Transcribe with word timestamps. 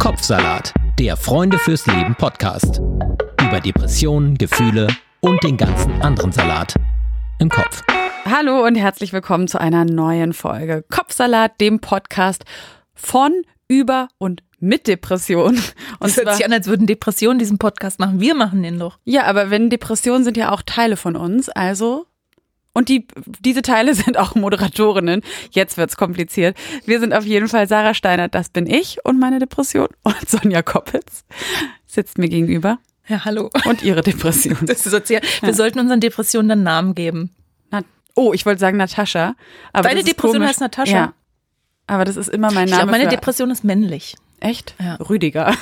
Kopfsalat, 0.00 0.72
der 0.98 1.14
Freunde 1.14 1.58
fürs 1.58 1.86
Leben 1.86 2.14
Podcast. 2.14 2.78
Über 3.38 3.60
Depressionen, 3.60 4.38
Gefühle 4.38 4.88
und 5.20 5.44
den 5.44 5.58
ganzen 5.58 5.92
anderen 6.00 6.32
Salat 6.32 6.74
im 7.38 7.50
Kopf. 7.50 7.82
Hallo 8.24 8.64
und 8.64 8.76
herzlich 8.76 9.12
willkommen 9.12 9.46
zu 9.46 9.60
einer 9.60 9.84
neuen 9.84 10.32
Folge 10.32 10.86
Kopfsalat, 10.88 11.60
dem 11.60 11.80
Podcast 11.80 12.44
von, 12.94 13.42
über 13.68 14.08
und 14.16 14.42
mit 14.58 14.86
Depression. 14.86 15.56
Und 15.98 16.16
das 16.16 16.16
hört 16.16 16.34
sich 16.34 16.46
an, 16.46 16.52
als 16.54 16.66
würden 16.66 16.86
Depressionen 16.86 17.38
diesen 17.38 17.58
Podcast 17.58 18.00
machen. 18.00 18.20
Wir 18.20 18.34
machen 18.34 18.62
den 18.62 18.78
doch. 18.78 18.98
Ja, 19.04 19.24
aber 19.24 19.50
wenn 19.50 19.68
Depressionen 19.68 20.24
sind 20.24 20.38
ja 20.38 20.50
auch 20.50 20.62
Teile 20.62 20.96
von 20.96 21.14
uns, 21.14 21.50
also 21.50 22.06
und 22.72 22.88
die, 22.88 23.06
diese 23.40 23.62
Teile 23.62 23.94
sind 23.96 24.18
auch 24.18 24.34
Moderatorinnen. 24.34 25.22
Jetzt 25.50 25.76
wird's 25.76 25.96
kompliziert. 25.96 26.56
Wir 26.86 27.00
sind 27.00 27.12
auf 27.12 27.24
jeden 27.24 27.48
Fall 27.48 27.68
Sarah 27.68 27.94
Steiner, 27.94 28.28
das 28.28 28.48
bin 28.48 28.66
ich 28.66 28.98
und 29.04 29.18
meine 29.18 29.38
Depression. 29.38 29.88
Und 30.02 30.28
Sonja 30.28 30.62
Koppitz 30.62 31.24
sitzt 31.86 32.18
mir 32.18 32.28
gegenüber. 32.28 32.78
Ja, 33.08 33.24
hallo. 33.24 33.50
Und 33.64 33.82
ihre 33.82 34.02
Depression. 34.02 34.58
Das 34.66 34.86
ist 34.86 34.92
sozial. 34.92 35.22
Wir 35.40 35.50
ja. 35.50 35.54
sollten 35.54 35.80
unseren 35.80 36.00
Depressionen 36.00 36.48
dann 36.48 36.62
Namen 36.62 36.94
geben. 36.94 37.30
Na, 37.70 37.82
oh, 38.14 38.32
ich 38.32 38.46
wollte 38.46 38.60
sagen 38.60 38.76
Natascha. 38.76 39.34
Aber 39.72 39.88
Deine 39.88 40.04
Depression 40.04 40.42
heißt 40.44 40.60
Natascha? 40.60 40.92
Ja. 40.92 41.12
Aber 41.86 42.04
das 42.04 42.16
ist 42.16 42.28
immer 42.28 42.52
mein 42.52 42.68
Name. 42.68 42.70
Ich 42.70 42.76
glaube, 42.76 42.90
meine 42.92 43.08
Depression 43.08 43.50
ist 43.50 43.64
männlich. 43.64 44.14
Echt? 44.38 44.74
Ja. 44.78 44.94
Rüdiger. 44.94 45.54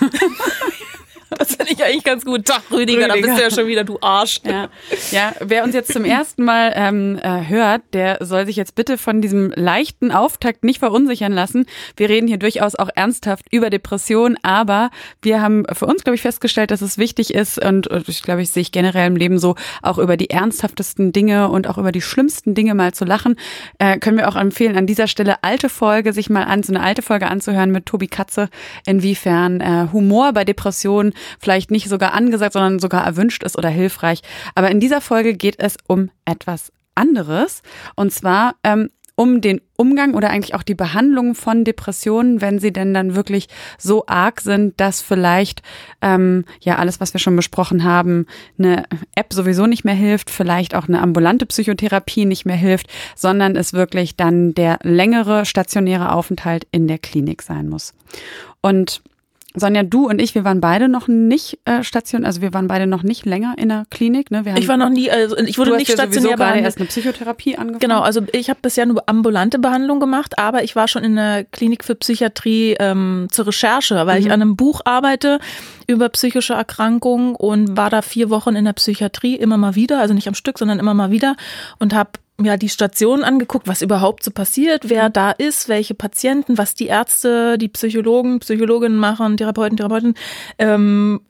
Das 1.38 1.54
finde 1.54 1.72
ich 1.72 1.84
eigentlich 1.84 2.04
ganz 2.04 2.24
gut. 2.24 2.48
Doch, 2.48 2.60
Rüdiger, 2.70 3.04
Rüdiger, 3.04 3.08
da 3.08 3.14
bist 3.14 3.38
du 3.38 3.42
ja 3.42 3.50
schon 3.50 3.66
wieder, 3.66 3.84
du 3.84 3.98
Arsch. 4.00 4.40
Ja, 4.44 4.68
ja 5.10 5.32
wer 5.40 5.64
uns 5.64 5.74
jetzt 5.74 5.92
zum 5.92 6.04
ersten 6.04 6.44
Mal 6.44 6.72
ähm, 6.74 7.18
äh, 7.22 7.46
hört, 7.48 7.82
der 7.92 8.18
soll 8.20 8.46
sich 8.46 8.56
jetzt 8.56 8.74
bitte 8.74 8.98
von 8.98 9.20
diesem 9.20 9.52
leichten 9.54 10.10
Auftakt 10.10 10.64
nicht 10.64 10.80
verunsichern 10.80 11.32
lassen. 11.32 11.66
Wir 11.96 12.08
reden 12.08 12.26
hier 12.26 12.38
durchaus 12.38 12.74
auch 12.74 12.88
ernsthaft 12.94 13.46
über 13.50 13.70
Depressionen, 13.70 14.36
aber 14.42 14.90
wir 15.22 15.40
haben 15.40 15.64
für 15.72 15.86
uns, 15.86 16.04
glaube 16.04 16.16
ich, 16.16 16.22
festgestellt, 16.22 16.70
dass 16.70 16.82
es 16.82 16.98
wichtig 16.98 17.34
ist 17.34 17.62
und, 17.64 17.86
und 17.86 18.08
ich 18.08 18.22
glaube, 18.22 18.42
ich 18.42 18.50
sehe 18.50 18.62
ich 18.62 18.72
generell 18.72 19.06
im 19.06 19.16
Leben 19.16 19.38
so, 19.38 19.54
auch 19.82 19.98
über 19.98 20.16
die 20.16 20.30
ernsthaftesten 20.30 21.12
Dinge 21.12 21.48
und 21.48 21.68
auch 21.68 21.78
über 21.78 21.92
die 21.92 22.02
schlimmsten 22.02 22.54
Dinge 22.54 22.74
mal 22.74 22.92
zu 22.92 23.04
lachen. 23.04 23.36
Äh, 23.78 23.98
können 23.98 24.18
wir 24.18 24.28
auch 24.28 24.36
empfehlen, 24.36 24.76
an 24.76 24.86
dieser 24.86 25.06
Stelle 25.06 25.42
alte 25.42 25.68
Folge, 25.68 26.12
sich 26.12 26.30
mal 26.30 26.44
an, 26.44 26.62
so 26.62 26.72
eine 26.72 26.82
alte 26.82 27.02
Folge 27.02 27.28
anzuhören 27.28 27.70
mit 27.70 27.86
Tobi 27.86 28.08
Katze, 28.08 28.48
inwiefern 28.86 29.60
äh, 29.60 29.88
Humor 29.92 30.32
bei 30.32 30.44
Depressionen 30.44 31.12
vielleicht 31.38 31.70
nicht 31.70 31.88
sogar 31.88 32.12
angesagt, 32.12 32.52
sondern 32.52 32.78
sogar 32.78 33.04
erwünscht 33.04 33.42
ist 33.42 33.56
oder 33.56 33.68
hilfreich. 33.68 34.20
Aber 34.54 34.70
in 34.70 34.80
dieser 34.80 35.00
Folge 35.00 35.34
geht 35.34 35.58
es 35.58 35.76
um 35.86 36.10
etwas 36.24 36.72
anderes. 36.94 37.62
Und 37.94 38.12
zwar 38.12 38.54
ähm, 38.64 38.88
um 39.18 39.40
den 39.40 39.60
Umgang 39.76 40.14
oder 40.14 40.30
eigentlich 40.30 40.54
auch 40.54 40.62
die 40.62 40.76
Behandlung 40.76 41.34
von 41.34 41.64
Depressionen, 41.64 42.40
wenn 42.40 42.60
sie 42.60 42.72
denn 42.72 42.94
dann 42.94 43.16
wirklich 43.16 43.48
so 43.76 44.04
arg 44.06 44.40
sind, 44.40 44.80
dass 44.80 45.00
vielleicht 45.00 45.62
ähm, 46.00 46.44
ja 46.60 46.76
alles, 46.76 47.00
was 47.00 47.14
wir 47.14 47.18
schon 47.18 47.34
besprochen 47.34 47.82
haben, 47.82 48.26
eine 48.60 48.84
App 49.16 49.32
sowieso 49.32 49.66
nicht 49.66 49.84
mehr 49.84 49.96
hilft, 49.96 50.30
vielleicht 50.30 50.76
auch 50.76 50.86
eine 50.86 51.02
ambulante 51.02 51.46
Psychotherapie 51.46 52.26
nicht 52.26 52.46
mehr 52.46 52.54
hilft, 52.54 52.86
sondern 53.16 53.56
es 53.56 53.72
wirklich 53.72 54.14
dann 54.14 54.54
der 54.54 54.78
längere 54.84 55.44
stationäre 55.44 56.12
Aufenthalt 56.12 56.68
in 56.70 56.86
der 56.86 56.98
Klinik 56.98 57.42
sein 57.42 57.68
muss. 57.68 57.94
Und 58.60 59.02
Sonja, 59.58 59.82
du 59.82 60.08
und 60.08 60.20
ich, 60.20 60.34
wir 60.34 60.44
waren 60.44 60.60
beide 60.60 60.88
noch 60.88 61.08
nicht 61.08 61.58
äh, 61.64 61.82
station, 61.82 62.24
also 62.24 62.40
wir 62.40 62.52
waren 62.54 62.68
beide 62.68 62.86
noch 62.86 63.02
nicht 63.02 63.26
länger 63.26 63.54
in 63.56 63.68
der 63.68 63.86
Klinik. 63.90 64.30
Ne? 64.30 64.44
Wir 64.44 64.52
haben, 64.52 64.60
ich 64.60 64.68
war 64.68 64.76
noch 64.76 64.90
nie, 64.90 65.10
also 65.10 65.36
ich 65.36 65.58
wurde 65.58 65.76
nicht 65.76 65.90
stationär 65.90 66.36
gerade 66.36 66.60
erst 66.60 66.78
eine 66.78 66.86
Psychotherapie 66.86 67.56
angefangen. 67.56 67.80
Genau, 67.80 68.00
also 68.00 68.22
ich 68.32 68.50
habe 68.50 68.60
bisher 68.62 68.86
nur 68.86 69.08
ambulante 69.08 69.58
Behandlung 69.58 70.00
gemacht, 70.00 70.38
aber 70.38 70.62
ich 70.64 70.76
war 70.76 70.88
schon 70.88 71.04
in 71.04 71.16
der 71.16 71.44
Klinik 71.44 71.84
für 71.84 71.94
Psychiatrie 71.94 72.76
ähm, 72.78 73.28
zur 73.30 73.46
Recherche, 73.46 73.94
weil 74.06 74.20
mhm. 74.20 74.26
ich 74.26 74.32
an 74.32 74.42
einem 74.42 74.56
Buch 74.56 74.80
arbeite 74.84 75.38
über 75.86 76.08
psychische 76.10 76.54
Erkrankungen 76.54 77.34
und 77.34 77.76
war 77.76 77.90
da 77.90 78.02
vier 78.02 78.30
Wochen 78.30 78.54
in 78.54 78.64
der 78.64 78.74
Psychiatrie 78.74 79.36
immer 79.36 79.56
mal 79.56 79.74
wieder, 79.74 80.00
also 80.00 80.14
nicht 80.14 80.28
am 80.28 80.34
Stück, 80.34 80.58
sondern 80.58 80.78
immer 80.78 80.94
mal 80.94 81.10
wieder 81.10 81.36
und 81.78 81.94
habe 81.94 82.10
ja 82.40 82.56
die 82.56 82.68
Station 82.68 83.24
angeguckt, 83.24 83.66
was 83.66 83.82
überhaupt 83.82 84.22
so 84.24 84.30
passiert, 84.30 84.88
wer 84.88 85.08
mhm. 85.08 85.12
da 85.12 85.30
ist, 85.32 85.68
welche 85.68 85.94
Patienten, 85.94 86.58
was 86.58 86.74
die 86.74 86.86
Ärzte, 86.86 87.58
die 87.58 87.68
Psychologen, 87.68 88.40
Psychologinnen 88.40 88.98
machen, 88.98 89.36
Therapeuten, 89.36 89.76
Therapeuten 89.76 90.14
ähm, 90.58 91.20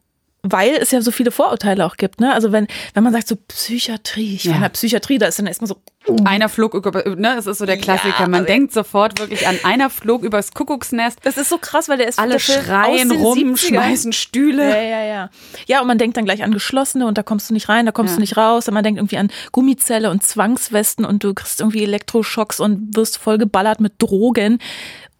weil 0.42 0.76
es 0.76 0.90
ja 0.90 1.00
so 1.00 1.10
viele 1.10 1.30
Vorurteile 1.30 1.84
auch 1.84 1.96
gibt, 1.96 2.20
ne? 2.20 2.32
Also 2.32 2.52
wenn, 2.52 2.68
wenn 2.94 3.02
man 3.02 3.12
sagt 3.12 3.28
so 3.28 3.36
Psychiatrie, 3.36 4.36
ich 4.36 4.44
ja. 4.44 4.50
war 4.50 4.56
in 4.56 4.62
der 4.62 4.68
Psychiatrie, 4.70 5.18
da 5.18 5.26
ist 5.26 5.38
dann 5.38 5.46
erstmal 5.46 5.68
so. 5.68 5.76
Uh. 6.08 6.16
Einer 6.24 6.48
flog 6.48 6.74
über, 6.74 6.90
ne? 7.16 7.34
Das 7.36 7.46
ist 7.46 7.58
so 7.58 7.66
der 7.66 7.76
Klassiker. 7.76 8.20
Ja, 8.20 8.28
man 8.28 8.46
denkt 8.46 8.72
sofort 8.72 9.18
wirklich 9.20 9.46
an 9.46 9.58
einer 9.62 9.90
flog 9.90 10.22
übers 10.22 10.52
Kuckucksnest. 10.52 11.18
Das 11.22 11.36
ist 11.36 11.50
so 11.50 11.58
krass, 11.58 11.88
weil 11.88 11.98
der 11.98 12.08
ist 12.08 12.18
alle 12.18 12.40
schreien 12.40 13.10
rum, 13.10 13.36
70er. 13.36 13.68
schmeißen 13.68 14.12
Stühle. 14.12 14.68
Ja, 14.68 14.82
ja, 14.82 15.04
ja. 15.04 15.30
Ja, 15.66 15.80
und 15.80 15.86
man 15.86 15.98
denkt 15.98 16.16
dann 16.16 16.24
gleich 16.24 16.42
an 16.42 16.52
geschlossene 16.52 17.06
und 17.06 17.18
da 17.18 17.22
kommst 17.22 17.50
du 17.50 17.54
nicht 17.54 17.68
rein, 17.68 17.84
da 17.86 17.92
kommst 17.92 18.12
ja. 18.12 18.16
du 18.16 18.20
nicht 18.20 18.36
raus. 18.36 18.68
Und 18.68 18.74
man 18.74 18.84
denkt 18.84 18.98
irgendwie 18.98 19.18
an 19.18 19.30
Gummizelle 19.52 20.10
und 20.10 20.22
Zwangswesten 20.22 21.04
und 21.04 21.22
du 21.24 21.34
kriegst 21.34 21.60
irgendwie 21.60 21.82
Elektroschocks 21.82 22.60
und 22.60 22.96
wirst 22.96 23.18
voll 23.18 23.36
geballert 23.38 23.80
mit 23.80 23.94
Drogen. 23.98 24.58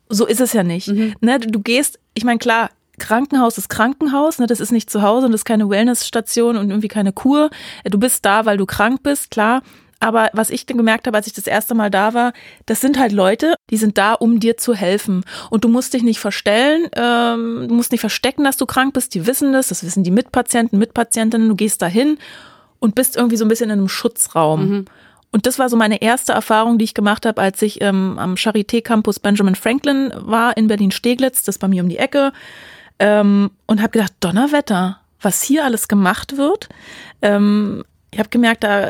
So 0.08 0.26
ist 0.26 0.40
es 0.40 0.54
ja 0.54 0.62
nicht. 0.62 0.88
Mhm. 0.88 1.14
Ne? 1.20 1.38
Du 1.38 1.60
gehst, 1.60 1.98
ich 2.14 2.24
meine, 2.24 2.38
klar, 2.38 2.70
Krankenhaus 2.98 3.58
ist 3.58 3.68
Krankenhaus, 3.68 4.38
ne? 4.38 4.46
das 4.46 4.60
ist 4.60 4.72
nicht 4.72 4.90
zu 4.90 5.02
Hause 5.02 5.26
und 5.26 5.32
das 5.32 5.42
ist 5.42 5.44
keine 5.44 5.68
Wellnessstation 5.68 6.56
und 6.56 6.70
irgendwie 6.70 6.88
keine 6.88 7.12
Kur. 7.12 7.50
Du 7.84 7.98
bist 7.98 8.24
da, 8.24 8.44
weil 8.44 8.56
du 8.56 8.66
krank 8.66 9.02
bist, 9.02 9.30
klar. 9.30 9.62
Aber 10.00 10.30
was 10.32 10.50
ich 10.50 10.66
gemerkt 10.66 11.06
habe, 11.06 11.16
als 11.16 11.26
ich 11.26 11.32
das 11.32 11.46
erste 11.46 11.74
Mal 11.74 11.90
da 11.90 12.14
war, 12.14 12.32
das 12.66 12.80
sind 12.80 12.98
halt 12.98 13.12
Leute, 13.12 13.54
die 13.70 13.76
sind 13.76 13.98
da, 13.98 14.14
um 14.14 14.38
dir 14.38 14.56
zu 14.56 14.74
helfen. 14.74 15.24
Und 15.50 15.64
du 15.64 15.68
musst 15.68 15.92
dich 15.92 16.04
nicht 16.04 16.20
verstellen, 16.20 16.88
ähm, 16.94 17.66
du 17.68 17.74
musst 17.74 17.90
nicht 17.90 18.00
verstecken, 18.00 18.44
dass 18.44 18.56
du 18.56 18.66
krank 18.66 18.94
bist. 18.94 19.14
Die 19.14 19.26
wissen 19.26 19.52
das, 19.52 19.68
das 19.68 19.82
wissen 19.82 20.04
die 20.04 20.12
Mitpatienten, 20.12 20.78
Mitpatientinnen. 20.78 21.48
Du 21.48 21.56
gehst 21.56 21.82
dahin 21.82 22.18
und 22.78 22.94
bist 22.94 23.16
irgendwie 23.16 23.36
so 23.36 23.44
ein 23.44 23.48
bisschen 23.48 23.70
in 23.70 23.78
einem 23.78 23.88
Schutzraum. 23.88 24.68
Mhm. 24.68 24.84
Und 25.30 25.46
das 25.46 25.58
war 25.58 25.68
so 25.68 25.76
meine 25.76 26.00
erste 26.00 26.32
Erfahrung, 26.32 26.78
die 26.78 26.84
ich 26.84 26.94
gemacht 26.94 27.26
habe, 27.26 27.40
als 27.40 27.60
ich 27.60 27.82
ähm, 27.82 28.18
am 28.18 28.34
Charité 28.34 28.80
Campus 28.80 29.18
Benjamin 29.18 29.56
Franklin 29.56 30.12
war 30.14 30.56
in 30.56 30.68
Berlin-Steglitz. 30.68 31.42
Das 31.42 31.56
ist 31.56 31.58
bei 31.58 31.68
mir 31.68 31.82
um 31.82 31.88
die 31.88 31.98
Ecke 31.98 32.32
ähm, 32.98 33.50
und 33.66 33.82
habe 33.82 33.90
gedacht, 33.90 34.12
Donnerwetter, 34.20 35.00
was 35.20 35.42
hier 35.42 35.64
alles 35.64 35.88
gemacht 35.88 36.36
wird. 36.36 36.68
Ähm, 37.20 37.84
ich 38.10 38.18
habe 38.18 38.30
gemerkt, 38.30 38.64
da 38.64 38.88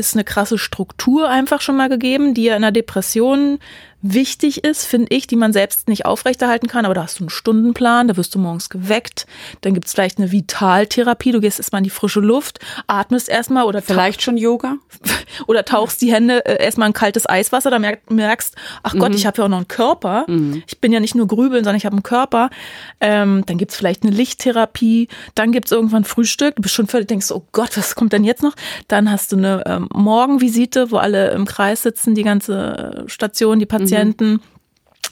ist 0.00 0.16
eine 0.16 0.24
krasse 0.24 0.58
Struktur 0.58 1.28
einfach 1.28 1.60
schon 1.60 1.76
mal 1.76 1.88
gegeben, 1.88 2.34
die 2.34 2.44
ja 2.44 2.56
in 2.56 2.62
der 2.62 2.72
Depression 2.72 3.58
wichtig 4.02 4.64
ist, 4.64 4.84
finde 4.84 5.14
ich, 5.14 5.26
die 5.26 5.36
man 5.36 5.52
selbst 5.52 5.88
nicht 5.88 6.06
aufrechterhalten 6.06 6.68
kann. 6.68 6.84
Aber 6.84 6.94
da 6.94 7.02
hast 7.02 7.18
du 7.18 7.24
einen 7.24 7.30
Stundenplan, 7.30 8.08
da 8.08 8.16
wirst 8.16 8.34
du 8.34 8.38
morgens 8.38 8.70
geweckt. 8.70 9.26
Dann 9.60 9.74
gibt 9.74 9.86
es 9.86 9.92
vielleicht 9.92 10.18
eine 10.18 10.32
Vitaltherapie. 10.32 11.32
Du 11.32 11.40
gehst 11.40 11.58
erstmal 11.58 11.80
in 11.80 11.84
die 11.84 11.90
frische 11.90 12.20
Luft, 12.20 12.60
atmest 12.86 13.28
erstmal 13.28 13.64
oder 13.64 13.82
vielleicht 13.82 14.22
schon 14.22 14.36
Yoga 14.36 14.76
oder 15.46 15.64
tauchst 15.64 16.00
die 16.00 16.12
Hände 16.12 16.44
äh, 16.46 16.62
erstmal 16.62 16.88
in 16.88 16.94
kaltes 16.94 17.28
Eiswasser. 17.28 17.70
Da 17.70 17.78
merkst, 17.78 18.56
ach 18.82 18.94
Gott, 18.96 19.10
mhm. 19.10 19.16
ich 19.16 19.26
habe 19.26 19.38
ja 19.38 19.44
auch 19.44 19.48
noch 19.48 19.58
einen 19.58 19.68
Körper. 19.68 20.24
Mhm. 20.26 20.62
Ich 20.66 20.80
bin 20.80 20.92
ja 20.92 21.00
nicht 21.00 21.14
nur 21.14 21.26
grübeln, 21.26 21.64
sondern 21.64 21.76
ich 21.76 21.84
habe 21.84 21.94
einen 21.94 22.02
Körper. 22.02 22.50
Ähm, 23.00 23.44
dann 23.46 23.58
gibt 23.58 23.72
es 23.72 23.76
vielleicht 23.76 24.02
eine 24.02 24.12
Lichttherapie. 24.12 25.08
Dann 25.34 25.52
gibt 25.52 25.66
es 25.66 25.72
irgendwann 25.72 26.04
Frühstück. 26.04 26.56
Du 26.56 26.62
bist 26.62 26.74
schon 26.74 26.86
völlig, 26.86 27.08
denkst, 27.08 27.30
oh 27.32 27.44
Gott, 27.52 27.76
was 27.76 27.94
kommt 27.94 28.12
denn 28.12 28.24
jetzt 28.24 28.42
noch? 28.42 28.54
Dann 28.88 29.10
hast 29.10 29.32
du 29.32 29.36
eine 29.36 29.62
ähm, 29.66 29.88
Morgenvisite, 29.92 30.90
wo 30.90 30.96
alle 30.96 31.32
im 31.32 31.44
Kreis 31.44 31.82
sitzen, 31.82 32.14
die 32.14 32.22
ganze 32.22 33.04
Station, 33.06 33.58
die 33.58 33.66
Patienten 33.66 33.89
Patienten, 33.90 34.32
mhm. 34.32 34.40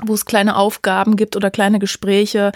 wo 0.05 0.15
es 0.15 0.25
kleine 0.25 0.57
Aufgaben 0.57 1.17
gibt 1.17 1.37
oder 1.37 1.51
kleine 1.51 1.79
Gespräche. 1.79 2.53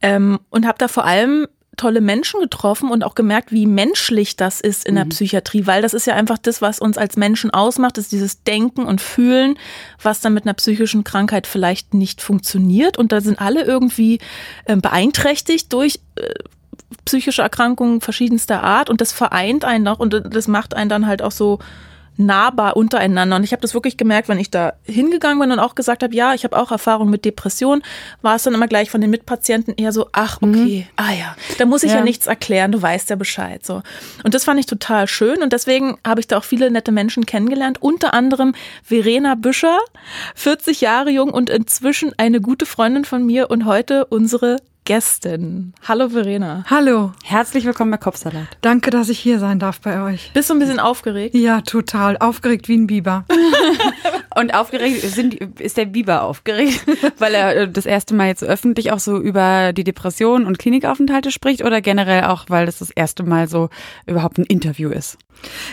Ähm, 0.00 0.38
und 0.50 0.66
habe 0.66 0.78
da 0.78 0.88
vor 0.88 1.04
allem 1.04 1.46
tolle 1.78 2.00
Menschen 2.02 2.40
getroffen 2.40 2.90
und 2.90 3.02
auch 3.04 3.14
gemerkt, 3.14 3.52
wie 3.52 3.66
menschlich 3.66 4.36
das 4.36 4.60
ist 4.60 4.84
in 4.84 4.96
der 4.96 5.06
mhm. 5.06 5.10
Psychiatrie, 5.10 5.66
weil 5.66 5.80
das 5.80 5.94
ist 5.94 6.06
ja 6.06 6.14
einfach 6.14 6.36
das, 6.36 6.60
was 6.60 6.80
uns 6.80 6.98
als 6.98 7.16
Menschen 7.16 7.50
ausmacht, 7.50 7.96
ist 7.96 8.12
dieses 8.12 8.42
Denken 8.42 8.84
und 8.84 9.00
Fühlen, 9.00 9.56
was 10.02 10.20
dann 10.20 10.34
mit 10.34 10.44
einer 10.44 10.54
psychischen 10.54 11.04
Krankheit 11.04 11.46
vielleicht 11.46 11.94
nicht 11.94 12.20
funktioniert. 12.20 12.98
Und 12.98 13.12
da 13.12 13.20
sind 13.20 13.40
alle 13.40 13.62
irgendwie 13.62 14.18
äh, 14.66 14.76
beeinträchtigt 14.76 15.72
durch 15.72 16.00
äh, 16.16 16.34
psychische 17.04 17.42
Erkrankungen 17.42 18.00
verschiedenster 18.00 18.62
Art 18.62 18.90
und 18.90 19.00
das 19.00 19.12
vereint 19.12 19.64
einen 19.64 19.88
auch 19.88 19.98
und 19.98 20.22
das 20.30 20.48
macht 20.48 20.74
einen 20.74 20.88
dann 20.88 21.06
halt 21.06 21.22
auch 21.22 21.32
so 21.32 21.58
nahbar 22.18 22.76
untereinander. 22.76 23.36
Und 23.36 23.44
ich 23.44 23.52
habe 23.52 23.62
das 23.62 23.74
wirklich 23.74 23.96
gemerkt, 23.96 24.28
wenn 24.28 24.38
ich 24.38 24.50
da 24.50 24.74
hingegangen 24.84 25.38
bin 25.38 25.52
und 25.52 25.58
auch 25.58 25.74
gesagt 25.74 26.02
habe, 26.02 26.14
ja, 26.14 26.34
ich 26.34 26.44
habe 26.44 26.56
auch 26.56 26.70
Erfahrung 26.70 27.08
mit 27.08 27.24
Depression, 27.24 27.82
war 28.22 28.36
es 28.36 28.42
dann 28.42 28.54
immer 28.54 28.66
gleich 28.66 28.90
von 28.90 29.00
den 29.00 29.10
Mitpatienten 29.10 29.74
eher 29.76 29.92
so, 29.92 30.08
ach, 30.12 30.40
mhm. 30.40 30.50
okay, 30.50 30.86
mhm. 30.88 30.92
ah 30.96 31.12
ja, 31.12 31.36
da 31.58 31.64
muss 31.64 31.82
ich 31.82 31.92
ja. 31.92 31.98
ja. 31.98 32.04
nichts 32.04 32.26
erklären, 32.26 32.72
du 32.72 32.82
weißt 32.82 33.08
ja 33.10 33.16
Bescheid. 33.16 33.64
So. 33.64 33.82
Und 34.24 34.34
das 34.34 34.44
fand 34.44 34.58
ich 34.58 34.66
total 34.66 35.06
schön 35.06 35.42
und 35.42 35.52
deswegen 35.52 35.96
habe 36.06 36.20
ich 36.20 36.26
da 36.26 36.38
auch 36.38 36.44
viele 36.44 36.70
nette 36.70 36.92
Menschen 36.92 37.24
kennengelernt, 37.24 37.80
unter 37.80 38.12
anderem 38.14 38.54
Verena 38.82 39.36
Büscher, 39.36 39.78
40 40.34 40.80
Jahre 40.80 41.10
jung 41.10 41.30
und 41.30 41.50
inzwischen 41.50 42.12
eine 42.18 42.40
gute 42.40 42.66
Freundin 42.66 43.04
von 43.04 43.24
mir 43.24 43.50
und 43.50 43.64
heute 43.64 44.06
unsere 44.06 44.56
Gästin. 44.88 45.74
Hallo 45.86 46.08
Verena. 46.08 46.64
Hallo. 46.70 47.12
Herzlich 47.22 47.66
willkommen 47.66 47.90
bei 47.90 47.98
Kopfsalat. 47.98 48.46
Danke, 48.62 48.88
dass 48.88 49.10
ich 49.10 49.18
hier 49.18 49.38
sein 49.38 49.58
darf 49.58 49.82
bei 49.82 50.02
euch. 50.02 50.30
Bist 50.32 50.48
du 50.48 50.54
ein 50.54 50.60
bisschen 50.60 50.80
aufgeregt? 50.80 51.34
Ja, 51.34 51.60
total. 51.60 52.16
Aufgeregt 52.16 52.68
wie 52.68 52.78
ein 52.78 52.86
Biber. 52.86 53.26
Und 54.34 54.54
aufgeregt 54.54 55.02
sind, 55.02 55.34
ist 55.60 55.76
der 55.76 55.84
Biber 55.84 56.22
aufgeregt, 56.22 56.86
weil 57.18 57.34
er 57.34 57.54
äh, 57.54 57.68
das 57.70 57.84
erste 57.84 58.14
Mal 58.14 58.28
jetzt 58.28 58.42
öffentlich 58.42 58.90
auch 58.90 58.98
so 58.98 59.18
über 59.18 59.74
die 59.74 59.84
Depression 59.84 60.46
und 60.46 60.58
Klinikaufenthalte 60.58 61.32
spricht 61.32 61.64
oder 61.64 61.82
generell 61.82 62.24
auch, 62.24 62.46
weil 62.48 62.64
das 62.64 62.78
das 62.78 62.90
erste 62.90 63.24
Mal 63.24 63.46
so 63.46 63.68
überhaupt 64.06 64.38
ein 64.38 64.44
Interview 64.44 64.88
ist? 64.88 65.18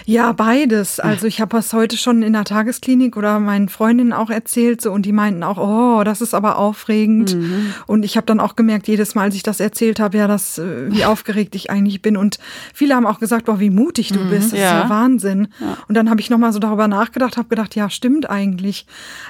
Ja, 0.05 0.31
beides. 0.31 0.99
Also 0.99 1.25
ich 1.25 1.41
habe 1.41 1.55
das 1.55 1.73
heute 1.73 1.97
schon 1.97 2.21
in 2.21 2.33
der 2.33 2.43
Tagesklinik 2.43 3.17
oder 3.17 3.39
meinen 3.39 3.69
Freundinnen 3.69 4.13
auch 4.13 4.29
erzählt 4.29 4.81
so 4.81 4.91
und 4.91 5.05
die 5.05 5.11
meinten 5.11 5.43
auch, 5.43 5.57
oh, 5.57 6.03
das 6.03 6.21
ist 6.21 6.33
aber 6.33 6.57
aufregend. 6.57 7.35
Mhm. 7.35 7.73
Und 7.87 8.05
ich 8.05 8.15
habe 8.15 8.27
dann 8.27 8.39
auch 8.39 8.55
gemerkt, 8.55 8.87
jedes 8.87 9.15
Mal, 9.15 9.23
als 9.23 9.35
ich 9.35 9.43
das 9.43 9.59
erzählt 9.59 9.99
habe, 9.99 10.17
ja, 10.17 10.27
das, 10.27 10.57
äh, 10.57 10.91
wie 10.91 11.05
aufgeregt 11.05 11.55
ich 11.55 11.71
eigentlich 11.71 12.01
bin. 12.01 12.17
Und 12.17 12.37
viele 12.73 12.95
haben 12.95 13.07
auch 13.07 13.19
gesagt, 13.19 13.45
boah, 13.45 13.59
wie 13.59 13.71
mutig 13.71 14.09
du 14.09 14.19
mhm. 14.19 14.29
bist. 14.29 14.53
Das 14.53 14.59
ja. 14.59 14.77
ist 14.77 14.83
ja 14.83 14.89
Wahnsinn. 14.89 15.47
Ja. 15.59 15.77
Und 15.87 15.95
dann 15.95 16.09
habe 16.09 16.21
ich 16.21 16.29
nochmal 16.29 16.53
so 16.53 16.59
darüber 16.59 16.87
nachgedacht, 16.87 17.37
habe 17.37 17.49
gedacht, 17.49 17.75
ja, 17.75 17.89
stimmt 17.89 18.29
eigentlich. 18.29 18.85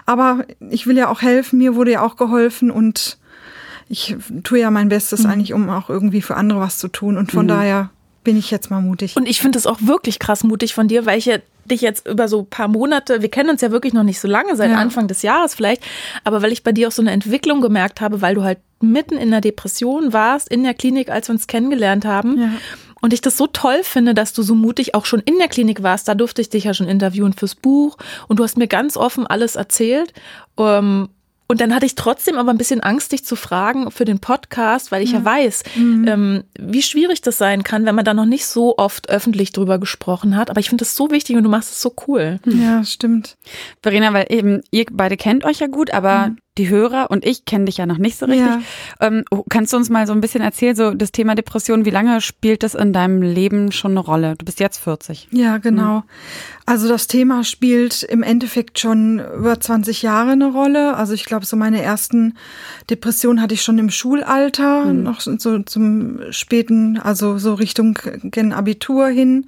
Aber 0.05 0.45
ich 0.69 0.87
will 0.87 0.97
ja 0.97 1.09
auch 1.09 1.21
helfen, 1.21 1.59
mir 1.59 1.75
wurde 1.75 1.91
ja 1.91 2.01
auch 2.01 2.17
geholfen 2.17 2.71
und 2.71 3.17
ich 3.87 4.17
tue 4.43 4.59
ja 4.59 4.71
mein 4.71 4.89
Bestes 4.89 5.23
mhm. 5.23 5.29
eigentlich, 5.29 5.53
um 5.53 5.69
auch 5.69 5.89
irgendwie 5.89 6.21
für 6.21 6.35
andere 6.35 6.59
was 6.59 6.79
zu 6.79 6.87
tun. 6.87 7.17
Und 7.17 7.31
von 7.31 7.45
mhm. 7.45 7.49
daher 7.49 7.89
bin 8.25 8.37
ich 8.37 8.51
jetzt 8.51 8.69
mal 8.69 8.81
mutig. 8.81 9.15
Und 9.15 9.25
ich 9.25 9.39
finde 9.39 9.57
es 9.57 9.65
auch 9.65 9.77
wirklich 9.79 10.19
krass 10.19 10.43
mutig 10.43 10.73
von 10.73 10.89
dir, 10.89 11.05
weil 11.05 11.17
ich 11.17 11.25
ja 11.25 11.37
dich 11.63 11.81
jetzt 11.81 12.05
über 12.07 12.27
so 12.27 12.43
paar 12.43 12.67
Monate, 12.67 13.21
wir 13.21 13.29
kennen 13.29 13.49
uns 13.49 13.61
ja 13.61 13.71
wirklich 13.71 13.93
noch 13.93 14.03
nicht 14.03 14.19
so 14.19 14.27
lange, 14.27 14.55
seit 14.55 14.71
ja. 14.71 14.77
Anfang 14.77 15.07
des 15.07 15.21
Jahres 15.21 15.55
vielleicht, 15.55 15.83
aber 16.23 16.41
weil 16.41 16.51
ich 16.51 16.63
bei 16.63 16.71
dir 16.71 16.89
auch 16.89 16.91
so 16.91 17.01
eine 17.01 17.11
Entwicklung 17.11 17.61
gemerkt 17.61 18.01
habe, 18.01 18.21
weil 18.21 18.35
du 18.35 18.43
halt 18.43 18.59
mitten 18.81 19.17
in 19.17 19.31
der 19.31 19.41
Depression 19.41 20.11
warst, 20.11 20.49
in 20.49 20.63
der 20.63 20.73
Klinik, 20.73 21.09
als 21.09 21.29
wir 21.29 21.33
uns 21.33 21.47
kennengelernt 21.47 22.05
haben. 22.05 22.39
Ja. 22.39 22.49
Und 23.01 23.13
ich 23.13 23.21
das 23.21 23.37
so 23.37 23.47
toll 23.47 23.83
finde, 23.83 24.13
dass 24.13 24.33
du 24.33 24.41
so 24.41 24.55
mutig 24.55 24.95
auch 24.95 25.05
schon 25.05 25.19
in 25.19 25.37
der 25.37 25.47
Klinik 25.47 25.83
warst. 25.83 26.07
Da 26.07 26.15
durfte 26.15 26.41
ich 26.41 26.49
dich 26.49 26.63
ja 26.63 26.73
schon 26.73 26.87
interviewen 26.87 27.33
fürs 27.33 27.53
Buch. 27.53 27.97
Und 28.27 28.39
du 28.39 28.43
hast 28.43 28.57
mir 28.57 28.67
ganz 28.67 28.97
offen 28.97 29.27
alles 29.27 29.55
erzählt. 29.55 30.11
Ähm, 30.57 31.09
und 31.47 31.61
dann 31.61 31.73
hatte 31.75 31.85
ich 31.85 31.95
trotzdem 31.95 32.37
aber 32.37 32.51
ein 32.51 32.57
bisschen 32.57 32.81
Angst, 32.81 33.11
dich 33.11 33.23
zu 33.23 33.35
fragen 33.35 33.91
für 33.91 34.05
den 34.05 34.19
Podcast, 34.19 34.91
weil 34.91 35.03
ich 35.03 35.11
ja, 35.11 35.19
ja 35.19 35.25
weiß, 35.25 35.63
mhm. 35.75 36.07
ähm, 36.07 36.43
wie 36.59 36.81
schwierig 36.81 37.21
das 37.21 37.37
sein 37.37 37.63
kann, 37.63 37.85
wenn 37.85 37.95
man 37.95 38.05
da 38.05 38.13
noch 38.13 38.25
nicht 38.25 38.45
so 38.47 38.77
oft 38.77 39.09
öffentlich 39.09 39.51
drüber 39.51 39.77
gesprochen 39.77 40.35
hat. 40.35 40.49
Aber 40.49 40.59
ich 40.59 40.69
finde 40.69 40.83
das 40.83 40.95
so 40.95 41.11
wichtig 41.11 41.35
und 41.35 41.43
du 41.43 41.49
machst 41.49 41.71
es 41.71 41.81
so 41.81 41.93
cool. 42.07 42.39
Ja, 42.45 42.83
stimmt. 42.83 43.37
Verena, 43.83 44.11
weil 44.13 44.25
eben 44.29 44.61
ihr 44.71 44.85
beide 44.91 45.17
kennt 45.17 45.45
euch 45.45 45.59
ja 45.59 45.67
gut, 45.67 45.91
aber 45.91 46.29
mhm 46.29 46.37
die 46.57 46.69
Hörer 46.69 47.11
und 47.11 47.25
ich 47.25 47.45
kennen 47.45 47.65
dich 47.65 47.77
ja 47.77 47.85
noch 47.85 47.97
nicht 47.97 48.17
so 48.17 48.25
richtig. 48.25 48.45
Ja. 48.45 48.61
Ähm, 49.01 49.25
oh, 49.29 49.43
kannst 49.49 49.73
du 49.73 49.77
uns 49.77 49.89
mal 49.89 50.07
so 50.07 50.13
ein 50.13 50.21
bisschen 50.21 50.41
erzählen, 50.41 50.75
so 50.75 50.91
das 50.91 51.11
Thema 51.11 51.35
Depression, 51.35 51.85
wie 51.85 51.89
lange 51.89 52.21
spielt 52.21 52.63
das 52.63 52.75
in 52.75 52.93
deinem 52.93 53.21
Leben 53.21 53.71
schon 53.71 53.91
eine 53.91 53.99
Rolle? 53.99 54.35
Du 54.37 54.45
bist 54.45 54.59
jetzt 54.59 54.77
40. 54.77 55.27
Ja, 55.31 55.57
genau. 55.57 55.99
Mhm. 55.99 56.03
Also 56.67 56.87
das 56.87 57.07
Thema 57.07 57.43
spielt 57.43 58.01
im 58.03 58.23
Endeffekt 58.23 58.79
schon 58.79 59.19
über 59.19 59.59
20 59.59 60.01
Jahre 60.01 60.31
eine 60.31 60.51
Rolle. 60.51 60.95
Also 60.95 61.13
ich 61.13 61.25
glaube, 61.25 61.45
so 61.45 61.55
meine 61.55 61.81
ersten 61.81 62.35
Depressionen 62.89 63.41
hatte 63.41 63.53
ich 63.53 63.61
schon 63.61 63.77
im 63.77 63.91
Schulalter, 63.91 64.85
mhm. 64.85 65.03
noch 65.03 65.21
so 65.21 65.35
zum 65.59 66.21
späten, 66.31 66.97
also 66.97 67.37
so 67.37 67.53
Richtung 67.53 67.99
gen 68.23 68.51
Abitur 68.51 69.07
hin 69.07 69.45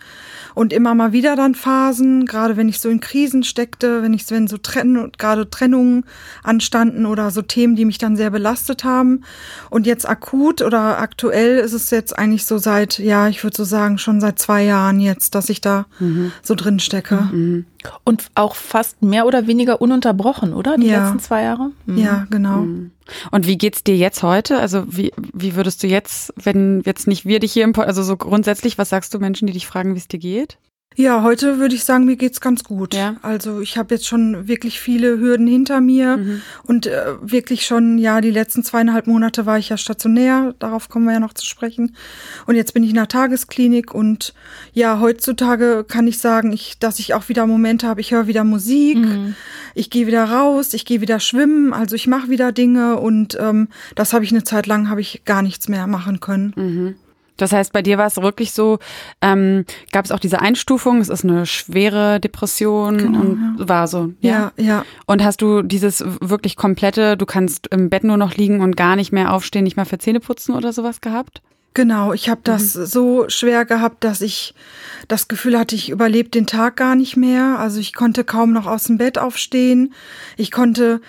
und 0.54 0.74
immer 0.74 0.94
mal 0.94 1.12
wieder 1.12 1.36
dann 1.36 1.56
Phasen, 1.56 2.26
gerade 2.26 2.58
wenn 2.58 2.70
ich 2.70 2.80
so 2.80 2.90
in 2.90 3.00
Krisen 3.00 3.44
steckte, 3.44 4.04
wenn 4.04 4.14
ich 4.14 4.30
wenn 4.30 4.48
so 4.48 4.58
Trennen 4.58 5.12
gerade 5.18 5.50
Trennungen 5.50 6.04
anstanden 6.44 6.97
oder 7.06 7.32
so 7.32 7.42
Themen, 7.42 7.76
die 7.76 7.86
mich 7.86 7.98
dann 7.98 8.16
sehr 8.16 8.30
belastet 8.30 8.84
haben. 8.84 9.24
Und 9.70 9.86
jetzt 9.86 10.08
akut 10.08 10.62
oder 10.62 11.00
aktuell 11.00 11.58
ist 11.58 11.74
es 11.74 11.90
jetzt 11.92 12.18
eigentlich 12.18 12.46
so 12.46 12.58
seit, 12.58 13.00
ja, 13.00 13.28
ich 13.28 13.44
würde 13.44 13.56
so 13.56 13.64
sagen, 13.64 13.98
schon 13.98 14.22
seit 14.22 14.40
zwei 14.40 14.64
Jahren 14.64 15.00
jetzt, 15.00 15.36
dass 15.36 15.50
ich 15.50 15.62
da 15.62 15.86
mhm. 16.00 16.32
so 16.42 16.56
drin 16.56 16.80
stecke. 16.80 17.16
Mhm. 17.32 17.66
Und 18.04 18.28
auch 18.36 18.56
fast 18.56 19.02
mehr 19.02 19.26
oder 19.26 19.48
weniger 19.48 19.82
ununterbrochen, 19.82 20.54
oder? 20.54 20.78
Die 20.78 20.88
ja. 20.88 21.04
letzten 21.04 21.20
zwei 21.20 21.44
Jahre? 21.44 21.72
Mhm. 21.86 21.98
Ja, 21.98 22.28
genau. 22.30 22.58
Mhm. 22.58 22.92
Und 23.32 23.48
wie 23.48 23.58
geht's 23.58 23.84
dir 23.84 23.96
jetzt 23.96 24.24
heute? 24.24 24.60
Also 24.60 24.84
wie, 24.88 25.14
wie 25.34 25.56
würdest 25.56 25.84
du 25.84 25.88
jetzt, 25.88 26.34
wenn 26.36 26.82
jetzt 26.86 27.08
nicht 27.08 27.26
wir 27.26 27.40
dich 27.40 27.54
hier 27.54 27.64
im 27.64 27.74
also 27.78 28.04
so 28.04 28.18
grundsätzlich, 28.18 28.78
was 28.78 28.90
sagst 28.90 29.14
du 29.14 29.20
Menschen, 29.20 29.48
die 29.48 29.54
dich 29.54 29.68
fragen, 29.68 29.94
wie 29.94 30.00
es 30.00 30.08
dir 30.08 30.20
geht? 30.20 30.58
Ja, 31.00 31.22
heute 31.22 31.60
würde 31.60 31.76
ich 31.76 31.84
sagen, 31.84 32.06
mir 32.06 32.16
geht's 32.16 32.42
ganz 32.42 32.64
gut. 32.64 32.96
Ja. 32.96 33.18
Also 33.22 33.62
ich 33.62 33.78
habe 33.78 33.94
jetzt 33.94 34.08
schon 34.08 34.48
wirklich 34.48 34.80
viele 34.80 35.20
Hürden 35.20 35.46
hinter 35.46 35.80
mir 35.80 36.18
mhm. 36.18 36.42
und 36.64 36.88
äh, 36.88 37.14
wirklich 37.22 37.68
schon, 37.68 38.00
ja, 38.00 38.20
die 38.20 38.32
letzten 38.32 38.64
zweieinhalb 38.64 39.06
Monate 39.06 39.46
war 39.46 39.60
ich 39.60 39.70
ja 39.70 39.78
stationär, 39.78 40.56
darauf 40.58 40.90
kommen 40.90 41.06
wir 41.06 41.14
ja 41.14 41.20
noch 41.20 41.36
zu 41.36 41.46
sprechen. 41.46 41.96
Und 42.48 42.56
jetzt 42.56 42.74
bin 42.74 42.82
ich 42.82 42.90
in 42.90 42.96
der 42.96 43.08
Tagesklinik 43.08 43.94
und 43.94 44.34
ja, 44.74 45.00
heutzutage 45.00 45.86
kann 45.88 46.08
ich 46.08 46.18
sagen, 46.18 46.52
ich, 46.52 46.80
dass 46.80 46.98
ich 46.98 47.14
auch 47.14 47.30
wieder 47.30 47.46
Momente 47.46 47.88
habe, 47.88 48.02
ich 48.02 48.12
höre 48.12 48.26
wieder 48.26 48.44
Musik, 48.44 48.98
mhm. 48.98 49.36
ich 49.76 49.92
gehe 49.92 50.08
wieder 50.08 50.24
raus, 50.24 50.74
ich 50.74 50.84
gehe 50.84 51.00
wieder 51.00 51.20
schwimmen, 51.20 51.74
also 51.74 51.96
ich 51.96 52.08
mache 52.08 52.30
wieder 52.30 52.52
Dinge 52.52 52.98
und 53.00 53.38
ähm, 53.40 53.68
das 53.94 54.14
habe 54.14 54.26
ich 54.26 54.32
eine 54.32 54.44
Zeit 54.44 54.66
lang, 54.66 54.90
habe 54.90 55.02
ich 55.02 55.26
gar 55.26 55.44
nichts 55.44 55.70
mehr 55.70 55.86
machen 55.86 56.20
können. 56.22 56.54
Mhm. 56.56 56.96
Das 57.38 57.52
heißt, 57.52 57.74
bei 57.74 57.82
dir 57.82 57.98
war 57.98 58.08
es 58.08 58.18
wirklich 58.18 58.52
so, 58.52 58.80
ähm, 59.22 59.66
gab 59.92 60.06
es 60.06 60.12
auch 60.12 60.20
diese 60.20 60.42
Einstufung, 60.42 61.00
es 61.00 61.10
ist 61.10 61.24
eine 61.24 61.46
schwere 61.46 62.20
Depression 62.20 62.98
genau, 62.98 63.20
und 63.20 63.58
ja. 63.60 63.70
war 63.70 63.88
so. 63.88 64.14
Ja? 64.22 64.52
ja, 64.58 64.64
ja. 64.64 64.86
Und 65.06 65.24
hast 65.24 65.42
du 65.42 65.62
dieses 65.62 66.04
wirklich 66.20 66.56
komplette, 66.56 67.18
du 67.18 67.26
kannst 67.26 67.68
im 67.68 67.90
Bett 67.90 68.04
nur 68.04 68.18
noch 68.18 68.36
liegen 68.36 68.62
und 68.62 68.76
gar 68.76 68.96
nicht 68.96 69.12
mehr 69.12 69.34
aufstehen, 69.34 69.64
nicht 69.64 69.78
mehr 69.78 69.86
für 69.86 69.98
Zähne 69.98 70.20
putzen 70.20 70.56
oder 70.56 70.74
sowas 70.74 71.02
gehabt? 71.02 71.42
Genau, 71.78 72.12
ich 72.12 72.28
habe 72.28 72.42
das 72.44 72.74
mhm. 72.74 72.86
so 72.88 73.30
schwer 73.30 73.64
gehabt, 73.64 74.04
dass 74.04 74.22
ich 74.22 74.56
das 75.08 75.28
Gefühl 75.28 75.60
hatte, 75.60 75.76
ich 75.76 75.92
überlebe 75.92 76.30
den 76.30 76.48
Tag 76.48 76.76
gar 76.76 76.96
nicht 76.96 77.18
mehr. 77.18 77.60
Also 77.60 77.80
ich 77.80 77.94
konnte 77.94 78.24
kaum 78.24 78.52
noch 78.52 78.66
aus 78.66 78.86
dem 78.86 78.98
Bett 78.98 79.20
aufstehen. 79.20 79.94
Ich 80.38 80.50
konnte 80.50 81.02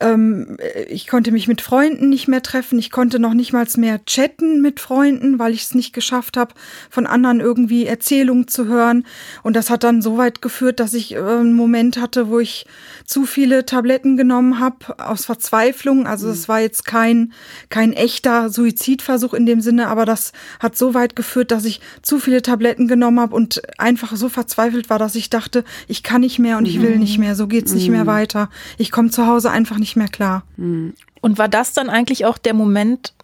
ähm, 0.00 0.56
ich 0.88 1.06
konnte 1.06 1.32
mich 1.32 1.48
mit 1.48 1.60
Freunden 1.60 2.08
nicht 2.08 2.28
mehr 2.28 2.42
treffen. 2.42 2.78
Ich 2.78 2.90
konnte 2.90 3.18
noch 3.18 3.34
nicht 3.34 3.52
mal 3.52 3.66
mehr 3.76 4.04
chatten 4.04 4.60
mit 4.60 4.80
Freunden, 4.80 5.38
weil 5.38 5.52
ich 5.52 5.62
es 5.62 5.74
nicht 5.74 5.92
geschafft 5.92 6.36
habe, 6.36 6.54
von 6.90 7.06
anderen 7.06 7.40
irgendwie 7.40 7.86
Erzählungen 7.86 8.46
zu 8.46 8.66
hören. 8.66 9.06
Und 9.42 9.56
das 9.56 9.70
hat 9.70 9.84
dann 9.84 10.02
so 10.02 10.18
weit 10.18 10.42
geführt, 10.42 10.80
dass 10.80 10.94
ich 10.94 11.14
äh, 11.14 11.18
einen 11.18 11.54
Moment 11.54 12.00
hatte, 12.00 12.28
wo 12.28 12.38
ich 12.38 12.66
zu 13.06 13.24
viele 13.24 13.64
Tabletten 13.64 14.16
genommen 14.16 14.60
habe 14.60 14.98
aus 14.98 15.24
Verzweiflung. 15.24 16.06
Also 16.06 16.28
es 16.28 16.48
war 16.48 16.60
jetzt 16.60 16.84
kein, 16.84 17.32
kein 17.70 17.92
echter 17.92 18.50
Suizidversuch 18.50 19.34
in 19.34 19.46
dem 19.46 19.60
Sinne, 19.60 19.88
aber 19.88 20.04
das 20.04 20.32
hat 20.60 20.76
so 20.76 20.94
weit 20.94 21.16
geführt, 21.16 21.50
dass 21.50 21.64
ich 21.64 21.80
zu 22.02 22.18
viele 22.18 22.42
Tabletten 22.42 22.86
genommen 22.86 23.20
habe 23.20 23.34
und 23.34 23.62
einfach 23.78 24.14
so 24.16 24.28
verzweifelt 24.28 24.90
war, 24.90 24.98
dass 24.98 25.14
ich 25.14 25.30
dachte, 25.30 25.64
ich 25.88 26.02
kann 26.02 26.20
nicht 26.20 26.38
mehr 26.38 26.58
und 26.58 26.66
ich 26.66 26.80
will 26.82 26.98
nicht 26.98 27.18
mehr. 27.18 27.34
So 27.34 27.46
geht's 27.46 27.72
nicht 27.72 27.88
mehr 27.88 28.04
mhm. 28.04 28.08
weiter. 28.08 28.50
Ich 28.78 28.90
komme 28.90 29.10
zu 29.10 29.26
Hause 29.26 29.50
einfach 29.50 29.78
nicht 29.78 29.85
nicht 29.86 29.96
mehr 29.96 30.08
klar. 30.08 30.42
Hm. 30.56 30.94
Und 31.20 31.38
war 31.38 31.48
das 31.48 31.72
dann 31.72 31.88
eigentlich 31.88 32.24
auch 32.26 32.38
der 32.38 32.54
Moment, 32.54 33.14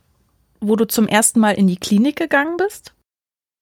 wo 0.61 0.77
du 0.77 0.87
zum 0.87 1.09
ersten 1.09 1.41
Mal 1.41 1.53
in 1.53 1.67
die 1.67 1.77
Klinik 1.77 2.17
gegangen 2.17 2.57
bist? 2.57 2.93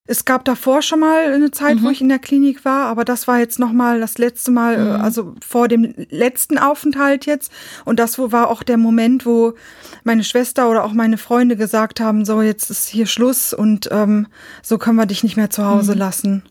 Es 0.06 0.24
gab 0.24 0.44
davor 0.44 0.82
schon 0.82 1.00
mal 1.00 1.32
eine 1.32 1.50
Zeit, 1.50 1.76
mhm. 1.76 1.84
wo 1.84 1.90
ich 1.90 2.00
in 2.00 2.08
der 2.08 2.18
Klinik 2.18 2.64
war, 2.64 2.86
aber 2.86 3.04
das 3.04 3.28
war 3.28 3.38
jetzt 3.38 3.60
noch 3.60 3.72
mal 3.72 4.00
das 4.00 4.18
letzte 4.18 4.50
Mal, 4.50 4.74
äh, 4.74 4.78
mhm. 4.78 5.00
also 5.00 5.34
vor 5.46 5.68
dem 5.68 5.94
letzten 6.10 6.58
Aufenthalt 6.58 7.26
jetzt. 7.26 7.52
Und 7.84 8.00
das 8.00 8.18
war 8.18 8.48
auch 8.48 8.64
der 8.64 8.76
Moment, 8.76 9.24
wo 9.24 9.54
meine 10.02 10.24
Schwester 10.24 10.68
oder 10.68 10.84
auch 10.84 10.94
meine 10.94 11.16
Freunde 11.16 11.56
gesagt 11.56 12.00
haben: 12.00 12.24
So, 12.24 12.42
jetzt 12.42 12.70
ist 12.70 12.88
hier 12.88 13.06
Schluss 13.06 13.52
und 13.52 13.88
ähm, 13.92 14.26
so 14.62 14.78
können 14.78 14.96
wir 14.96 15.06
dich 15.06 15.22
nicht 15.22 15.36
mehr 15.36 15.50
zu 15.50 15.64
Hause 15.64 15.92
mhm. 15.92 15.98
lassen. 15.98 16.42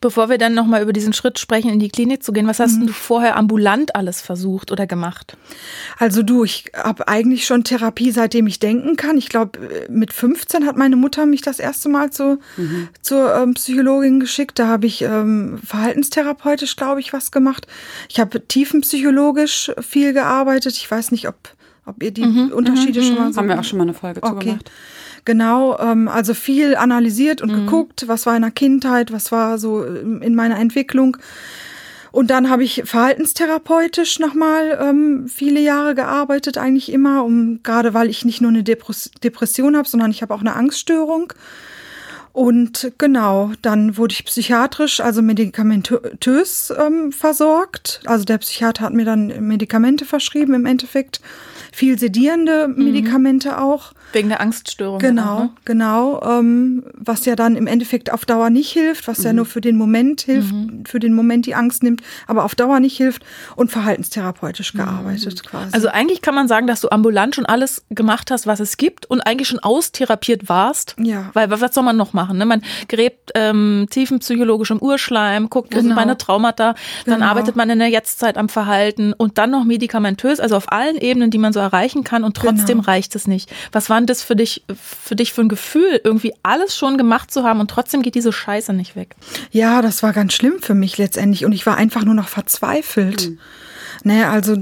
Bevor 0.00 0.28
wir 0.28 0.38
dann 0.38 0.54
nochmal 0.54 0.82
über 0.82 0.92
diesen 0.92 1.12
Schritt 1.12 1.38
sprechen, 1.38 1.70
in 1.70 1.78
die 1.78 1.88
Klinik 1.88 2.22
zu 2.22 2.32
gehen, 2.32 2.46
was 2.46 2.60
hast 2.60 2.78
mhm. 2.78 2.88
du 2.88 2.92
vorher 2.92 3.36
ambulant 3.36 3.96
alles 3.96 4.20
versucht 4.20 4.70
oder 4.70 4.86
gemacht? 4.86 5.36
Also 5.98 6.22
du, 6.22 6.44
ich 6.44 6.70
habe 6.74 7.08
eigentlich 7.08 7.46
schon 7.46 7.64
Therapie, 7.64 8.10
seitdem 8.10 8.46
ich 8.46 8.58
denken 8.58 8.96
kann. 8.96 9.16
Ich 9.16 9.28
glaube, 9.28 9.58
mit 9.88 10.12
15 10.12 10.66
hat 10.66 10.76
meine 10.76 10.96
Mutter 10.96 11.26
mich 11.26 11.42
das 11.42 11.58
erste 11.58 11.88
Mal 11.88 12.10
zu, 12.10 12.38
mhm. 12.56 12.88
zur 13.02 13.34
ähm, 13.34 13.54
Psychologin 13.54 14.20
geschickt. 14.20 14.58
Da 14.58 14.68
habe 14.68 14.86
ich 14.86 15.02
ähm, 15.02 15.58
verhaltenstherapeutisch, 15.64 16.76
glaube 16.76 17.00
ich, 17.00 17.12
was 17.12 17.32
gemacht. 17.32 17.66
Ich 18.08 18.20
habe 18.20 18.46
tiefenpsychologisch 18.46 19.72
viel 19.80 20.12
gearbeitet. 20.12 20.74
Ich 20.76 20.90
weiß 20.90 21.10
nicht, 21.10 21.26
ob, 21.26 21.36
ob 21.84 22.02
ihr 22.02 22.12
die 22.12 22.24
mhm. 22.24 22.52
Unterschiede 22.52 23.02
schon 23.02 23.16
mal 23.16 23.32
so... 23.32 23.40
Haben 23.40 23.48
wir 23.48 23.58
auch 23.58 23.64
schon 23.64 23.78
mal 23.78 23.84
eine 23.84 23.94
Folge 23.94 24.22
okay. 24.22 24.38
zu 24.38 24.46
gemacht. 24.46 24.70
Genau, 25.26 25.76
ähm, 25.78 26.08
also 26.08 26.32
viel 26.34 26.76
analysiert 26.76 27.42
und 27.42 27.50
mhm. 27.50 27.66
geguckt, 27.66 28.04
was 28.06 28.24
war 28.24 28.36
in 28.36 28.42
der 28.42 28.52
Kindheit, 28.52 29.12
was 29.12 29.32
war 29.32 29.58
so 29.58 29.84
in 29.84 30.34
meiner 30.34 30.58
Entwicklung. 30.58 31.18
Und 32.12 32.30
dann 32.30 32.48
habe 32.48 32.64
ich 32.64 32.82
verhaltenstherapeutisch 32.86 34.20
nochmal 34.20 34.78
ähm, 34.80 35.28
viele 35.28 35.60
Jahre 35.60 35.94
gearbeitet, 35.94 36.56
eigentlich 36.56 36.90
immer, 36.90 37.24
um 37.24 37.62
gerade 37.62 37.92
weil 37.92 38.08
ich 38.08 38.24
nicht 38.24 38.40
nur 38.40 38.50
eine 38.50 38.62
Depression 38.62 39.76
habe, 39.76 39.88
sondern 39.88 40.12
ich 40.12 40.22
habe 40.22 40.32
auch 40.32 40.40
eine 40.40 40.54
Angststörung. 40.54 41.32
Und 42.32 42.92
genau, 42.98 43.52
dann 43.62 43.96
wurde 43.96 44.12
ich 44.12 44.24
psychiatrisch, 44.24 45.00
also 45.00 45.22
medikamentös 45.22 46.72
ähm, 46.78 47.10
versorgt. 47.10 48.00
Also 48.04 48.24
der 48.24 48.38
Psychiater 48.38 48.84
hat 48.84 48.92
mir 48.92 49.04
dann 49.04 49.48
Medikamente 49.48 50.04
verschrieben 50.04 50.54
im 50.54 50.66
Endeffekt. 50.66 51.20
Viel 51.72 51.98
sedierende 51.98 52.68
mhm. 52.68 52.84
Medikamente 52.84 53.48
mhm. 53.48 53.54
auch. 53.56 53.92
Wegen 54.12 54.28
der 54.28 54.40
Angststörung. 54.40 54.98
Genau, 54.98 55.22
auch, 55.22 55.40
ne? 55.40 55.50
genau. 55.64 56.22
Ähm, 56.22 56.84
was 56.94 57.24
ja 57.24 57.36
dann 57.36 57.56
im 57.56 57.66
Endeffekt 57.66 58.12
auf 58.12 58.24
Dauer 58.24 58.50
nicht 58.50 58.70
hilft, 58.70 59.08
was 59.08 59.18
mhm. 59.18 59.24
ja 59.24 59.32
nur 59.32 59.46
für 59.46 59.60
den 59.60 59.76
Moment 59.76 60.22
hilft, 60.22 60.52
mhm. 60.52 60.84
für 60.86 61.00
den 61.00 61.12
Moment 61.12 61.46
die 61.46 61.54
Angst 61.54 61.82
nimmt, 61.82 62.02
aber 62.26 62.44
auf 62.44 62.54
Dauer 62.54 62.80
nicht 62.80 62.96
hilft 62.96 63.24
und 63.56 63.70
verhaltenstherapeutisch 63.70 64.74
mhm. 64.74 64.78
gearbeitet 64.78 65.44
quasi. 65.44 65.70
Also 65.72 65.88
eigentlich 65.88 66.22
kann 66.22 66.34
man 66.34 66.48
sagen, 66.48 66.66
dass 66.66 66.80
du 66.80 66.90
ambulant 66.90 67.34
schon 67.34 67.46
alles 67.46 67.84
gemacht 67.90 68.30
hast, 68.30 68.46
was 68.46 68.60
es 68.60 68.76
gibt 68.76 69.06
und 69.06 69.20
eigentlich 69.20 69.48
schon 69.48 69.58
austherapiert 69.58 70.48
warst. 70.48 70.96
Ja. 70.98 71.30
Weil 71.34 71.50
was 71.50 71.74
soll 71.74 71.84
man 71.84 71.96
noch 71.96 72.12
machen? 72.12 72.38
Ne? 72.38 72.46
Man 72.46 72.62
gräbt 72.88 73.32
ähm, 73.34 73.86
tiefenpsychologisch 73.90 74.70
im 74.70 74.78
Urschleim, 74.78 75.50
guckt, 75.50 75.72
wo 75.72 75.78
genau. 75.78 75.88
sind 75.88 75.94
meine 75.96 76.16
Traumata, 76.16 76.74
dann 77.04 77.20
genau. 77.20 77.26
arbeitet 77.26 77.56
man 77.56 77.68
in 77.70 77.78
der 77.78 77.88
Jetztzeit 77.88 78.38
am 78.38 78.48
Verhalten 78.48 79.12
und 79.12 79.38
dann 79.38 79.50
noch 79.50 79.64
medikamentös, 79.64 80.40
also 80.40 80.56
auf 80.56 80.70
allen 80.72 80.96
Ebenen, 80.96 81.30
die 81.30 81.38
man 81.38 81.52
so 81.52 81.60
erreichen 81.60 82.04
kann 82.04 82.24
und 82.24 82.36
trotzdem 82.36 82.78
genau. 82.78 82.90
reicht 82.90 83.14
es 83.16 83.26
nicht. 83.26 83.50
Was 83.72 83.90
war 83.90 83.95
denn 83.96 84.06
das 84.06 84.22
für 84.22 84.36
dich, 84.36 84.64
für 84.76 85.16
dich 85.16 85.32
für 85.32 85.42
ein 85.42 85.48
Gefühl, 85.48 86.00
irgendwie 86.02 86.34
alles 86.42 86.76
schon 86.76 86.96
gemacht 86.96 87.30
zu 87.30 87.44
haben 87.44 87.60
und 87.60 87.70
trotzdem 87.70 88.02
geht 88.02 88.14
diese 88.14 88.32
Scheiße 88.32 88.72
nicht 88.72 88.96
weg? 88.96 89.16
Ja, 89.50 89.82
das 89.82 90.02
war 90.02 90.12
ganz 90.12 90.34
schlimm 90.34 90.60
für 90.60 90.74
mich 90.74 90.98
letztendlich 90.98 91.44
und 91.44 91.52
ich 91.52 91.66
war 91.66 91.76
einfach 91.76 92.04
nur 92.04 92.14
noch 92.14 92.28
verzweifelt. 92.28 93.30
Mhm. 93.30 93.38
Ne, 94.04 94.28
also, 94.28 94.52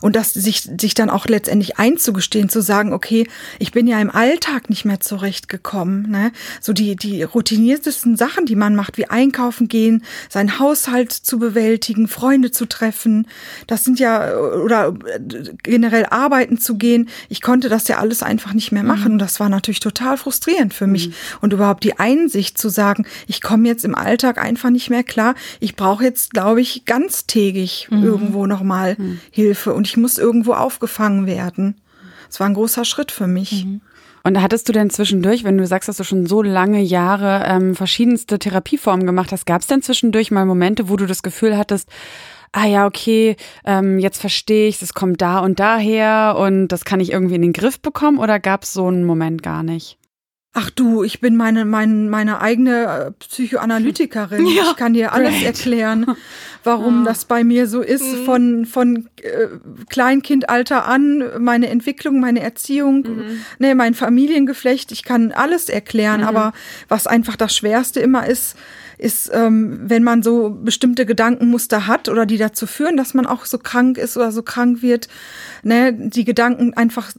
und 0.00 0.16
das 0.16 0.32
sich, 0.34 0.68
sich 0.80 0.94
dann 0.94 1.10
auch 1.10 1.26
letztendlich 1.26 1.78
einzugestehen, 1.78 2.48
zu 2.48 2.60
sagen, 2.60 2.92
okay, 2.92 3.26
ich 3.58 3.72
bin 3.72 3.86
ja 3.86 4.00
im 4.00 4.10
Alltag 4.10 4.70
nicht 4.70 4.84
mehr 4.84 5.00
zurechtgekommen. 5.00 6.10
Ne? 6.10 6.32
So 6.60 6.72
die, 6.72 6.96
die 6.96 7.22
routiniertesten 7.22 8.16
Sachen, 8.16 8.46
die 8.46 8.56
man 8.56 8.74
macht, 8.74 8.98
wie 8.98 9.06
einkaufen 9.06 9.68
gehen, 9.68 10.04
seinen 10.28 10.58
Haushalt 10.58 11.12
zu 11.12 11.38
bewältigen, 11.38 12.08
Freunde 12.08 12.50
zu 12.50 12.66
treffen, 12.66 13.26
das 13.66 13.84
sind 13.84 13.98
ja, 13.98 14.36
oder 14.36 14.94
generell 15.62 16.06
arbeiten 16.06 16.58
zu 16.58 16.76
gehen. 16.76 17.08
Ich 17.28 17.42
konnte 17.42 17.68
das 17.68 17.88
ja 17.88 17.98
alles 17.98 18.22
einfach 18.22 18.52
nicht 18.52 18.72
mehr 18.72 18.82
machen. 18.82 19.12
Und 19.12 19.18
das 19.18 19.40
war 19.40 19.48
natürlich 19.48 19.80
total 19.80 20.16
frustrierend 20.16 20.74
für 20.74 20.86
mich. 20.86 21.08
Mhm. 21.08 21.14
Und 21.40 21.52
überhaupt 21.52 21.84
die 21.84 21.98
Einsicht 21.98 22.58
zu 22.58 22.68
sagen, 22.68 23.06
ich 23.26 23.40
komme 23.40 23.68
jetzt 23.68 23.84
im 23.84 23.94
Alltag 23.94 24.38
einfach 24.38 24.70
nicht 24.70 24.90
mehr 24.90 25.04
klar. 25.04 25.34
Ich 25.60 25.76
brauche 25.76 26.04
jetzt, 26.04 26.32
glaube 26.32 26.60
ich, 26.60 26.84
ganztägig 26.84 27.88
mhm. 27.90 28.04
irgendwo 28.04 28.46
nochmal 28.46 28.75
mal 28.76 28.96
mhm. 28.98 29.20
Hilfe 29.30 29.74
und 29.74 29.86
ich 29.86 29.96
muss 29.96 30.18
irgendwo 30.18 30.52
aufgefangen 30.52 31.26
werden. 31.26 31.80
Es 32.28 32.40
war 32.40 32.46
ein 32.46 32.54
großer 32.54 32.84
Schritt 32.84 33.10
für 33.10 33.26
mich. 33.26 33.64
Mhm. 33.64 33.80
Und 34.24 34.42
hattest 34.42 34.68
du 34.68 34.72
denn 34.72 34.90
zwischendurch, 34.90 35.44
wenn 35.44 35.56
du 35.56 35.66
sagst, 35.68 35.88
dass 35.88 35.98
du 35.98 36.04
schon 36.04 36.26
so 36.26 36.42
lange 36.42 36.80
Jahre 36.80 37.44
ähm, 37.46 37.76
verschiedenste 37.76 38.40
Therapieformen 38.40 39.06
gemacht 39.06 39.30
hast, 39.30 39.46
gab 39.46 39.60
es 39.60 39.68
denn 39.68 39.82
zwischendurch 39.82 40.32
mal 40.32 40.44
Momente, 40.44 40.88
wo 40.88 40.96
du 40.96 41.06
das 41.06 41.22
Gefühl 41.22 41.56
hattest, 41.56 41.88
ah 42.50 42.66
ja, 42.66 42.86
okay, 42.86 43.36
ähm, 43.64 44.00
jetzt 44.00 44.20
verstehe 44.20 44.68
ich, 44.68 44.82
es 44.82 44.94
kommt 44.94 45.22
da 45.22 45.38
und 45.38 45.60
daher 45.60 46.36
und 46.38 46.68
das 46.68 46.84
kann 46.84 46.98
ich 46.98 47.12
irgendwie 47.12 47.36
in 47.36 47.42
den 47.42 47.52
Griff 47.52 47.78
bekommen 47.80 48.18
oder 48.18 48.40
gab 48.40 48.64
es 48.64 48.72
so 48.72 48.88
einen 48.88 49.04
Moment 49.04 49.44
gar 49.44 49.62
nicht? 49.62 49.96
Ach 50.58 50.70
du, 50.70 51.04
ich 51.04 51.20
bin 51.20 51.36
meine, 51.36 51.66
meine, 51.66 52.08
meine 52.08 52.40
eigene 52.40 52.84
äh, 52.86 53.10
Psychoanalytikerin. 53.10 54.46
Ja, 54.56 54.70
ich 54.70 54.76
kann 54.76 54.94
dir 54.94 55.12
alles 55.12 55.34
great. 55.34 55.44
erklären, 55.44 56.16
warum 56.64 57.00
ja. 57.04 57.04
das 57.04 57.26
bei 57.26 57.44
mir 57.44 57.66
so 57.66 57.82
ist. 57.82 58.04
Mhm. 58.04 58.24
Von, 58.24 58.64
von 58.64 59.08
äh, 59.20 59.48
Kleinkindalter 59.90 60.86
an, 60.86 61.22
meine 61.40 61.68
Entwicklung, 61.68 62.20
meine 62.20 62.40
Erziehung, 62.40 63.02
mhm. 63.02 63.40
ne, 63.58 63.74
mein 63.74 63.92
Familiengeflecht. 63.92 64.92
Ich 64.92 65.02
kann 65.02 65.30
alles 65.30 65.68
erklären. 65.68 66.22
Mhm. 66.22 66.26
Aber 66.26 66.54
was 66.88 67.06
einfach 67.06 67.36
das 67.36 67.54
Schwerste 67.54 68.00
immer 68.00 68.26
ist, 68.26 68.56
ist, 68.96 69.30
ähm, 69.34 69.80
wenn 69.84 70.02
man 70.02 70.22
so 70.22 70.48
bestimmte 70.48 71.04
Gedankenmuster 71.04 71.86
hat 71.86 72.08
oder 72.08 72.24
die 72.24 72.38
dazu 72.38 72.66
führen, 72.66 72.96
dass 72.96 73.12
man 73.12 73.26
auch 73.26 73.44
so 73.44 73.58
krank 73.58 73.98
ist 73.98 74.16
oder 74.16 74.32
so 74.32 74.42
krank 74.42 74.80
wird, 74.80 75.08
ne, 75.62 75.92
die 75.92 76.24
Gedanken 76.24 76.72
einfach 76.72 77.12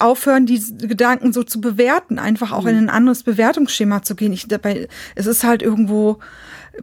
aufhören, 0.00 0.46
diese 0.46 0.76
Gedanken 0.76 1.32
so 1.32 1.42
zu 1.42 1.60
bewerten, 1.60 2.18
einfach 2.18 2.52
auch 2.52 2.62
mhm. 2.62 2.68
in 2.68 2.76
ein 2.76 2.90
anderes 2.90 3.22
Bewertungsschema 3.22 4.02
zu 4.02 4.16
gehen. 4.16 4.32
Ich, 4.32 4.48
dabei, 4.48 4.88
es 5.14 5.26
ist 5.26 5.44
halt 5.44 5.62
irgendwo 5.62 6.18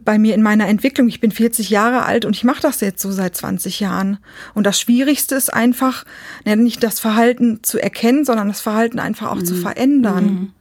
bei 0.02 0.18
mir 0.18 0.34
in 0.34 0.42
meiner 0.42 0.66
Entwicklung. 0.66 1.08
Ich 1.08 1.20
bin 1.20 1.30
40 1.30 1.70
Jahre 1.70 2.04
alt 2.04 2.24
und 2.24 2.34
ich 2.34 2.44
mache 2.44 2.62
das 2.62 2.80
jetzt 2.80 3.02
so 3.02 3.12
seit 3.12 3.36
20 3.36 3.80
Jahren. 3.80 4.18
Und 4.54 4.64
das 4.64 4.80
Schwierigste 4.80 5.34
ist 5.34 5.52
einfach, 5.52 6.04
nicht 6.44 6.82
das 6.82 7.00
Verhalten 7.00 7.62
zu 7.62 7.78
erkennen, 7.78 8.24
sondern 8.24 8.48
das 8.48 8.60
Verhalten 8.60 8.98
einfach 8.98 9.30
auch 9.30 9.36
mhm. 9.36 9.44
zu 9.44 9.54
verändern. 9.54 10.24
Mhm. 10.24 10.52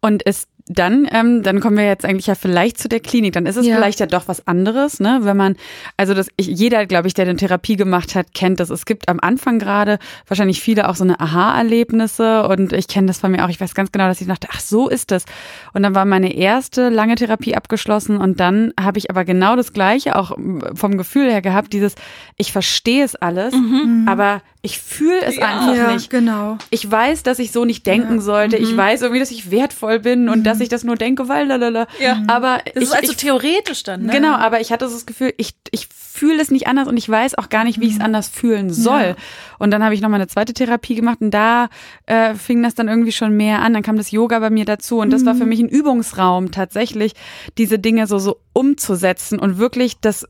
Und 0.00 0.22
ist 0.22 0.48
dann, 0.66 1.08
ähm, 1.10 1.42
dann 1.42 1.60
kommen 1.60 1.76
wir 1.76 1.84
jetzt 1.84 2.04
eigentlich 2.04 2.26
ja 2.26 2.34
vielleicht 2.34 2.78
zu 2.78 2.88
der 2.88 3.00
Klinik. 3.00 3.32
Dann 3.32 3.46
ist 3.46 3.56
es 3.56 3.66
ja. 3.66 3.74
vielleicht 3.74 4.00
ja 4.00 4.06
doch 4.06 4.28
was 4.28 4.46
anderes, 4.46 5.00
ne? 5.00 5.20
Wenn 5.22 5.36
man, 5.36 5.56
also 5.96 6.14
das, 6.14 6.28
ich, 6.36 6.46
jeder, 6.46 6.86
glaube 6.86 7.08
ich, 7.08 7.14
der 7.14 7.26
eine 7.26 7.36
Therapie 7.36 7.76
gemacht 7.76 8.14
hat, 8.14 8.32
kennt 8.34 8.60
das. 8.60 8.70
Es 8.70 8.86
gibt 8.86 9.08
am 9.08 9.18
Anfang 9.20 9.58
gerade 9.58 9.98
wahrscheinlich 10.28 10.60
viele 10.60 10.88
auch 10.88 10.94
so 10.94 11.04
eine 11.04 11.20
Aha-Erlebnisse 11.20 12.46
und 12.48 12.72
ich 12.72 12.88
kenne 12.88 13.08
das 13.08 13.18
von 13.18 13.32
mir 13.32 13.44
auch. 13.44 13.48
Ich 13.48 13.60
weiß 13.60 13.74
ganz 13.74 13.92
genau, 13.92 14.06
dass 14.06 14.20
ich 14.20 14.26
dachte, 14.26 14.48
ach 14.52 14.60
so 14.60 14.88
ist 14.88 15.10
das. 15.10 15.24
Und 15.72 15.82
dann 15.82 15.94
war 15.94 16.04
meine 16.04 16.34
erste 16.34 16.88
lange 16.88 17.16
Therapie 17.16 17.56
abgeschlossen 17.56 18.16
und 18.16 18.38
dann 18.40 18.72
habe 18.78 18.98
ich 18.98 19.10
aber 19.10 19.24
genau 19.24 19.56
das 19.56 19.72
Gleiche 19.72 20.16
auch 20.16 20.36
vom 20.74 20.96
Gefühl 20.96 21.30
her 21.30 21.42
gehabt, 21.42 21.72
dieses, 21.72 21.94
ich 22.36 22.52
verstehe 22.52 23.04
es 23.04 23.16
alles, 23.16 23.54
mhm. 23.54 24.06
aber 24.08 24.42
ich 24.64 24.80
fühle 24.80 25.20
es 25.22 25.36
ja. 25.36 25.46
einfach 25.46 25.76
ja, 25.76 25.92
nicht. 25.92 26.08
Genau. 26.08 26.56
Ich 26.70 26.88
weiß, 26.88 27.24
dass 27.24 27.40
ich 27.40 27.50
so 27.50 27.64
nicht 27.64 27.84
denken 27.84 28.16
ja. 28.16 28.20
sollte. 28.20 28.58
Mhm. 28.58 28.64
Ich 28.64 28.76
weiß 28.76 29.02
irgendwie, 29.02 29.18
dass 29.18 29.32
ich 29.32 29.50
wertvoll 29.50 29.98
bin 29.98 30.28
und 30.28 30.40
mhm. 30.40 30.44
dass 30.44 30.60
ich 30.60 30.68
das 30.68 30.84
nur 30.84 30.94
denke, 30.94 31.28
weil 31.28 31.48
lalala. 31.48 31.88
Ja. 31.98 32.22
Aber 32.28 32.60
das 32.64 32.76
ich, 32.76 32.82
ist 32.82 32.94
also 32.94 33.10
ich, 33.10 33.18
theoretisch 33.18 33.82
dann. 33.82 34.04
Ne? 34.04 34.12
Genau, 34.12 34.34
aber 34.34 34.60
ich 34.60 34.70
hatte 34.70 34.88
so 34.88 34.94
das 34.94 35.04
Gefühl, 35.04 35.34
ich, 35.36 35.56
ich 35.72 35.88
fühle 35.88 36.40
es 36.40 36.52
nicht 36.52 36.68
anders 36.68 36.86
und 36.86 36.96
ich 36.96 37.08
weiß 37.08 37.36
auch 37.38 37.48
gar 37.48 37.64
nicht, 37.64 37.80
wie 37.80 37.86
ich 37.86 37.94
es 37.94 37.98
mhm. 37.98 38.04
anders 38.04 38.28
fühlen 38.28 38.70
soll. 38.70 39.16
Und 39.58 39.72
dann 39.72 39.82
habe 39.82 39.94
ich 39.94 40.00
noch 40.00 40.08
mal 40.08 40.16
eine 40.16 40.28
zweite 40.28 40.52
Therapie 40.52 40.94
gemacht 40.94 41.20
und 41.20 41.32
da 41.32 41.68
äh, 42.06 42.34
fing 42.34 42.62
das 42.62 42.76
dann 42.76 42.86
irgendwie 42.86 43.12
schon 43.12 43.36
mehr 43.36 43.62
an. 43.62 43.72
Dann 43.72 43.82
kam 43.82 43.96
das 43.96 44.12
Yoga 44.12 44.38
bei 44.38 44.50
mir 44.50 44.64
dazu 44.64 45.00
und 45.00 45.10
das 45.10 45.26
war 45.26 45.34
für 45.34 45.42
mhm. 45.42 45.48
mich 45.48 45.60
ein 45.60 45.68
Übungsraum 45.68 46.52
tatsächlich, 46.52 47.14
diese 47.58 47.80
Dinge 47.80 48.06
so 48.06 48.20
so 48.20 48.38
umzusetzen 48.52 49.40
und 49.40 49.58
wirklich 49.58 49.98
das 50.00 50.24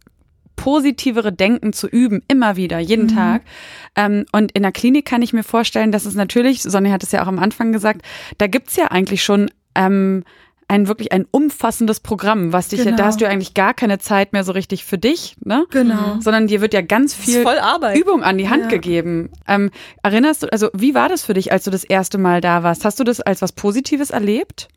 positivere 0.57 1.33
Denken 1.33 1.73
zu 1.73 1.89
üben, 1.89 2.23
immer 2.29 2.57
wieder, 2.57 2.79
jeden 2.79 3.07
mhm. 3.07 3.15
Tag. 3.15 3.43
Ähm, 3.97 4.27
und 4.33 4.53
in 4.53 4.63
der 4.63 4.73
Klinik 4.73 5.05
kann 5.07 5.23
ich 5.23 5.33
mir 5.33 5.43
vorstellen, 5.43 5.93
dass 5.93 6.07
es 6.07 6.15
natürlich, 6.15 6.63
Sonja 6.63 6.93
hat 6.93 7.03
es 7.03 7.13
ja 7.13 7.23
auch 7.23 7.29
am 7.29 7.39
Anfang 7.39 7.73
gesagt, 7.73 8.03
da 8.39 8.47
gibt's 8.47 8.77
ja 8.77 8.87
eigentlich 8.87 9.23
schon 9.23 9.51
ähm, 9.75 10.25
ein 10.73 10.89
wirklich 10.89 11.13
ein 11.13 11.27
umfassendes 11.31 12.01
Programm, 12.01 12.55
was 12.55 12.69
dich 12.69 12.79
genau. 12.79 12.93
ja, 12.93 12.97
da 12.97 13.05
hast 13.05 13.21
du 13.21 13.29
eigentlich 13.29 13.53
gar 13.53 13.75
keine 13.75 13.99
Zeit 13.99 14.33
mehr 14.33 14.43
so 14.43 14.53
richtig 14.53 14.87
für 14.87 14.97
dich, 14.97 15.37
ne? 15.45 15.67
Genau. 15.71 16.17
Sondern 16.21 16.47
dir 16.47 16.63
wird 16.63 16.73
ja 16.73 16.81
ganz 16.81 17.15
viel 17.15 17.45
Übung 17.95 18.23
an 18.23 18.39
die 18.39 18.49
Hand 18.49 18.63
ja. 18.65 18.69
gegeben. 18.69 19.29
Ähm, 19.47 19.71
erinnerst 20.03 20.45
du, 20.45 20.47
also 20.51 20.71
wie 20.73 20.95
war 20.95 21.11
das 21.11 21.25
für 21.25 21.35
dich, 21.35 21.53
als 21.53 21.65
du 21.65 21.71
das 21.71 21.85
erste 21.85 22.17
Mal 22.17 22.41
da 22.41 22.63
warst? 22.63 22.87
Hast 22.87 22.99
du 22.99 23.05
das 23.05 23.21
als 23.21 23.43
was 23.43 23.53
Positives 23.53 24.09
erlebt? 24.09 24.69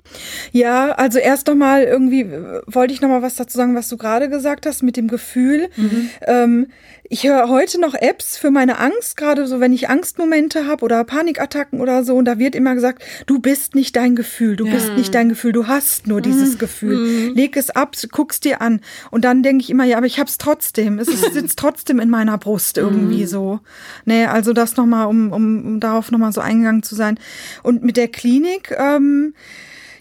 Ja, 0.51 0.91
also 0.91 1.17
erst 1.17 1.47
nochmal 1.47 1.83
irgendwie 1.83 2.21
äh, 2.23 2.61
wollte 2.67 2.93
ich 2.93 2.99
nochmal 2.99 3.21
was 3.21 3.35
dazu 3.35 3.57
sagen, 3.57 3.73
was 3.73 3.87
du 3.87 3.95
gerade 3.95 4.27
gesagt 4.27 4.65
hast 4.65 4.83
mit 4.83 4.97
dem 4.97 5.07
Gefühl. 5.07 5.69
Mhm. 5.77 6.09
Ähm, 6.27 6.67
ich 7.09 7.25
höre 7.25 7.49
heute 7.49 7.79
noch 7.79 7.93
Apps 7.93 8.37
für 8.37 8.49
meine 8.49 8.79
Angst, 8.79 9.17
gerade 9.17 9.45
so, 9.45 9.59
wenn 9.59 9.73
ich 9.73 9.89
Angstmomente 9.89 10.65
habe 10.65 10.83
oder 10.83 11.03
Panikattacken 11.03 11.79
oder 11.79 12.03
so. 12.03 12.15
Und 12.15 12.25
da 12.25 12.39
wird 12.39 12.55
immer 12.55 12.73
gesagt, 12.73 13.03
du 13.27 13.39
bist 13.39 13.75
nicht 13.75 13.95
dein 13.95 14.15
Gefühl, 14.15 14.55
du 14.55 14.65
ja. 14.65 14.73
bist 14.73 14.93
nicht 14.93 15.13
dein 15.13 15.29
Gefühl, 15.29 15.51
du 15.51 15.67
hast 15.67 16.07
nur 16.07 16.21
dieses 16.21 16.53
mhm. 16.53 16.57
Gefühl. 16.57 16.97
Mhm. 16.97 17.35
Leg 17.35 17.57
es 17.57 17.69
ab, 17.69 17.95
guck's 18.11 18.39
dir 18.39 18.61
an. 18.61 18.81
Und 19.11 19.23
dann 19.23 19.43
denke 19.43 19.63
ich 19.63 19.69
immer, 19.69 19.83
ja, 19.83 19.97
aber 19.97 20.07
ich 20.07 20.19
hab's 20.19 20.37
trotzdem. 20.37 20.97
Es 20.97 21.07
ist, 21.07 21.21
sitzt 21.33 21.59
trotzdem 21.59 21.99
in 21.99 22.09
meiner 22.09 22.37
Brust 22.37 22.77
irgendwie 22.77 23.21
mhm. 23.21 23.27
so. 23.27 23.59
Nee, 24.05 24.25
also 24.25 24.53
das 24.53 24.75
nochmal, 24.75 25.07
um, 25.07 25.31
um, 25.31 25.65
um 25.65 25.79
darauf 25.79 26.11
nochmal 26.11 26.31
so 26.31 26.41
eingegangen 26.41 26.83
zu 26.83 26.95
sein. 26.95 27.19
Und 27.61 27.83
mit 27.83 27.97
der 27.97 28.07
Klinik, 28.07 28.75
ähm, 28.77 29.35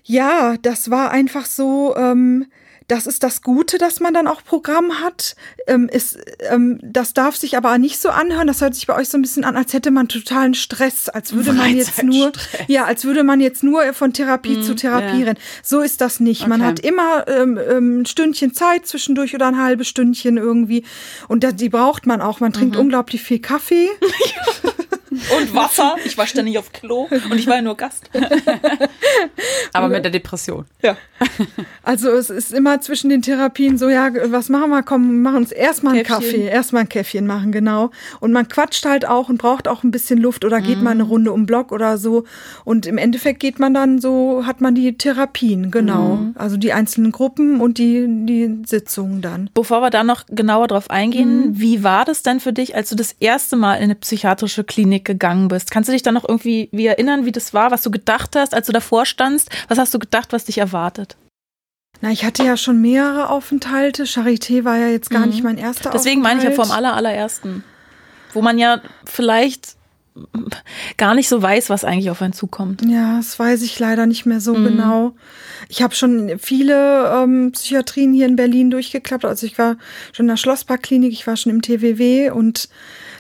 ja, 0.04 0.56
das 0.62 0.90
war 0.90 1.11
einfach 1.11 1.44
so, 1.44 1.94
ähm, 1.96 2.46
das 2.88 3.07
ist 3.07 3.23
das 3.23 3.43
Gute, 3.43 3.79
dass 3.79 4.00
man 4.00 4.12
dann 4.12 4.26
auch 4.26 4.45
Programm 4.45 5.00
hat. 5.00 5.37
Ähm, 5.67 5.88
ist, 5.88 6.19
ähm, 6.50 6.79
das 6.83 7.14
darf 7.14 7.37
sich 7.37 7.57
aber 7.57 7.79
nicht 7.79 8.00
so 8.00 8.11
anhören. 8.11 8.47
Das 8.47 8.61
hört 8.61 8.75
sich 8.75 8.87
bei 8.87 8.95
euch 8.95 9.09
so 9.09 9.17
ein 9.17 9.23
bisschen 9.23 9.45
an, 9.45 9.57
als 9.57 9.73
hätte 9.73 9.91
man 9.91 10.09
totalen 10.09 10.55
Stress, 10.55 11.09
als 11.09 11.33
würde 11.33 11.53
man 11.53 11.75
jetzt 11.76 12.03
nur, 12.03 12.33
ja, 12.67 12.85
als 12.85 13.05
würde 13.05 13.25
man 13.25 13.41
jetzt 13.41 13.62
nur 13.62 13.93
von 13.95 14.12
Therapie 14.12 14.59
mm, 14.59 14.62
zu 14.62 14.75
Therapie 14.75 15.21
ja. 15.21 15.26
rennen. 15.26 15.38
So 15.62 15.81
ist 15.81 16.00
das 16.00 16.21
nicht. 16.21 16.43
Okay. 16.43 16.50
Man 16.50 16.62
hat 16.62 16.81
immer 16.81 17.26
ähm, 17.29 17.59
ähm, 17.59 18.00
ein 18.03 18.07
Stündchen 18.07 18.53
Zeit 18.53 18.87
zwischendurch 18.87 19.35
oder 19.35 19.47
ein 19.47 19.59
halbes 19.59 19.88
Stündchen 19.88 20.37
irgendwie. 20.37 20.85
Und 21.29 21.43
das, 21.43 21.57
die 21.57 21.71
braucht 21.71 22.07
man 22.07 22.21
auch. 22.21 22.41
Man 22.41 22.53
trinkt 22.53 22.75
mhm. 22.75 22.83
unglaublich 22.83 23.23
viel 23.23 23.38
Kaffee. 23.38 23.88
Und 25.37 25.54
Wasser. 25.54 25.97
Ich 26.04 26.16
war 26.18 26.26
ständig 26.26 26.59
auf 26.59 26.73
Klo 26.73 27.09
und 27.11 27.38
ich 27.38 27.47
war 27.47 27.56
ja 27.56 27.62
nur 27.62 27.76
Gast. 27.76 28.11
Aber 29.73 29.88
mit 29.88 30.04
der 30.04 30.11
Depression. 30.12 30.66
Ja. 30.83 30.97
Also 31.83 32.11
es 32.11 32.30
ist 32.30 32.52
immer 32.52 32.80
zwischen 32.80 33.11
den 33.11 33.23
Therapien 33.23 33.78
so, 33.78 33.88
ja, 33.88 34.11
was 34.26 34.49
machen 34.49 34.71
wir? 34.71 34.83
Komm, 34.83 35.09
wir 35.09 35.30
machen 35.30 35.37
uns 35.37 35.52
erstmal 35.52 35.94
einen. 35.94 36.04
Kaffee, 36.04 36.47
erstmal 36.47 36.83
ein 36.83 36.88
Käffchen 36.88 37.26
machen, 37.26 37.52
genau. 37.52 37.90
Und 38.21 38.33
man 38.33 38.49
quatscht 38.49 38.85
halt 38.85 39.06
auch 39.06 39.28
und 39.28 39.38
braucht 39.38 39.68
auch 39.68 39.83
ein 39.83 39.90
bisschen 39.90 40.18
Luft 40.18 40.44
oder 40.44 40.61
geht 40.61 40.83
mal 40.83 40.90
eine 40.90 41.02
Runde 41.02 41.33
um 41.33 41.42
den 41.42 41.47
Block 41.47 41.73
oder 41.73 41.99
so. 41.99 42.25
Und 42.64 42.87
im 42.87 42.99
Endeffekt 42.99 43.40
geht 43.40 43.59
man 43.59 43.75
dann 43.75 44.00
so, 44.00 44.44
hat 44.47 44.61
man 44.61 44.75
die 44.75 44.97
Therapien, 44.97 45.71
genau. 45.71 46.18
Also 46.35 46.56
die 46.56 46.73
einzelnen 46.73 47.12
Gruppen 47.12 47.61
und 47.61 47.78
die, 47.78 48.06
die 48.09 48.62
Sitzungen 48.66 49.21
dann. 49.21 49.50
Bevor 49.54 49.80
wir 49.80 49.90
da 49.90 50.04
noch 50.04 50.25
genauer 50.28 50.68
drauf 50.68 50.90
eingehen, 50.90 51.59
wie 51.59 51.83
war 51.83 52.04
das 52.04 52.23
denn 52.23 52.40
für 52.40 52.52
dich, 52.52 52.75
als 52.76 52.90
du 52.90 52.97
das 52.97 53.14
erste 53.21 53.56
Mal 53.56 53.76
in 53.76 53.85
eine 53.85 53.94
psychiatrische 53.94 54.64
Klinik 54.64 55.03
gegangen 55.04 55.49
bist? 55.49 55.70
Kannst 55.70 55.88
du 55.88 55.92
dich 55.92 56.02
da 56.02 56.12
noch 56.12 56.28
irgendwie 56.28 56.68
wie 56.73 56.87
erinnern, 56.87 57.25
wie 57.25 57.32
das 57.32 57.54
war, 57.54 57.70
was 57.70 57.82
du 57.82 57.90
gedacht 57.90 58.34
hast, 58.37 58.54
als 58.54 58.66
du 58.66 58.73
davor 58.73 59.06
standst? 59.06 59.50
Was 59.68 59.78
hast 59.78 59.92
du 59.94 59.99
gedacht, 59.99 60.32
was 60.32 60.44
dich 60.46 60.58
erwartet? 60.58 61.16
Na, 62.00 62.11
ich 62.11 62.25
hatte 62.25 62.44
ja 62.44 62.56
schon 62.56 62.80
mehrere 62.80 63.30
Aufenthalte. 63.30 64.04
Charité 64.04 64.64
war 64.64 64.76
ja 64.76 64.88
jetzt 64.88 65.11
gar 65.11 65.26
nicht 65.26 65.42
mein 65.44 65.58
erster 65.58 65.90
Deswegen 65.90 66.20
meine 66.20 66.38
ich 66.40 66.44
ja 66.44 66.50
Aufenthalt. 66.50 66.68
vom 66.68 66.76
aller, 66.76 66.94
allerersten. 66.94 67.64
Wo 68.32 68.42
man 68.42 68.58
ja 68.58 68.80
vielleicht 69.04 69.76
gar 70.96 71.14
nicht 71.14 71.28
so 71.28 71.42
weiß, 71.42 71.70
was 71.70 71.84
eigentlich 71.84 72.11
auf 72.11 72.23
einen 72.23 72.32
zukommt. 72.32 72.82
Ja, 72.87 73.16
das 73.16 73.37
weiß 73.38 73.62
ich 73.62 73.78
leider 73.80 74.06
nicht 74.06 74.26
mehr 74.26 74.37
Mhm. 74.37 74.40
so 74.40 74.52
genau. 74.54 75.14
Ich 75.68 75.82
habe 75.82 75.94
schon 75.94 76.38
viele 76.38 77.11
ähm, 77.12 77.52
Psychiatrien 77.52 78.12
hier 78.12 78.26
in 78.26 78.37
Berlin 78.37 78.70
durchgeklappt. 78.70 79.25
Also 79.25 79.46
ich 79.46 79.58
war 79.58 79.76
schon 80.12 80.25
in 80.25 80.28
der 80.28 80.37
Schlossparkklinik, 80.37 81.12
ich 81.12 81.26
war 81.26 81.37
schon 81.37 81.50
im 81.50 81.62
TWW 81.62 82.30
und 82.30 82.68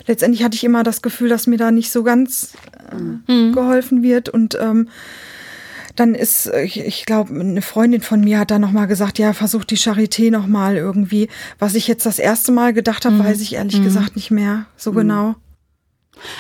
letztendlich 0.06 0.42
hatte 0.44 0.56
ich 0.56 0.64
immer 0.64 0.82
das 0.82 1.02
Gefühl, 1.02 1.28
dass 1.28 1.46
mir 1.46 1.56
da 1.58 1.70
nicht 1.70 1.90
so 1.92 2.02
ganz 2.02 2.52
äh, 2.90 3.32
Mhm. 3.32 3.52
geholfen 3.52 4.02
wird 4.02 4.28
und 4.28 4.56
ähm, 4.60 4.88
dann 5.96 6.14
ist, 6.16 6.46
äh, 6.46 6.62
ich, 6.62 6.80
ich 6.80 7.06
glaube, 7.06 7.38
eine 7.38 7.62
Freundin 7.62 8.00
von 8.02 8.20
mir 8.20 8.38
hat 8.40 8.50
dann 8.50 8.60
nochmal 8.60 8.86
gesagt, 8.88 9.18
ja, 9.18 9.32
versuch 9.32 9.64
die 9.64 9.78
Charité 9.78 10.30
nochmal 10.30 10.76
irgendwie. 10.76 11.28
Was 11.58 11.74
ich 11.74 11.86
jetzt 11.86 12.04
das 12.04 12.18
erste 12.18 12.50
Mal 12.52 12.72
gedacht 12.72 13.04
habe, 13.04 13.18
weiß 13.18 13.40
ich 13.40 13.54
ehrlich 13.54 13.80
gesagt 13.82 14.16
nicht 14.16 14.30
mehr 14.32 14.66
so 14.76 14.92
genau. 14.92 15.36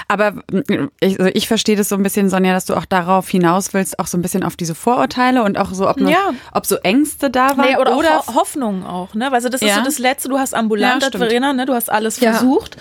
Aber 0.06 0.32
mm, 0.52 0.88
ich, 1.00 1.18
also 1.18 1.30
ich 1.34 1.48
verstehe 1.48 1.74
das 1.76 1.88
so 1.88 1.96
ein 1.96 2.02
bisschen, 2.04 2.30
Sonja, 2.30 2.52
dass 2.52 2.64
du 2.64 2.74
auch 2.74 2.84
darauf 2.84 3.28
hinaus 3.28 3.74
willst, 3.74 3.98
auch 3.98 4.06
so 4.06 4.16
ein 4.16 4.22
bisschen 4.22 4.44
auf 4.44 4.54
diese 4.56 4.74
Vorurteile 4.74 5.42
und 5.42 5.58
auch 5.58 5.72
so, 5.74 5.88
ob, 5.88 6.00
noch, 6.00 6.10
Ja. 6.10 6.30
ob 6.52 6.64
so 6.64 6.76
Ängste 6.76 7.28
da 7.28 7.56
waren. 7.56 7.66
Nee, 7.70 7.76
oder, 7.76 7.96
oder 7.96 8.20
auch 8.20 8.28
Ho 8.28 8.34
Hoffnung 8.34 8.84
auch, 8.84 9.14
ne? 9.14 9.32
Also 9.32 9.48
das 9.48 9.62
ist 9.62 9.68
Ja. 9.68 9.76
so 9.76 9.82
das 9.82 9.98
Letzte, 9.98 10.28
du 10.28 10.38
hast 10.38 10.54
ambulant, 10.54 11.02
Ja. 11.02 11.10
Verena, 11.10 11.52
ne? 11.52 11.66
Du 11.66 11.74
hast 11.74 11.90
alles 11.90 12.20
Ja. 12.20 12.32
versucht. 12.34 12.76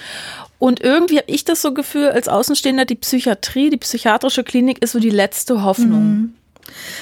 Und 0.63 0.82
irgendwie 0.82 1.17
habe 1.17 1.29
ich 1.29 1.43
das 1.43 1.62
so 1.62 1.74
Gefühl, 1.74 2.08
als 2.08 2.29
Außenstehender, 2.29 2.86
die 2.86 2.96
Psychiatrie, 2.96 3.70
die 3.70 3.75
psychiatrische 3.75 4.46
Klinik 4.46 4.82
ist 4.82 4.93
so 4.93 5.00
die 5.01 5.10
letzte 5.10 5.62
Hoffnung. 5.62 6.36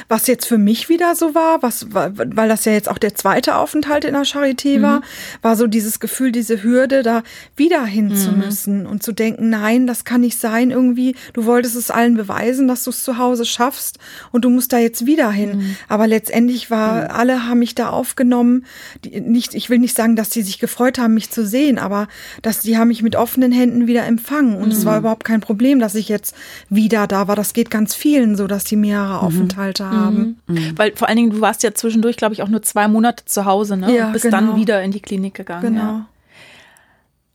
Was 0.08 0.28
jetzt 0.28 0.46
für 0.46 0.58
mich 0.58 0.90
wieder 0.90 1.16
so 1.16 1.36
war, 1.36 1.62
was, 1.62 1.88
weil 1.92 2.50
das 2.50 2.66
ja 2.66 2.74
jetzt 2.74 2.90
auch 2.90 2.98
der 2.98 3.16
zweite 3.16 3.56
Aufenthalt 3.56 4.06
in 4.06 4.13
der 4.13 4.24
Charité 4.24 4.82
war, 4.82 5.01
war 5.42 5.56
so 5.56 5.68
dieses 5.68 6.00
Gefühl, 6.00 6.32
diese 6.32 6.63
Hürde, 6.63 7.04
da 7.04 7.24
wieder 7.56 7.86
hin 7.86 8.16
zu 8.16 8.32
müssen 8.32 8.86
und 8.86 9.04
zu 9.04 9.12
denken, 9.12 9.50
nein, 9.50 9.88
das 9.88 10.04
kann 10.04 10.22
nicht 10.22 10.40
sein 10.40 10.72
irgendwie. 10.72 11.16
Du 11.34 11.46
wolltest 11.46 11.75
es 11.75 11.92
allen 11.92 12.16
beweisen, 12.16 12.68
dass 12.68 12.84
du 12.84 12.90
es 12.90 13.04
zu 13.04 13.18
Hause 13.18 13.46
schaffst 13.46 14.00
und 14.32 14.46
du 14.46 14.50
musst 14.50 14.74
da 14.74 14.78
jetzt 14.78 15.06
wieder 15.06 15.32
hin. 15.32 15.75
Aber 15.88 16.08
letztendlich 16.08 16.70
war, 16.72 17.12
alle 17.12 17.48
haben 17.48 17.60
mich 17.60 17.75
da 17.75 17.90
aufgenommen. 17.90 18.66
Die, 19.04 19.22
nicht, 19.22 19.54
ich 19.54 19.70
will 19.70 19.80
nicht 19.80 19.96
sagen, 19.96 20.16
dass 20.16 20.30
die 20.30 20.42
sich 20.42 20.60
gefreut 20.60 21.00
haben, 21.00 21.13
mich 21.13 21.30
zu 21.30 21.46
sehen, 21.46 21.80
aber 21.80 22.08
dass 22.42 22.60
die 22.60 22.78
haben 22.78 22.90
mich 22.90 23.04
mit 23.04 23.16
offenen 23.16 23.51
Händen 23.51 23.88
wieder 23.88 24.06
empfangen. 24.06 24.56
Und 24.56 24.74
es 24.74 24.86
war 24.86 24.98
überhaupt 24.98 25.24
kein 25.24 25.42
Problem, 25.42 25.80
dass 25.80 25.96
ich 25.96 26.10
jetzt 26.10 26.36
wieder 26.70 27.08
da 27.08 27.28
war. 27.28 27.36
Das 27.36 27.54
geht 27.54 27.70
ganz 27.70 27.96
vielen 27.96 28.36
so, 28.36 28.48
dass 28.48 28.63
die 28.63 28.75
mehrere 28.75 29.22
Aufenthalte 29.22 29.61
haben. 29.80 30.39
Weil 30.75 30.96
vor 30.96 31.08
allen 31.08 31.18
Dingen, 31.18 31.30
du 31.32 31.41
warst 31.41 31.63
ja 31.63 31.74
zwischendurch, 31.74 32.18
glaube 32.18 32.34
ich, 32.34 32.41
auch 32.41 32.48
nur 32.48 32.62
zwei 32.62 32.88
Monate 32.88 33.25
zu 33.25 33.46
Hause, 33.46 33.77
ne? 33.77 33.96
Ja, 33.96 34.08
Und 34.08 34.13
bist 34.13 34.25
genau. 34.25 34.38
dann 34.38 34.56
wieder 34.56 34.82
in 34.82 34.91
die 34.91 35.01
Klinik 35.01 35.34
gegangen. 35.34 35.62
Genau. 35.62 35.82
Ja. 35.82 36.06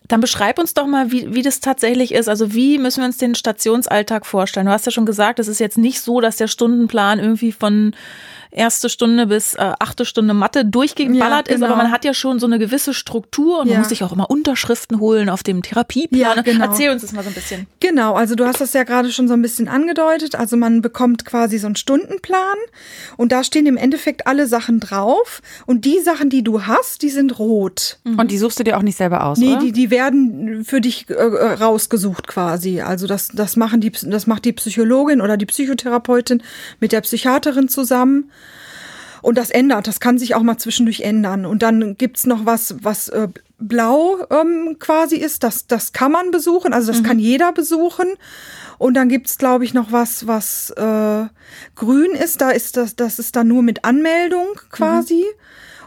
Dann 0.09 0.21
beschreib 0.21 0.59
uns 0.59 0.75
doch 0.75 0.87
mal, 0.87 1.11
wie, 1.11 1.35
wie 1.35 1.43
das 1.43 1.61
tatsächlich 1.61 2.13
ist. 2.13 2.29
Also 2.29 2.55
wie 2.55 2.79
müssen 2.79 3.01
wir 3.01 3.07
uns 3.07 3.17
den 3.17 3.35
Stationsalltag 3.35 4.25
vorstellen? 4.25 4.67
Du 4.67 4.73
hast 4.73 4.87
ja 4.87 4.93
schon 4.93 5.07
gesagt, 5.07 5.39
es 5.39 5.49
ist 5.49 5.59
jetzt 5.59 5.79
nicht 5.79 6.01
so, 6.01 6.21
dass 6.21 6.37
der 6.37 6.47
Stundenplan 6.47 7.19
irgendwie 7.19 7.51
von 7.53 7.93
erste 8.57 8.89
Stunde 8.89 9.27
bis 9.27 9.55
äh, 9.55 9.73
achte 9.79 10.05
Stunde 10.05 10.35
Mathe 10.35 10.65
durchgeballert 10.65 11.49
Ja, 11.49 11.55
ist, 11.55 11.63
aber 11.63 11.73
genau. 11.75 11.77
man 11.85 11.93
hat 11.93 12.05
ja 12.05 12.15
schon 12.15 12.39
so 12.41 12.47
eine 12.47 12.59
gewisse 12.59 12.95
Struktur 12.95 13.61
und 13.61 13.67
Ja. 13.69 13.75
man 13.75 13.81
muss 13.83 13.91
sich 13.91 14.03
auch 14.03 14.13
immer 14.13 14.31
Unterschriften 14.31 14.99
holen 14.99 15.29
auf 15.29 15.43
dem 15.43 15.63
Therapieplan. 15.63 16.21
Ja, 16.21 16.43
genau. 16.43 16.65
Erzähl 16.65 16.91
uns 16.91 17.03
das 17.03 17.13
mal 17.13 17.23
so 17.23 17.29
ein 17.29 17.35
bisschen. 17.35 17.67
Genau, 17.81 18.15
also 18.15 18.35
du 18.35 18.47
hast 18.47 18.61
das 18.61 18.73
ja 18.73 18.83
gerade 18.85 19.13
schon 19.13 19.29
so 19.29 19.35
ein 19.35 19.43
bisschen 19.43 19.69
angedeutet. 19.69 20.35
Also 20.35 20.57
man 20.57 20.83
bekommt 20.83 21.25
quasi 21.25 21.59
so 21.59 21.67
einen 21.67 21.77
Stundenplan 21.77 22.57
und 23.17 23.31
da 23.33 23.45
stehen 23.45 23.67
im 23.67 23.77
Endeffekt 23.77 24.27
alle 24.27 24.47
Sachen 24.47 24.81
drauf 24.81 25.43
und 25.67 25.85
die 25.85 26.01
Sachen, 26.01 26.31
die 26.31 26.43
du 26.43 26.63
hast, 26.67 27.03
die 27.03 27.11
sind 27.11 27.39
rot. 27.39 27.99
Und 28.05 28.31
die 28.31 28.39
suchst 28.39 28.59
du 28.59 28.65
dir 28.65 28.77
auch 28.79 28.83
nicht 28.83 28.97
selber 28.97 29.25
aus, 29.25 29.39
Nee, 29.39 29.53
oder? 29.53 29.61
die, 29.61 29.73
die 29.73 29.91
werden 29.91 30.65
für 30.65 30.81
dich 30.81 31.09
äh, 31.11 31.13
äh, 31.15 31.53
rausgesucht 31.55 32.27
quasi. 32.27 32.81
Also 32.81 33.07
das, 33.07 33.29
das 33.29 33.57
machen 33.57 33.81
die, 33.81 33.93
das 33.93 34.27
macht 34.27 34.45
die 34.47 34.53
Psychologin 34.53 35.21
oder 35.21 35.37
die 35.37 35.47
Psychotherapeutin 35.47 36.43
mit 36.81 36.93
der 36.93 37.03
Psychiaterin 37.03 37.69
zusammen. 37.69 38.31
Und 39.27 39.37
das 39.37 39.51
ändert, 39.51 39.89
das 39.89 39.99
kann 39.99 40.19
sich 40.19 40.37
auch 40.37 40.43
mal 40.43 40.57
zwischendurch 40.57 41.01
ändern. 41.01 41.47
Und 41.47 41.65
dann 41.65 41.97
gibt's 41.99 42.27
noch 42.27 42.47
was, 42.47 42.77
was 42.83 43.09
äh, 43.09 43.27
blau 43.59 44.25
ähm, 44.31 44.77
quasi 44.79 45.17
ist. 45.17 45.43
Das, 45.43 45.67
das 45.67 45.93
kann 45.93 46.13
man 46.13 46.31
besuchen, 46.31 46.73
also 46.73 46.93
das 46.93 47.03
kann 47.03 47.19
jeder 47.19 47.51
besuchen. 47.53 48.07
Und 48.79 48.95
dann 48.95 49.09
gibt's 49.09 49.37
glaube 49.37 49.65
ich, 49.65 49.75
noch 49.75 49.91
was, 49.91 50.29
was 50.29 50.71
äh, 50.71 51.25
grün 51.75 52.13
ist. 52.13 52.41
Da 52.41 52.51
ist 52.51 52.77
das, 52.77 52.95
das 52.95 53.19
ist 53.19 53.35
dann 53.35 53.49
nur 53.49 53.65
mit 53.65 53.85
Anmeldung 53.85 54.47
quasi. 54.71 55.25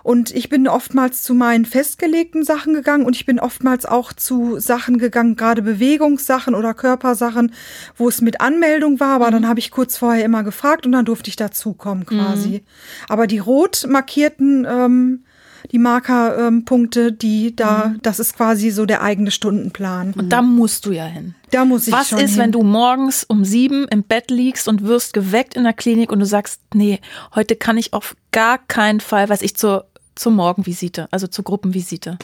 Und 0.10 0.32
ich 0.32 0.50
bin 0.50 0.68
oftmals 0.68 1.22
zu 1.22 1.36
meinen 1.36 1.66
festgelegten 1.66 2.44
Sachen 2.44 2.74
gegangen 2.74 3.06
und 3.06 3.16
ich 3.16 3.28
bin 3.28 3.40
oftmals 3.40 3.86
auch 3.86 4.12
zu 4.12 4.60
Sachen 4.60 4.98
gegangen, 4.98 5.36
gerade 5.36 5.62
Bewegungssachen 5.62 6.56
oder 6.56 6.74
Körpersachen, 6.74 7.54
wo 7.96 8.10
es 8.10 8.20
mit 8.20 8.42
Anmeldung 8.42 9.00
war, 9.00 9.14
aber 9.14 9.30
dann 9.30 9.48
habe 9.48 9.60
ich 9.60 9.70
kurz 9.70 9.98
vorher 9.98 10.26
immer 10.26 10.42
gefragt 10.42 10.88
und 10.88 10.94
dann 10.94 11.06
durfte 11.06 11.30
ich 11.30 11.36
dazukommen 11.36 12.08
quasi. 12.08 12.64
Aber 13.08 13.28
die 13.28 13.38
rot 13.38 13.86
markierten, 13.88 14.66
ähm, 14.68 15.26
die 15.72 15.78
Markerpunkte, 15.78 17.10
ähm, 17.10 17.18
die 17.20 17.56
da, 17.56 17.94
das 18.02 18.20
ist 18.20 18.36
quasi 18.36 18.72
so 18.72 18.88
der 18.88 19.04
eigene 19.04 19.30
Stundenplan. 19.30 20.14
Und 20.18 20.30
da 20.30 20.42
musst 20.42 20.86
du 20.88 20.92
ja 20.92 21.06
hin. 21.06 21.36
Da 21.52 21.66
muss 21.66 21.88
ich 21.88 21.94
Was 21.94 22.12
ist, 22.12 22.32
hin. 22.32 22.38
wenn 22.38 22.52
du 22.52 22.64
morgens 22.64 23.24
um 23.24 23.46
sieben 23.46 23.88
im 23.90 24.04
Bett 24.04 24.32
liegst 24.32 24.68
und 24.68 24.84
wirst 24.86 25.14
geweckt 25.14 25.56
in 25.56 25.64
der 25.64 25.74
Klinik 25.74 26.12
und 26.12 26.20
du 26.20 26.26
sagst, 26.26 26.62
nee, 26.74 27.00
heute 27.36 27.56
kann 27.56 27.78
ich 27.78 27.94
auf 27.94 28.16
gar 28.32 28.58
keinen 28.58 29.00
Fall, 29.00 29.30
weiß 29.30 29.42
ich, 29.42 29.56
zur, 29.56 29.89
zur 30.20 30.32
Morgenvisite, 30.34 31.08
also 31.12 31.28
zur 31.28 31.46
Gruppenvisite. 31.46 32.18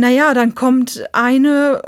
Naja, 0.00 0.32
dann 0.32 0.54
kommt 0.54 1.02
eine, 1.12 1.82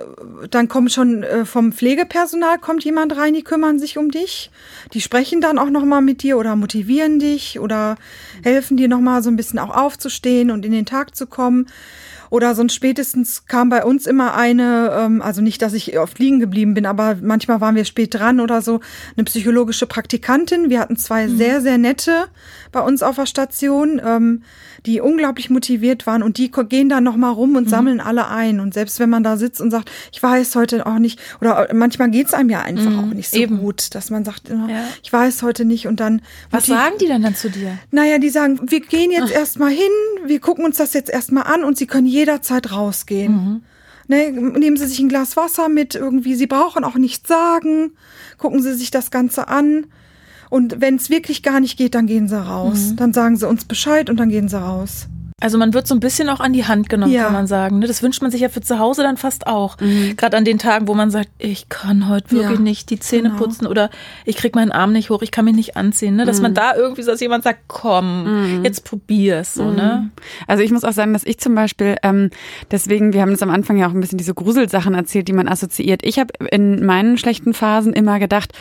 dann 0.50 0.66
kommt 0.66 0.90
schon 0.90 1.22
äh, 1.22 1.44
vom 1.44 1.72
Pflegepersonal 1.72 2.58
kommt 2.58 2.82
jemand 2.82 3.16
rein, 3.16 3.34
die 3.34 3.44
kümmern 3.44 3.78
sich 3.78 3.98
um 3.98 4.10
dich. 4.10 4.50
Die 4.94 5.00
sprechen 5.00 5.40
dann 5.40 5.60
auch 5.60 5.70
nochmal 5.70 6.02
mit 6.02 6.24
dir 6.24 6.36
oder 6.36 6.56
motivieren 6.56 7.20
dich 7.20 7.60
oder 7.60 7.94
helfen 8.42 8.76
dir 8.76 8.88
nochmal 8.88 9.22
so 9.22 9.30
ein 9.30 9.36
bisschen 9.36 9.60
auch 9.60 9.70
aufzustehen 9.70 10.50
und 10.50 10.64
in 10.64 10.72
den 10.72 10.86
Tag 10.86 11.14
zu 11.14 11.28
kommen. 11.28 11.68
Oder 12.30 12.54
sonst 12.54 12.74
spätestens 12.74 13.44
kam 13.46 13.68
bei 13.68 13.84
uns 13.84 14.06
immer 14.06 14.34
eine, 14.34 14.92
ähm, 14.98 15.20
also 15.20 15.42
nicht, 15.42 15.60
dass 15.62 15.72
ich 15.72 15.98
oft 15.98 16.18
liegen 16.18 16.40
geblieben 16.40 16.74
bin, 16.74 16.86
aber 16.86 17.16
manchmal 17.20 17.60
waren 17.60 17.74
wir 17.74 17.84
spät 17.84 18.14
dran 18.14 18.40
oder 18.40 18.62
so, 18.62 18.80
eine 19.16 19.24
psychologische 19.24 19.86
Praktikantin. 19.86 20.70
Wir 20.70 20.80
hatten 20.80 20.96
zwei 20.96 21.28
sehr, 21.28 21.60
sehr 21.60 21.76
nette 21.76 22.26
bei 22.72 22.80
uns 22.80 23.02
auf 23.02 23.16
der 23.16 23.26
Station, 23.26 24.00
ähm, 24.04 24.42
die 24.86 25.00
unglaublich 25.00 25.50
motiviert 25.50 26.06
waren 26.06 26.22
und 26.22 26.38
die 26.38 26.50
gehen 26.50 26.88
dann 26.88 27.04
nochmal 27.04 27.32
rum 27.32 27.56
und 27.56 27.68
sammeln 27.68 28.00
alle 28.00 28.28
ein. 28.28 28.60
Und 28.60 28.72
selbst 28.74 28.98
wenn 29.00 29.10
man 29.10 29.22
da 29.22 29.36
sitzt 29.36 29.60
und 29.60 29.70
sagt, 29.70 29.90
ich 30.12 30.22
weiß 30.22 30.54
heute 30.54 30.86
auch 30.86 30.98
nicht, 30.98 31.18
oder 31.40 31.68
manchmal 31.74 32.10
geht's 32.10 32.32
einem 32.32 32.48
ja 32.48 32.60
einfach 32.62 32.96
auch 32.96 33.06
nicht 33.12 33.30
so 33.30 33.36
eben. 33.38 33.58
gut, 33.58 33.94
dass 33.94 34.08
man 34.10 34.24
sagt, 34.24 34.48
Ja. 34.48 34.68
ich 35.02 35.12
weiß 35.12 35.42
heute 35.42 35.64
nicht 35.64 35.86
und 35.86 36.00
dann. 36.00 36.22
Was 36.50 36.68
motiv- 36.68 36.82
sagen 36.82 36.94
die 37.00 37.06
denn 37.06 37.22
dann 37.22 37.34
zu 37.34 37.50
dir? 37.50 37.76
naja, 37.90 38.18
die 38.18 38.30
sagen, 38.30 38.58
wir 38.70 38.80
gehen 38.80 39.10
jetzt 39.10 39.32
erstmal 39.32 39.70
hin, 39.70 39.90
wir 40.24 40.40
gucken 40.40 40.64
uns 40.64 40.76
das 40.78 40.94
jetzt 40.94 41.10
erstmal 41.10 41.44
an 41.44 41.64
und 41.64 41.76
sie 41.76 41.86
können 41.86 42.06
jederzeit 42.20 42.72
rausgehen. 42.72 43.32
Ne, 44.08 44.32
nehmen 44.32 44.76
Sie 44.76 44.86
sich 44.86 44.98
ein 44.98 45.08
Glas 45.08 45.36
Wasser 45.36 45.68
mit 45.68 45.94
irgendwie, 45.94 46.34
Sie 46.34 46.46
brauchen 46.46 46.82
auch 46.84 46.96
nichts 46.96 47.28
sagen, 47.28 47.92
gucken 48.38 48.60
Sie 48.62 48.74
sich 48.74 48.90
das 48.90 49.10
Ganze 49.10 49.48
an. 49.48 49.86
Und 50.48 50.80
wenn 50.80 50.96
es 50.96 51.10
wirklich 51.10 51.42
gar 51.44 51.60
nicht 51.60 51.76
geht, 51.78 51.94
dann 51.94 52.06
gehen 52.06 52.26
Sie 52.26 52.36
raus. 52.36 52.94
Dann 52.96 53.12
sagen 53.12 53.36
Sie 53.36 53.46
uns 53.46 53.64
Bescheid 53.64 54.10
und 54.10 54.18
dann 54.18 54.28
gehen 54.28 54.48
Sie 54.48 54.60
raus. 54.60 55.06
Also 55.40 55.56
man 55.58 55.72
wird 55.74 55.86
so 55.86 55.94
ein 55.94 56.00
bisschen 56.00 56.28
auch 56.28 56.40
an 56.40 56.52
die 56.52 56.66
Hand 56.66 56.88
genommen, 56.88 57.12
Ja. 57.12 57.24
kann 57.24 57.32
man 57.32 57.46
sagen. 57.46 57.78
ne? 57.78 57.86
Das 57.86 58.02
wünscht 58.02 58.20
man 58.22 58.30
sich 58.30 58.42
ja 58.42 58.48
für 58.50 58.60
zu 58.60 58.78
Hause 58.78 59.02
dann 59.02 59.16
fast 59.16 59.46
auch. 59.46 59.78
Mhm. 59.80 60.14
Gerade 60.16 60.36
an 60.36 60.44
den 60.44 60.58
Tagen, 60.58 60.86
wo 60.86 60.94
man 60.94 61.10
sagt, 61.10 61.30
ich 61.38 61.68
kann 61.70 62.08
heute 62.08 62.30
wirklich 62.32 62.58
Ja, 62.58 62.62
nicht 62.62 62.90
die 62.90 62.98
Zähne 63.00 63.30
genau. 63.30 63.42
putzen 63.42 63.66
oder 63.66 63.88
ich 64.26 64.36
krieg 64.36 64.54
meinen 64.54 64.70
Arm 64.70 64.92
nicht 64.92 65.08
hoch, 65.10 65.22
ich 65.22 65.30
kann 65.30 65.46
mich 65.46 65.54
nicht 65.56 65.76
anziehen. 65.76 66.16
Ne? 66.16 66.26
Dass 66.26 66.36
Mhm. 66.38 66.42
man 66.42 66.54
da 66.54 66.74
irgendwie 66.76 67.02
so, 67.02 67.10
dass 67.10 67.20
jemand 67.20 67.42
sagt, 67.44 67.60
komm, 67.68 68.60
jetzt 68.62 68.84
probier's. 68.84 69.54
So, 69.54 69.70
ne? 69.70 70.10
Also 70.46 70.62
ich 70.62 70.70
muss 70.72 70.84
auch 70.84 70.92
sagen, 70.92 71.12
dass 71.14 71.24
ich 71.24 71.38
zum 71.38 71.54
Beispiel, 71.54 71.96
ähm, 72.02 72.28
deswegen, 72.70 73.12
wir 73.14 73.22
haben 73.22 73.30
uns 73.30 73.42
am 73.42 73.50
Anfang 73.50 73.78
ja 73.78 73.86
auch 73.88 73.92
ein 73.94 74.00
bisschen 74.00 74.18
diese 74.18 74.34
Gruselsachen 74.34 74.94
erzählt, 74.94 75.26
die 75.28 75.32
man 75.32 75.48
assoziiert. 75.48 76.02
Ich 76.04 76.18
habe 76.18 76.32
in 76.50 76.84
meinen 76.84 77.16
schlechten 77.16 77.54
Phasen 77.54 77.94
immer 77.94 78.18
gedacht, 78.18 78.52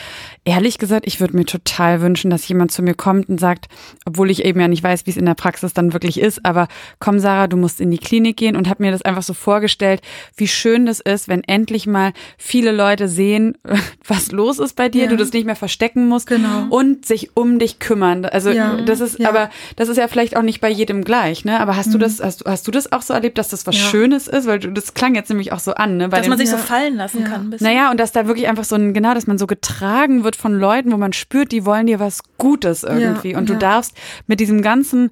ehrlich 0.45 0.77
gesagt, 0.77 1.05
ich 1.05 1.19
würde 1.19 1.35
mir 1.35 1.45
total 1.45 2.01
wünschen, 2.01 2.29
dass 2.31 2.47
jemand 2.47 2.71
zu 2.71 2.81
mir 2.81 2.93
kommt 2.93 3.27
und 3.27 3.37
sagt, 3.39 3.67
obwohl 4.05 4.29
ich 4.31 4.45
eben 4.45 4.61
ja 4.61 4.69
nicht 4.69 4.81
weiß, 4.83 5.05
wie 5.05 5.11
es 5.11 5.17
in 5.17 5.25
der 5.25 5.33
Praxis 5.35 5.73
dann 5.73 5.91
wirklich 5.91 6.19
ist, 6.19 6.45
aber 6.45 6.68
komm 6.99 7.19
Sarah, 7.19 7.47
du 7.47 7.57
musst 7.57 7.81
in 7.81 7.91
die 7.91 7.97
Klinik 7.97 8.37
gehen 8.37 8.55
und 8.55 8.69
habe 8.69 8.83
mir 8.83 8.91
das 8.91 9.01
einfach 9.01 9.23
so 9.23 9.33
vorgestellt, 9.33 10.01
wie 10.37 10.47
schön 10.47 10.85
das 10.85 10.99
ist, 10.99 11.27
wenn 11.27 11.43
endlich 11.43 11.87
mal 11.87 12.13
viele 12.37 12.71
Leute 12.71 13.07
sehen, 13.07 13.57
was 14.07 14.31
los 14.31 14.59
ist 14.59 14.75
bei 14.75 14.89
dir, 14.89 15.03
Ja. 15.05 15.09
du 15.09 15.17
das 15.17 15.33
nicht 15.33 15.45
mehr 15.45 15.55
verstecken 15.55 16.07
musst 16.07 16.27
Genau. 16.27 16.67
und 16.69 17.05
sich 17.05 17.35
um 17.35 17.59
dich 17.59 17.79
kümmern. 17.79 18.25
Also 18.25 18.49
Ja. 18.51 18.77
das 18.81 18.99
ist 18.99 19.19
Ja. 19.19 19.29
aber 19.29 19.49
das 19.75 19.89
ist 19.89 19.97
ja 19.97 20.07
vielleicht 20.07 20.35
auch 20.37 20.41
nicht 20.41 20.61
bei 20.61 20.69
jedem 20.69 21.03
gleich, 21.03 21.45
ne? 21.45 21.59
Aber 21.59 21.75
hast 21.75 21.93
du 21.93 21.97
das, 21.97 22.21
hast, 22.21 22.41
du- 22.41 22.45
hast 22.49 22.67
du 22.67 22.71
das 22.71 22.91
auch 22.91 23.01
so 23.01 23.13
erlebt, 23.13 23.37
dass 23.37 23.49
das 23.49 23.65
was 23.67 23.75
Mhm. 23.75 23.81
Ja. 23.81 23.87
Schönes 23.89 24.27
ist? 24.27 24.47
Weil 24.47 24.59
du, 24.59 24.71
das 24.71 24.93
klang 24.93 25.15
jetzt 25.15 25.29
nämlich 25.29 25.51
auch 25.53 25.59
so 25.59 25.73
an, 25.73 25.97
ne? 25.97 26.09
Bei 26.09 26.17
Dass 26.17 26.25
dem, 26.25 26.29
man 26.29 26.37
sich 26.39 26.49
so 26.49 26.57
fallen 26.57 26.95
lassen 26.95 27.21
Ja. 27.21 27.27
kann. 27.27 27.41
Ein 27.41 27.49
bisschen. 27.51 27.67
naja, 27.67 27.91
und 27.91 27.99
dass 27.99 28.11
da 28.11 28.27
wirklich 28.27 28.47
einfach 28.47 28.63
so 28.63 28.75
ein, 28.75 28.93
genau, 28.93 29.13
dass 29.13 29.27
man 29.27 29.37
so 29.37 29.47
getragen 29.47 30.23
wird 30.23 30.35
von 30.35 30.53
Leuten, 30.59 30.91
wo 30.91 30.97
man 30.97 31.13
spürt, 31.13 31.51
die 31.51 31.65
wollen 31.65 31.87
dir 31.87 31.99
was 31.99 32.21
Gutes 32.37 32.83
irgendwie. 32.83 33.35
und 33.35 33.49
du 33.49 33.55
darfst 33.55 33.95
mit 34.27 34.39
diesem 34.39 34.61
ganzen 34.61 35.09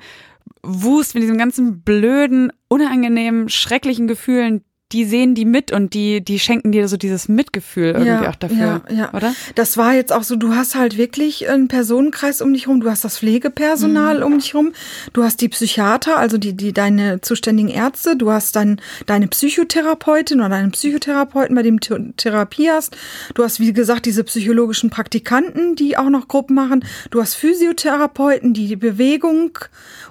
Wust, 0.64 1.14
mit 1.14 1.24
diesem 1.24 1.38
ganzen 1.38 1.82
blöden, 1.82 2.52
unangenehmen, 2.68 3.50
schrecklichen 3.50 4.08
Gefühlen, 4.08 4.64
die 4.94 5.04
sehen 5.04 5.36
die 5.36 5.44
mit 5.46 5.72
und 5.74 5.94
die, 5.94 6.22
die 6.24 6.40
schenken 6.40 6.72
dir 6.72 6.88
so 6.88 6.96
dieses 6.96 7.28
Mitgefühl 7.28 7.88
irgendwie 7.88 8.08
Ja, 8.08 8.30
auch 8.30 8.36
dafür. 8.36 8.58
ja, 8.58 8.82
ja. 8.90 9.14
Oder? 9.14 9.34
Das 9.56 9.76
war 9.76 9.94
jetzt 9.94 10.14
auch 10.14 10.24
so, 10.24 10.38
du 10.38 10.56
hast 10.56 10.76
halt 10.76 10.98
wirklich 10.98 11.50
einen 11.50 11.68
Personenkreis 11.68 12.42
um 12.42 12.54
dich 12.54 12.68
rum, 12.70 12.80
du 12.80 12.90
hast 12.90 13.04
das 13.04 13.16
Mhm. 13.22 13.28
Pflegepersonal 13.28 14.24
um 14.24 14.40
dich 14.40 14.56
rum, 14.56 14.72
du 15.12 15.24
hast 15.24 15.42
die 15.42 15.50
Psychiater, 15.50 16.18
also 16.18 16.38
die, 16.38 16.56
die 16.56 16.72
deine 16.72 17.20
zuständigen 17.20 17.70
Ärzte, 17.70 18.16
du 18.16 18.32
hast 18.32 18.56
dein, 18.56 18.80
deine 19.06 19.28
Psychotherapeutin 19.28 20.40
oder 20.40 20.50
deinen 20.50 20.72
Psychotherapeuten, 20.72 21.56
bei 21.56 21.64
dem 21.64 21.80
du 21.82 22.14
Therapie 22.16 22.70
hast. 22.70 22.96
Du 23.34 23.44
hast, 23.44 23.60
wie 23.60 23.74
gesagt, 23.74 24.06
diese 24.06 24.24
psychologischen 24.24 24.90
Praktikanten, 24.90 25.76
die 25.76 25.98
auch 25.98 26.10
noch 26.10 26.28
Gruppen 26.30 26.56
machen. 26.56 26.86
Du 27.12 27.22
hast 27.22 27.34
Physiotherapeuten, 27.36 28.54
die 28.54 28.68
die 28.68 28.76
Bewegung 28.78 29.58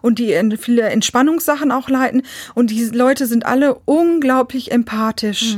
und 0.03 0.19
die 0.19 0.35
viele 0.59 0.83
Entspannungssachen 0.83 1.73
auch 1.73 1.89
leiten. 1.89 2.23
Und 2.55 2.71
diese 2.71 2.95
Leute 2.95 3.27
sind 3.27 3.47
alle 3.47 3.77
unglaublich 3.87 4.66
empathisch. 4.73 5.57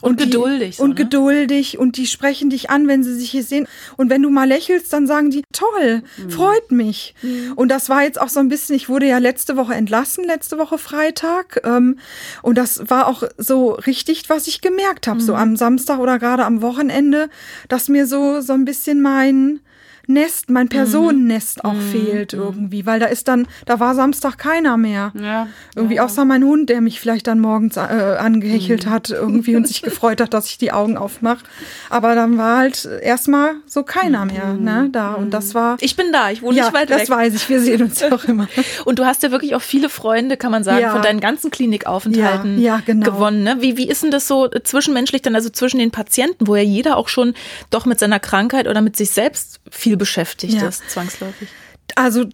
Und 0.00 0.20
die- 0.20 0.24
geduldig 0.24 0.76
so, 0.76 0.82
Und 0.82 0.90
ne? 0.90 0.94
geduldig 0.96 1.78
und 1.78 1.96
die 1.96 2.06
sprechen 2.06 2.50
dich 2.50 2.70
an, 2.70 2.88
wenn 2.88 3.02
sie 3.04 3.14
sich 3.14 3.30
hier 3.30 3.42
sehen. 3.42 3.66
Und 3.96 4.10
wenn 4.10 4.22
du 4.22 4.30
mal 4.30 4.46
lächelst, 4.48 4.92
dann 4.92 5.06
sagen 5.06 5.30
die, 5.30 5.42
toll, 5.52 6.02
freut 6.28 6.70
mich. 6.70 7.14
Und 7.56 7.68
das 7.70 7.88
war 7.88 8.02
jetzt 8.02 8.20
auch 8.20 8.28
so 8.28 8.40
ein 8.40 8.48
bisschen, 8.48 8.76
ich 8.76 8.88
wurde 8.88 9.06
ja 9.06 9.18
letzte 9.18 9.56
Woche 9.56 9.74
entlassen, 9.74 10.24
letzte 10.24 10.58
Woche 10.58 10.78
Freitag. 10.78 11.60
Ähm, 11.64 11.98
und 12.42 12.58
das 12.58 12.82
war 12.88 13.06
auch 13.06 13.22
so 13.38 13.70
richtig, 13.72 14.28
was 14.28 14.46
ich 14.46 14.60
gemerkt 14.60 15.06
habe, 15.08 15.20
so 15.20 15.34
am 15.34 15.56
Samstag 15.56 15.98
oder 15.98 16.18
gerade 16.18 16.44
am 16.44 16.62
Wochenende, 16.62 17.28
dass 17.68 17.88
mir 17.88 18.06
so, 18.06 18.40
so 18.40 18.52
ein 18.52 18.64
bisschen 18.64 19.00
mein 19.02 19.60
Nest, 20.06 20.50
mein 20.50 20.68
Personennest 20.68 21.64
auch 21.64 21.74
fehlt 21.92 22.32
irgendwie, 22.32 22.86
weil 22.86 23.00
da 23.00 23.06
ist 23.06 23.28
dann, 23.28 23.46
da 23.64 23.80
war 23.80 23.94
Samstag 23.94 24.38
keiner 24.38 24.76
mehr. 24.76 25.12
Ja. 25.20 25.48
Irgendwie 25.74 26.00
außer 26.00 26.24
mein 26.24 26.44
Hund, 26.44 26.70
der 26.70 26.80
mich 26.80 27.00
vielleicht 27.00 27.26
dann 27.26 27.40
morgens 27.40 27.76
äh, 27.76 27.80
angehechelt 27.80 28.86
hat 28.86 29.10
irgendwie 29.10 29.56
und 29.56 29.66
sich 29.66 29.82
gefreut 29.82 30.20
hat, 30.20 30.32
dass 30.34 30.46
ich 30.46 30.58
die 30.58 30.72
Augen 30.72 30.96
aufmache. 30.96 31.44
Aber 31.90 32.14
dann 32.14 32.38
war 32.38 32.58
halt 32.58 32.88
erstmal 33.02 33.52
so 33.66 33.82
keiner 33.82 34.24
mehr 34.24 34.54
ne, 34.54 34.88
da. 34.92 35.14
Und 35.14 35.30
das 35.32 35.54
war. 35.54 35.76
Ich 35.80 35.96
bin 35.96 36.12
da, 36.12 36.30
ich 36.30 36.42
wohne 36.42 36.56
ja, 36.56 36.64
nicht 36.64 36.74
weit 36.74 36.90
das 36.90 37.02
weg. 37.02 37.10
weiß 37.10 37.34
ich. 37.34 37.48
Wir 37.48 37.60
sehen 37.60 37.82
uns 37.82 38.00
ja 38.00 38.12
auch 38.12 38.24
immer. 38.24 38.48
Und 38.84 38.98
du 38.98 39.04
hast 39.04 39.22
ja 39.22 39.30
wirklich 39.30 39.54
auch 39.54 39.62
viele 39.62 39.88
Freunde, 39.88 40.36
kann 40.36 40.50
man 40.50 40.64
sagen, 40.64 40.80
Ja. 40.82 40.92
von 40.92 41.02
deinen 41.02 41.20
ganzen 41.20 41.50
Klinikaufenthalten 41.50 42.58
Ja, 42.58 42.76
ja, 42.76 42.82
genau. 42.84 43.10
gewonnen. 43.10 43.42
Ne? 43.42 43.56
Wie, 43.60 43.76
wie 43.76 43.88
ist 43.88 44.02
denn 44.02 44.10
das 44.10 44.26
so 44.28 44.48
zwischenmenschlich 44.48 45.22
dann, 45.22 45.34
also 45.34 45.50
zwischen 45.50 45.78
den 45.78 45.90
Patienten, 45.90 46.46
wo 46.46 46.56
ja 46.56 46.62
jeder 46.62 46.96
auch 46.96 47.08
schon 47.08 47.34
doch 47.70 47.86
mit 47.86 47.98
seiner 47.98 48.20
Krankheit 48.20 48.68
oder 48.68 48.80
mit 48.80 48.96
sich 48.96 49.10
selbst 49.10 49.60
viel 49.70 49.95
beschäftigt 49.98 50.54
Ja. 50.54 50.68
ist, 50.68 50.88
zwangsläufig? 50.90 51.48
Also 51.94 52.24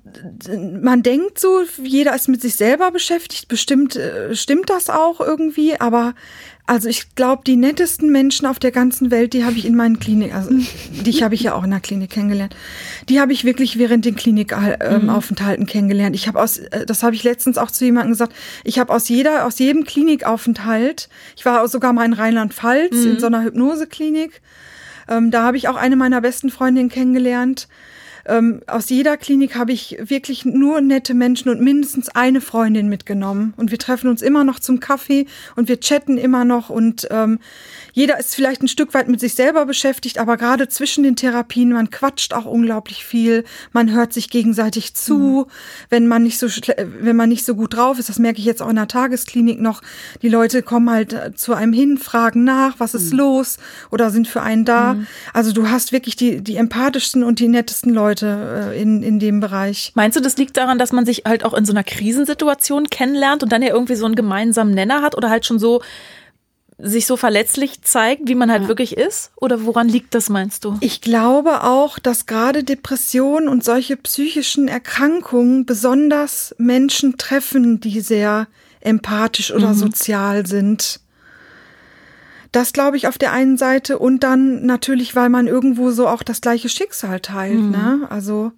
man 0.80 1.02
denkt 1.02 1.38
so, 1.38 1.62
jeder 1.82 2.14
ist 2.14 2.28
mit 2.28 2.40
sich 2.40 2.56
selber 2.56 2.90
beschäftigt. 2.90 3.48
Bestimmt 3.48 3.96
äh, 3.96 4.34
stimmt 4.34 4.70
das 4.70 4.88
auch 4.88 5.20
irgendwie, 5.20 5.78
aber 5.78 6.14
also 6.64 6.88
ich 6.88 7.14
glaube, 7.16 7.42
die 7.46 7.56
nettesten 7.56 8.10
Menschen 8.10 8.46
auf 8.46 8.58
der 8.58 8.70
ganzen 8.70 9.10
Welt, 9.10 9.34
die 9.34 9.44
habe 9.44 9.56
ich 9.56 9.66
in 9.66 9.74
meinen 9.74 9.98
Klinik, 9.98 10.34
also 10.34 10.50
dich 11.04 11.22
habe 11.22 11.34
ich 11.34 11.42
ja 11.42 11.54
auch 11.54 11.64
in 11.64 11.70
der 11.70 11.80
Klinik 11.80 12.10
kennengelernt. 12.10 12.56
Die 13.08 13.20
habe 13.20 13.32
ich 13.32 13.44
wirklich 13.44 13.78
während 13.78 14.04
den 14.04 14.16
Klinikaufenthalten 14.16 15.66
kennengelernt. 15.66 16.16
Ich 16.16 16.28
habe 16.28 16.40
aus, 16.40 16.58
äh, 16.58 16.86
das 16.86 17.02
habe 17.02 17.14
ich 17.14 17.22
letztens 17.22 17.58
auch 17.58 17.70
zu 17.70 17.84
jemandem 17.84 18.12
gesagt, 18.12 18.34
ich 18.64 18.78
habe 18.78 18.92
aus 18.92 19.08
jeder, 19.08 19.46
aus 19.46 19.58
jedem 19.58 19.84
Klinikaufenthalt, 19.84 21.08
ich 21.36 21.44
war 21.44 21.66
sogar 21.68 21.92
mal 21.92 22.04
in 22.04 22.14
Rheinland-Pfalz 22.14 23.04
in 23.04 23.20
so 23.20 23.26
einer 23.26 23.42
Hypnoseklinik. 23.44 24.40
Ähm, 25.08 25.30
da 25.30 25.42
habe 25.44 25.56
ich 25.56 25.68
auch 25.68 25.76
eine 25.76 25.96
meiner 25.96 26.20
besten 26.20 26.50
Freundinnen 26.50 26.88
kennengelernt. 26.88 27.68
Ähm, 28.24 28.60
aus 28.66 28.88
jeder 28.88 29.16
Klinik 29.16 29.56
habe 29.56 29.72
ich 29.72 29.96
wirklich 30.00 30.44
nur 30.44 30.80
nette 30.80 31.14
Menschen 31.14 31.48
und 31.48 31.60
mindestens 31.60 32.08
eine 32.08 32.40
Freundin 32.40 32.88
mitgenommen. 32.88 33.52
Und 33.56 33.70
wir 33.70 33.78
treffen 33.78 34.08
uns 34.08 34.22
immer 34.22 34.44
noch 34.44 34.60
zum 34.60 34.80
Kaffee 34.80 35.26
und 35.56 35.68
wir 35.68 35.80
chatten 35.80 36.18
immer 36.18 36.44
noch. 36.44 36.70
Und 36.70 37.08
ähm, 37.10 37.40
jeder 37.92 38.18
ist 38.18 38.34
vielleicht 38.34 38.62
ein 38.62 38.68
Stück 38.68 38.94
weit 38.94 39.08
mit 39.08 39.20
sich 39.20 39.34
selber 39.34 39.66
beschäftigt, 39.66 40.18
aber 40.18 40.36
gerade 40.36 40.68
zwischen 40.68 41.04
den 41.04 41.16
Therapien, 41.16 41.72
man 41.72 41.90
quatscht 41.90 42.32
auch 42.32 42.46
unglaublich 42.46 43.04
viel. 43.04 43.44
Man 43.72 43.92
hört 43.92 44.12
sich 44.12 44.30
gegenseitig 44.30 44.94
zu, 44.94 45.46
wenn 45.90 46.06
man 46.06 46.22
nicht 46.22 46.38
so 46.38 46.48
wenn 46.76 47.16
man 47.16 47.28
nicht 47.28 47.44
so 47.44 47.54
gut 47.54 47.74
drauf 47.74 47.98
ist. 47.98 48.08
Das 48.08 48.18
merke 48.18 48.38
ich 48.38 48.44
jetzt 48.44 48.62
auch 48.62 48.68
in 48.68 48.76
der 48.76 48.88
Tagesklinik 48.88 49.60
noch. 49.60 49.82
Die 50.22 50.28
Leute 50.28 50.62
kommen 50.62 50.90
halt 50.90 51.12
äh, 51.12 51.34
zu 51.34 51.54
einem 51.54 51.72
hin, 51.72 51.98
fragen 51.98 52.44
nach, 52.44 52.78
was 52.78 52.94
ist 52.94 53.12
los 53.12 53.58
oder 53.90 54.10
sind 54.10 54.26
für 54.26 54.42
einen 54.42 54.64
da. 54.64 54.96
Also 55.32 55.52
du 55.52 55.68
hast 55.68 55.92
wirklich 55.92 56.16
die, 56.16 56.42
die 56.42 56.56
empathischsten 56.56 57.22
und 57.22 57.38
die 57.38 57.48
nettesten 57.48 57.92
Leute 57.92 58.72
äh, 58.72 58.80
in, 58.80 59.02
in 59.02 59.18
dem 59.18 59.40
Bereich. 59.40 59.92
Meinst 59.94 60.16
du, 60.16 60.22
das 60.22 60.36
liegt 60.36 60.56
daran, 60.56 60.78
dass 60.78 60.92
man 60.92 61.04
sich 61.04 61.22
halt 61.26 61.44
auch 61.44 61.54
in 61.54 61.64
so 61.64 61.72
einer 61.72 61.84
Krisensituation 61.84 62.88
kennenlernt 62.88 63.42
und 63.42 63.52
dann 63.52 63.62
ja 63.62 63.68
irgendwie 63.68 63.96
so 63.96 64.06
einen 64.06 64.14
gemeinsamen 64.14 64.74
Nenner 64.74 65.02
hat 65.02 65.16
oder 65.16 65.30
halt 65.30 65.46
schon 65.46 65.58
so 65.58 65.82
sich 66.84 67.06
so 67.06 67.16
verletzlich 67.16 67.82
zeigt, 67.82 68.28
wie 68.28 68.34
man 68.34 68.50
halt 68.50 68.66
wirklich 68.66 68.96
ist? 68.96 69.30
Oder 69.36 69.64
woran 69.64 69.88
liegt 69.88 70.14
das, 70.14 70.28
meinst 70.28 70.64
du? 70.64 70.76
Ich 70.80 71.00
glaube 71.00 71.62
auch, 71.62 71.98
dass 72.00 72.26
gerade 72.26 72.64
Depressionen 72.64 73.48
und 73.48 73.62
solche 73.64 73.96
psychischen 73.96 74.66
Erkrankungen 74.66 75.64
besonders 75.64 76.54
Menschen 76.58 77.18
treffen, 77.18 77.80
die 77.80 78.00
sehr 78.00 78.48
empathisch 78.80 79.52
oder 79.52 79.74
sozial 79.74 80.44
sind. 80.46 81.00
Das 82.50 82.72
glaube 82.72 82.96
ich 82.96 83.06
auf 83.06 83.16
der 83.16 83.32
einen 83.32 83.56
Seite 83.56 83.98
und 83.98 84.24
dann 84.24 84.66
natürlich, 84.66 85.14
weil 85.14 85.28
man 85.30 85.46
irgendwo 85.46 85.90
so 85.92 86.08
auch 86.08 86.22
das 86.22 86.40
gleiche 86.40 86.68
Schicksal 86.68 87.20
teilt, 87.20 87.62
ne? 87.70 88.06
Also 88.10 88.52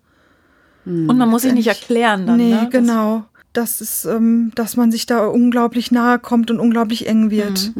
Und 0.86 1.16
man 1.16 1.28
muss 1.28 1.42
sich 1.42 1.52
nicht 1.52 1.68
erklären 1.68 2.26
dann. 2.26 2.38
nee, 2.38 2.50
ne? 2.54 2.68
Genau. 2.70 3.18
Das 3.18 3.33
ist, 3.80 4.04
ähm, 4.04 4.52
dass 4.54 4.76
man 4.76 4.90
sich 4.92 5.06
da 5.06 5.26
unglaublich 5.26 5.90
nahe 5.92 6.18
kommt 6.18 6.50
und 6.50 6.58
unglaublich 6.60 7.06
eng 7.06 7.30
wird. 7.30 7.72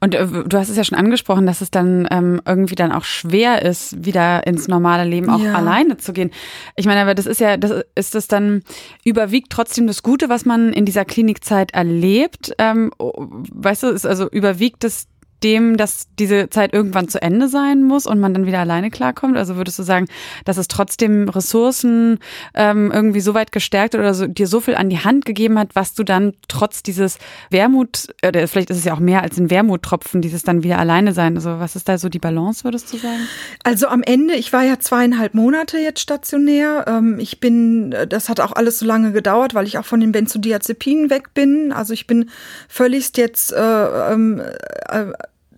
Und 0.00 0.14
äh, 0.14 0.26
du 0.26 0.56
hast 0.58 0.68
es 0.68 0.76
ja 0.76 0.84
schon 0.84 0.96
angesprochen, 0.98 1.46
dass 1.46 1.60
es 1.60 1.70
dann 1.70 2.06
ähm, 2.10 2.40
irgendwie 2.46 2.74
dann 2.76 2.92
auch 2.92 3.04
schwer 3.04 3.62
ist, 3.62 4.04
wieder 4.04 4.46
ins 4.46 4.68
normale 4.68 5.08
Leben 5.08 5.28
auch 5.28 5.40
Ja. 5.40 5.54
alleine 5.54 5.96
zu 5.96 6.12
gehen. 6.12 6.30
Ich 6.76 6.86
meine, 6.86 7.00
aber 7.02 7.14
das 7.14 7.26
ist 7.26 7.40
ja, 7.40 7.56
das 7.56 7.72
ist 7.94 8.14
das 8.14 8.28
dann 8.28 8.62
überwiegt 9.04 9.50
trotzdem 9.50 9.86
das 9.86 10.02
Gute, 10.02 10.28
was 10.28 10.44
man 10.44 10.72
in 10.72 10.84
dieser 10.84 11.04
Klinikzeit 11.04 11.72
erlebt. 11.72 12.52
Ähm, 12.58 12.90
oh, 12.98 13.12
weißt 13.52 13.82
du, 13.82 13.88
ist 13.88 14.06
also 14.06 14.28
überwiegt 14.30 14.84
es 14.84 15.06
dem, 15.42 15.76
dass 15.76 16.06
diese 16.18 16.48
Zeit 16.50 16.72
irgendwann 16.72 17.08
zu 17.08 17.20
Ende 17.20 17.48
sein 17.48 17.82
muss 17.82 18.06
und 18.06 18.18
man 18.20 18.32
dann 18.32 18.46
wieder 18.46 18.60
alleine 18.60 18.90
klarkommt? 18.90 19.36
Also 19.36 19.56
würdest 19.56 19.78
du 19.78 19.82
sagen, 19.82 20.06
dass 20.44 20.56
es 20.56 20.68
trotzdem 20.68 21.28
Ressourcen 21.28 22.18
ähm, 22.54 22.90
irgendwie 22.92 23.20
so 23.20 23.34
weit 23.34 23.52
gestärkt 23.52 23.94
oder 23.94 24.14
so, 24.14 24.26
dir 24.26 24.46
so 24.46 24.60
viel 24.60 24.74
an 24.74 24.88
die 24.88 24.98
Hand 24.98 25.24
gegeben 25.24 25.58
hat, 25.58 25.74
was 25.74 25.94
du 25.94 26.04
dann 26.04 26.32
trotz 26.48 26.82
dieses 26.82 27.18
Wermut, 27.50 28.08
oder 28.26 28.48
vielleicht 28.48 28.70
ist 28.70 28.78
es 28.78 28.84
ja 28.84 28.94
auch 28.94 29.00
mehr 29.00 29.22
als 29.22 29.38
ein 29.38 29.50
Wermuttropfen, 29.50 30.22
dieses 30.22 30.42
dann 30.42 30.62
wieder 30.62 30.78
alleine 30.78 31.12
sein. 31.12 31.36
Also 31.36 31.58
was 31.58 31.76
ist 31.76 31.88
da 31.88 31.98
so 31.98 32.08
die 32.08 32.18
Balance, 32.18 32.64
würdest 32.64 32.92
du 32.92 32.96
sagen? 32.96 33.28
Also 33.64 33.88
am 33.88 34.02
Ende, 34.02 34.34
ich 34.34 34.52
war 34.52 34.64
ja 34.64 34.78
zweieinhalb 34.78 35.34
Monate 35.34 35.78
jetzt 35.78 36.00
stationär. 36.00 36.84
Ähm, 36.86 37.18
Ich 37.18 37.40
bin, 37.40 37.94
das 38.08 38.28
hat 38.28 38.40
auch 38.40 38.52
alles 38.52 38.78
so 38.78 38.86
lange 38.86 39.10
gedauert, 39.12 39.54
weil 39.54 39.66
ich 39.66 39.78
auch 39.78 39.84
von 39.84 40.00
den 40.00 40.12
Benzodiazepinen 40.12 41.10
weg 41.10 41.34
bin. 41.34 41.72
Also 41.72 41.92
ich 41.92 42.06
bin 42.06 42.30
völligst 42.68 43.18
jetzt 43.18 43.52
äh, 43.52 44.12
ähm, 44.12 44.40
äh, 44.88 45.06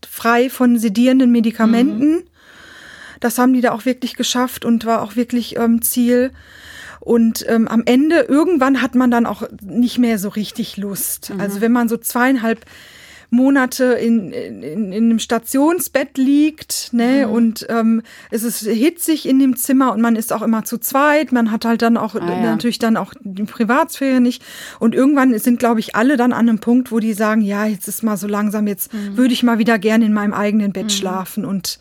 frei 0.07 0.51
von 0.51 0.79
sedierenden 0.79 1.31
Medikamenten. 1.31 2.25
Das 3.21 3.39
haben 3.39 3.53
die 3.53 3.61
da 3.61 3.73
auch 3.73 3.85
wirklich 3.85 4.15
geschafft 4.15 4.65
und 4.65 4.85
war 4.85 5.03
auch 5.03 5.17
wirklich 5.17 5.57
ähm, 5.57 5.83
Ziel. 5.83 6.33
Und 7.01 7.45
ähm, 7.49 7.69
am 7.69 7.83
Ende, 7.85 8.21
irgendwann 8.21 8.83
hat 8.83 8.95
man 8.95 9.11
dann 9.11 9.27
auch 9.27 9.43
nicht 9.63 9.99
mehr 9.99 10.19
so 10.19 10.29
richtig 10.29 10.77
Lust. 10.77 11.31
Mhm. 11.31 11.41
Also 11.41 11.61
wenn 11.61 11.73
man 11.73 11.89
so 11.89 11.97
zweieinhalb 11.97 12.65
Monate 13.31 13.85
in, 13.85 14.33
in, 14.33 14.63
in 14.63 14.93
einem 14.95 15.19
Stationsbett 15.19 16.17
liegt, 16.17 16.91
ne, 16.93 17.27
Mhm. 17.27 17.33
und 17.33 17.67
ähm, 17.69 18.03
es 18.31 18.43
ist 18.43 18.61
hitzig 18.67 19.29
in 19.29 19.39
dem 19.39 19.57
Zimmer 19.57 19.93
und 19.93 20.01
man 20.01 20.17
ist 20.17 20.33
auch 20.33 20.43
immer 20.43 20.65
zu 20.65 20.79
zweit. 20.79 21.31
Man 21.33 21.51
hat 21.51 21.65
halt 21.65 21.83
dann 21.83 21.97
auch 21.97 22.15
Ah, 22.15 22.21
ja. 22.27 22.41
natürlich 22.43 22.79
dann 22.79 22.97
auch 22.97 23.13
die 23.21 23.45
Privatsphäre 23.45 24.21
nicht. 24.21 24.43
Und 24.79 24.95
irgendwann 24.95 25.39
sind, 25.39 25.59
glaube 25.59 25.81
ich, 25.81 25.95
alle 25.95 26.17
dann 26.17 26.33
an 26.33 26.49
einem 26.49 26.59
Punkt, 26.59 26.91
wo 26.91 27.01
die 27.01 27.13
sagen, 27.13 27.43
ja, 27.43 27.67
jetzt 27.67 27.87
ist 27.87 28.03
mal 28.03 28.17
so 28.17 28.27
langsam, 28.27 28.67
jetzt 28.67 28.93
Mhm. 28.95 29.17
würde 29.17 29.35
ich 29.35 29.43
mal 29.43 29.59
wieder 29.59 29.79
gerne 29.79 30.07
in 30.07 30.13
meinem 30.15 30.33
eigenen 30.33 30.73
Bett 30.73 30.91
schlafen 30.93 31.45
und 31.45 31.79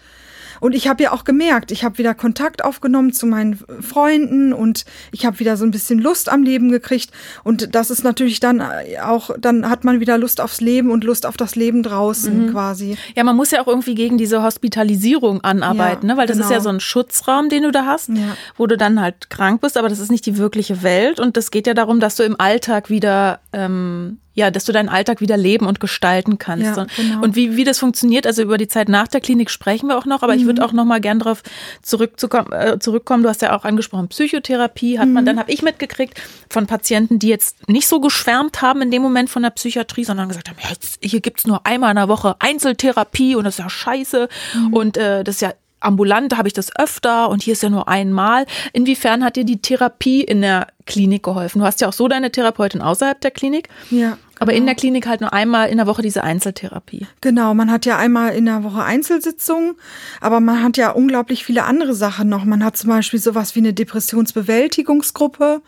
und 0.60 0.74
ich 0.76 0.88
habe 0.88 1.04
ja 1.04 1.12
auch 1.12 1.24
gemerkt, 1.24 1.72
ich 1.72 1.84
habe 1.84 1.98
wieder 1.98 2.14
Kontakt 2.14 2.64
aufgenommen 2.64 3.14
zu 3.14 3.26
meinen 3.26 3.60
Freunden 3.82 4.54
und 4.54 4.86
ich 5.12 5.26
habe 5.26 5.40
wieder 5.40 5.58
so 5.58 5.66
ein 5.66 5.72
bisschen 5.72 6.00
Lust 6.00 6.30
am 6.30 6.44
Leben 6.44 6.70
gekriegt. 6.72 7.12
Und 7.44 7.76
das 7.76 7.90
ist 7.92 8.04
natürlich 8.04 8.40
dann 8.40 8.62
auch, 9.04 9.32
dann 9.40 9.70
hat 9.70 9.84
man 9.84 10.00
wieder 10.00 10.18
Lust 10.18 10.42
aufs 10.42 10.62
Leben 10.62 10.92
und 10.92 11.04
Lust 11.04 11.26
auf 11.26 11.38
das 11.38 11.56
Leben 11.56 11.84
draußen 11.84 12.52
quasi. 12.52 12.98
Ja, 13.16 13.24
man 13.24 13.36
muss 13.36 13.52
ja 13.52 13.62
auch 13.62 13.68
irgendwie 13.68 13.96
gegen 13.96 14.18
diese 14.18 14.44
Hospitalisierung 14.44 15.42
anarbeiten, 15.42 16.08
Ja, 16.08 16.14
ne? 16.16 16.20
weil 16.20 16.28
das 16.28 16.38
ist 16.38 16.44
ja 16.50 16.58
genau. 16.58 16.64
so 16.64 16.70
ein 16.70 16.80
Schutzraum, 16.80 17.50
den 17.50 17.64
du 17.64 17.72
da 17.72 17.86
hast, 17.86 18.10
Ja. 18.10 18.36
wo 18.58 18.68
du 18.68 18.78
dann 18.78 19.02
halt 19.02 19.30
krank 19.30 19.62
bist, 19.62 19.78
aber 19.78 19.90
das 19.90 20.00
ist 20.00 20.12
nicht 20.12 20.26
die 20.26 20.38
wirkliche 20.38 20.84
Welt 20.84 21.20
und 21.20 21.38
das 21.38 21.52
geht 21.52 21.68
ja 21.68 21.74
darum, 21.74 22.00
dass 22.00 22.16
du 22.16 22.24
im 22.24 22.40
Alltag 22.40 22.90
wieder, 22.90 23.40
ähm, 23.54 24.20
ja, 24.38 24.52
dass 24.52 24.66
du 24.66 24.72
deinen 24.72 24.88
Alltag 24.88 25.20
wieder 25.20 25.36
leben 25.36 25.66
und 25.66 25.80
gestalten 25.80 26.38
kannst. 26.38 26.66
Ja, 26.78 26.82
und, 26.84 26.96
genau. 26.96 27.22
und 27.24 27.36
wie, 27.36 27.56
wie 27.58 27.64
das 27.64 27.80
funktioniert, 27.80 28.28
also 28.28 28.44
über 28.44 28.60
die 28.60 28.68
Zeit 28.68 28.88
nach 28.88 29.08
der 29.08 29.20
Klinik 29.20 29.50
sprechen 29.50 29.88
wir 29.90 29.98
auch 29.98 30.06
noch, 30.06 30.22
aber 30.22 30.36
ich 30.36 30.44
Mhm. 30.44 30.48
würde 30.48 30.64
auch 30.66 30.74
noch 30.74 30.86
mal 30.86 31.02
gern 31.02 31.18
darauf 31.18 31.42
zurückzukommen, 31.82 32.52
äh, 32.52 32.78
zurückkommen. 32.80 33.24
Du 33.24 33.30
hast 33.30 33.42
ja 33.42 33.58
auch 33.58 33.64
angesprochen, 33.66 34.08
Psychotherapie 34.10 35.00
hat 35.00 35.08
man, 35.10 35.24
Mhm. 35.24 35.28
dann 35.28 35.40
habe 35.40 35.52
ich 35.52 35.64
mitgekriegt 35.64 36.22
von 36.50 36.68
Patienten, 36.68 37.18
die 37.18 37.30
jetzt 37.30 37.68
nicht 37.68 37.88
so 37.88 38.00
geschwärmt 38.00 38.62
haben 38.62 38.82
in 38.84 38.92
dem 38.92 39.02
Moment 39.02 39.30
von 39.30 39.42
der 39.42 39.50
Psychiatrie, 39.50 40.04
sondern 40.04 40.28
gesagt 40.28 40.50
haben, 40.50 40.58
jetzt, 40.70 41.00
hier 41.02 41.20
gibt's 41.20 41.48
nur 41.48 41.66
einmal 41.66 41.90
in 41.90 41.96
der 41.96 42.08
Woche 42.08 42.36
Einzeltherapie 42.40 43.36
und 43.36 43.44
das 43.46 43.56
ist 43.56 43.60
ja 43.64 43.70
scheiße 43.70 44.30
Mhm. 44.54 44.74
und 44.74 44.98
äh, 44.98 45.24
das 45.24 45.36
ist 45.36 45.42
ja 45.42 45.54
ambulant, 45.80 46.32
da 46.32 46.38
habe 46.38 46.48
ich 46.48 46.56
das 46.56 46.76
öfter 46.76 47.30
und 47.30 47.44
hier 47.44 47.54
ist 47.54 47.62
ja 47.62 47.70
nur 47.70 47.88
einmal. 47.88 48.46
Inwiefern 48.74 49.24
hat 49.24 49.36
dir 49.36 49.44
die 49.46 49.62
Therapie 49.62 50.22
in 50.24 50.42
der 50.42 50.68
Klinik 50.88 51.22
geholfen? 51.22 51.60
Du 51.60 51.66
hast 51.66 51.82
ja 51.82 51.88
auch 51.88 51.94
so 51.94 52.08
deine 52.08 52.32
Therapeutin 52.32 52.82
außerhalb 52.82 53.22
der 53.22 53.30
Klinik, 53.32 53.70
Ja. 53.92 54.18
Aber 54.40 54.54
in 54.54 54.66
der 54.66 54.76
Klinik 54.76 55.08
halt 55.08 55.22
nur 55.22 55.34
einmal 55.34 55.70
in 55.70 55.78
der 55.78 55.88
Woche 55.88 56.02
diese 56.02 56.24
Einzeltherapie. 56.24 57.08
Genau, 57.22 57.54
man 57.54 57.72
hat 57.72 57.86
ja 57.86 57.98
einmal 57.98 58.36
in 58.36 58.46
der 58.46 58.64
Woche 58.64 58.84
Einzelsitzungen, 58.84 59.76
aber 60.22 60.40
man 60.40 60.64
hat 60.64 60.78
ja 60.78 60.92
unglaublich 60.92 61.44
viele 61.44 61.64
andere 61.64 61.96
Sachen 61.96 62.30
noch. 62.30 62.46
Man 62.46 62.64
hat 62.64 62.78
zum 62.78 62.90
Beispiel 62.90 63.20
sowas 63.20 63.56
wie 63.56 63.60
eine 63.60 63.74
Depressionsbewältigungsgruppe, 63.74 65.62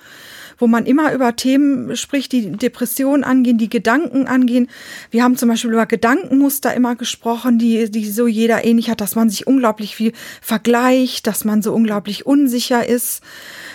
wo 0.60 0.68
man 0.68 0.86
immer 0.86 1.14
über 1.14 1.36
Themen 1.36 1.96
spricht, 1.96 2.32
die 2.32 2.52
Depressionen 2.52 3.24
angehen, 3.24 3.58
die 3.58 3.70
Gedanken 3.70 4.28
angehen. 4.28 4.68
Wir 5.10 5.24
haben 5.24 5.38
zum 5.38 5.50
Beispiel 5.50 5.72
über 5.72 5.86
Gedankenmuster 5.86 6.74
immer 6.74 6.96
gesprochen, 6.96 7.58
die, 7.60 7.90
die 7.90 8.10
so 8.10 8.28
jeder 8.28 8.66
ähnlich 8.66 8.90
hat, 8.90 9.02
dass 9.02 9.16
man 9.16 9.30
sich 9.30 9.48
unglaublich 9.48 9.96
viel 9.96 10.14
vergleicht, 10.42 11.28
dass 11.28 11.46
man 11.46 11.62
so 11.62 11.74
unglaublich 11.74 12.26
unsicher 12.26 12.86
ist 12.86 13.24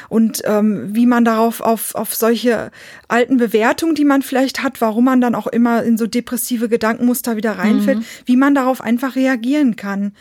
und 0.08 0.42
ähm, 0.44 0.94
wie 0.94 1.06
man 1.06 1.24
darauf 1.24 1.60
auf, 1.60 1.94
auf 1.94 2.14
solche 2.14 2.70
alten 3.08 3.36
Bewertungen, 3.36 3.94
die 3.94 4.04
man 4.04 4.22
vielleicht 4.22 4.62
hat, 4.62 4.80
warum 4.80 5.04
man 5.04 5.20
dann 5.20 5.34
auch 5.34 5.46
immer 5.46 5.82
in 5.82 5.96
so 5.98 6.06
depressive 6.06 6.68
Gedankenmuster 6.68 7.36
wieder 7.36 7.52
reinfällt, 7.58 7.98
wie 8.24 8.36
man 8.36 8.54
darauf 8.54 8.80
einfach 8.80 9.16
reagieren 9.16 9.76
kann. 9.76 10.12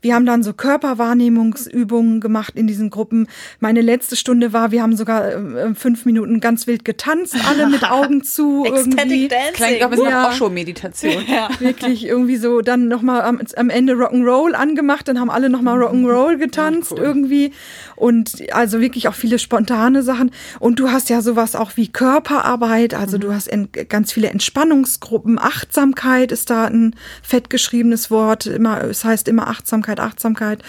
Wir 0.00 0.14
haben 0.14 0.26
dann 0.26 0.42
so 0.42 0.52
Körperwahrnehmungsübungen 0.52 2.20
gemacht 2.20 2.54
in 2.56 2.66
diesen 2.66 2.90
Gruppen. 2.90 3.28
Meine 3.60 3.80
letzte 3.80 4.16
Stunde 4.16 4.52
war, 4.52 4.70
wir 4.70 4.82
haben 4.82 4.96
sogar 4.96 5.32
äh, 5.32 5.74
fünf 5.74 6.04
Minuten 6.04 6.40
ganz 6.40 6.66
wild 6.66 6.84
getanzt, 6.84 7.36
alle 7.48 7.68
mit 7.68 7.84
Augen 7.90 8.22
zu 8.24 8.64
irgendwie. 8.64 9.28
Klingt 9.54 9.80
auch 9.82 9.86
ein 9.86 9.90
bisschen 9.90 10.10
Ja. 10.10 10.28
Osho-Meditation. 10.28 11.22
Wirklich 11.58 12.06
irgendwie 12.06 12.36
so 12.36 12.60
dann 12.60 12.88
nochmal 12.88 13.22
am, 13.22 13.40
am 13.56 13.70
Ende 13.70 13.94
Rock'n'Roll 13.94 14.52
angemacht, 14.52 15.08
dann 15.08 15.18
haben 15.20 15.30
alle 15.30 15.48
nochmal 15.48 15.80
Rock'n'Roll 15.82 16.36
getanzt 16.36 16.92
irgendwie 16.96 17.52
und 17.96 18.52
also 18.52 18.80
wirklich 18.80 19.08
auch 19.08 19.14
viele 19.14 19.31
spontane 19.38 20.02
Sachen 20.02 20.30
und 20.58 20.78
du 20.78 20.90
hast 20.90 21.10
ja 21.10 21.22
sowas 21.22 21.54
auch 21.54 21.72
wie 21.76 21.88
Körperarbeit, 21.88 22.94
also 22.94 23.18
du 23.18 23.32
hast 23.32 23.50
ganz 23.88 24.12
viele 24.12 24.28
Entspannungsgruppen, 24.28 25.38
Achtsamkeit 25.38 26.32
ist 26.32 26.50
da 26.50 26.66
ein 26.66 26.94
fettgeschriebenes 27.22 28.10
Wort, 28.10 28.46
immer 28.46 28.82
es 28.84 29.04
heißt 29.04 29.28
immer 29.28 29.48
Achtsamkeit, 29.48 30.00
Achtsamkeit. 30.00 30.62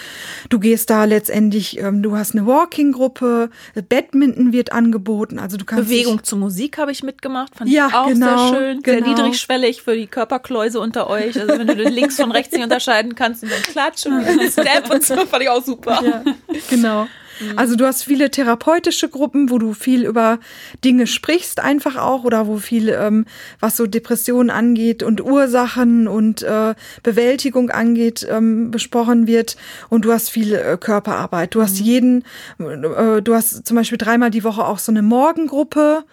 Du 0.50 0.60
gehst 0.60 0.90
da 0.90 1.06
letztendlich, 1.06 1.80
ähm, 1.80 2.04
du 2.04 2.18
hast 2.18 2.36
eine 2.36 2.46
Walking-Gruppe, 2.46 3.50
Badminton 3.90 4.54
wird 4.54 4.72
angeboten, 4.72 5.40
also 5.40 5.58
du 5.58 5.66
kannst 5.66 5.86
Bewegung 5.86 6.24
zur 6.24 6.40
Musik 6.40 6.78
habe 6.78 6.92
ich 6.92 7.04
mitgemacht, 7.04 7.56
fand 7.56 7.70
Ja, 7.70 7.88
ich 7.88 7.94
auch 7.94 8.08
genau, 8.08 8.50
sehr 8.50 8.60
schön, 8.60 8.82
sehr 8.84 8.96
genau. 9.02 9.10
niedrigschwellig 9.10 9.82
für 9.82 9.96
die 9.96 10.08
Körperkläuse 10.08 10.80
unter 10.80 11.10
euch. 11.10 11.40
Also 11.40 11.48
wenn 11.58 11.68
du 11.68 11.76
den 11.76 11.94
links 11.94 12.18
von 12.18 12.32
rechts 12.32 12.54
nicht 12.54 12.64
unterscheiden 12.64 13.16
kannst 13.16 13.44
und 13.44 13.52
dann 13.52 13.62
Klatsch 13.62 14.06
und 14.06 14.24
Step 14.52 14.90
und 14.90 15.04
so, 15.04 15.16
fand 15.26 15.44
ich 15.44 15.50
auch 15.50 15.64
super. 15.64 16.02
Ja, 16.04 16.24
genau. 16.70 17.08
Also 17.56 17.76
du 17.76 17.86
hast 17.86 18.04
viele 18.04 18.32
therapeutische 18.32 19.10
Gruppen, 19.10 19.50
wo 19.50 19.58
du 19.58 19.74
viel 19.74 20.06
über 20.06 20.40
Dinge 20.84 21.08
sprichst 21.08 21.60
einfach 21.60 21.96
auch 21.96 22.24
oder 22.24 22.48
wo 22.48 22.58
viel, 22.58 22.90
ähm, 22.90 23.26
was 23.60 23.78
so 23.78 23.88
Depressionen 23.88 24.50
angeht 24.50 25.04
und 25.04 25.22
Ursachen 25.22 26.08
und 26.08 26.44
äh, 26.44 26.76
Bewältigung 27.02 27.70
angeht, 27.70 28.28
ähm, 28.30 28.72
besprochen 28.72 29.28
wird. 29.28 29.58
Und 29.90 30.06
du 30.06 30.12
hast 30.12 30.30
viel 30.30 30.54
äh, 30.54 30.78
Körperarbeit. 30.80 31.56
Du 31.56 31.62
hast 31.62 31.80
jeden, 31.80 32.24
äh, 32.60 33.22
du 33.22 33.34
hast 33.34 33.66
zum 33.66 33.76
Beispiel 33.76 33.98
dreimal 33.98 34.30
die 34.30 34.44
Woche 34.44 34.66
auch 34.66 34.80
so 34.80 34.92
eine 34.92 35.02
Morgengruppe 35.02 36.04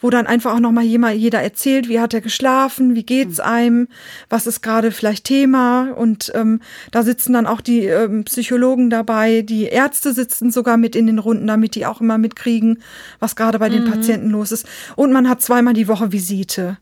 wo 0.00 0.10
dann 0.10 0.26
einfach 0.26 0.54
auch 0.54 0.60
nochmal 0.60 0.84
jemand, 0.84 1.16
jeder 1.16 1.42
erzählt, 1.42 1.88
wie 1.88 2.00
hat 2.00 2.14
er 2.14 2.20
geschlafen, 2.20 2.94
wie 2.94 3.04
geht's 3.04 3.40
einem, 3.40 3.88
was 4.28 4.46
ist 4.46 4.62
gerade 4.62 4.90
vielleicht 4.90 5.24
Thema? 5.24 5.92
Und 5.92 6.32
ähm, 6.34 6.60
da 6.90 7.02
sitzen 7.02 7.32
dann 7.32 7.46
auch 7.46 7.60
die 7.60 7.86
ähm, 7.86 8.24
Psychologen 8.24 8.90
dabei, 8.90 9.42
die 9.42 9.64
Ärzte 9.64 10.12
sitzen 10.12 10.50
sogar 10.50 10.76
mit 10.76 10.96
in 10.96 11.06
den 11.06 11.18
Runden, 11.18 11.46
damit 11.46 11.74
die 11.74 11.86
auch 11.86 12.00
immer 12.00 12.18
mitkriegen, 12.18 12.82
was 13.20 13.36
gerade 13.36 13.58
bei 13.58 13.68
den 13.68 13.84
Patienten 13.90 14.30
los 14.30 14.52
ist. 14.52 14.66
Und 14.96 15.12
man 15.12 15.28
hat 15.28 15.42
zweimal 15.42 15.74
die 15.74 15.88
Woche 15.88 16.12
Visite. 16.12 16.78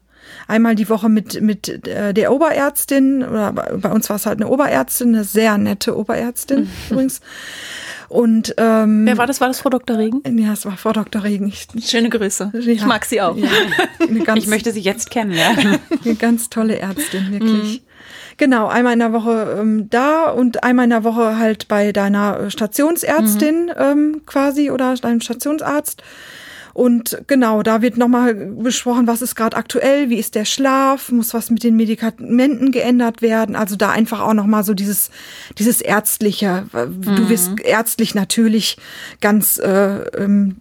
Einmal 0.47 0.75
die 0.75 0.89
Woche 0.89 1.09
mit, 1.09 1.41
mit 1.41 1.87
äh, 1.89 2.13
der 2.13 2.33
Oberärztin, 2.33 3.23
oder 3.23 3.53
bei 3.53 3.91
uns 3.91 4.09
war 4.11 4.17
es 4.17 4.27
halt 4.27 4.41
eine 4.41 4.49
Oberärztin, 4.51 5.09
eine 5.15 5.25
sehr 5.25 5.57
nette 5.59 5.97
Oberärztin 5.97 6.69
übrigens. 6.91 7.21
Und 8.09 8.55
ähm, 8.59 9.07
Wer 9.07 9.19
war 9.19 9.27
das? 9.27 9.41
War 9.41 9.49
das 9.49 9.61
Frau 9.61 9.71
Dr. 9.71 9.99
Regen? 9.99 10.23
ja, 10.39 10.53
es 10.53 10.67
war 10.67 10.77
Frau 10.77 10.93
Dr. 10.93 11.25
Regen. 11.25 11.49
Ich, 11.49 11.89
Schöne 11.89 12.11
Grüße. 12.11 12.53
Ich 12.55 12.81
Ja. 12.81 12.87
mag 12.87 13.05
sie 13.07 13.21
auch. 13.21 13.37
Ja, 13.37 13.49
ganz, 14.25 14.45
Ich 14.45 14.47
möchte 14.49 14.73
sie 14.73 14.81
jetzt 14.81 15.11
kennenlernen. 15.11 15.79
eine 16.05 16.15
ganz 16.15 16.51
tolle 16.51 16.79
Ärztin, 16.79 17.33
wirklich. 17.33 17.83
Genau, 18.37 18.67
einmal 18.67 18.93
in 18.95 18.99
der 18.99 19.13
Woche 19.13 19.57
ähm, 19.61 19.89
da 19.91 20.27
und 20.31 20.65
einmal 20.65 20.85
in 20.85 20.91
der 20.91 21.05
Woche 21.05 21.39
halt 21.39 21.69
bei 21.69 21.93
deiner 21.93 22.41
äh, 22.41 22.51
Stationsärztin 22.51 23.71
ähm, 23.77 24.23
quasi 24.27 24.71
oder 24.71 24.95
deinem 24.97 25.21
Stationsarzt. 25.21 26.03
Und 26.75 27.23
genau, 27.29 27.63
da 27.63 27.83
wird 27.83 27.97
nochmal 27.97 28.35
besprochen, 28.35 29.07
was 29.07 29.23
ist 29.23 29.37
gerade 29.37 29.57
aktuell, 29.57 30.11
wie 30.11 30.19
ist 30.19 30.35
der 30.35 30.45
Schlaf, 30.45 31.13
muss 31.13 31.33
was 31.33 31.49
mit 31.51 31.63
den 31.63 31.77
Medikamenten 31.77 32.73
geändert 32.73 33.23
werden. 33.23 33.55
Also 33.55 33.77
da 33.77 33.91
einfach 33.91 34.21
auch 34.21 34.35
nochmal 34.35 34.65
so 34.65 34.75
dieses, 34.75 35.11
dieses 35.57 35.81
Ärztliche. 35.81 36.67
Du 36.73 37.29
wirst 37.29 37.61
ärztlich 37.61 38.17
natürlich 38.17 38.77
ganz 39.21 39.59
äh, 39.59 40.01
ähm, 40.19 40.57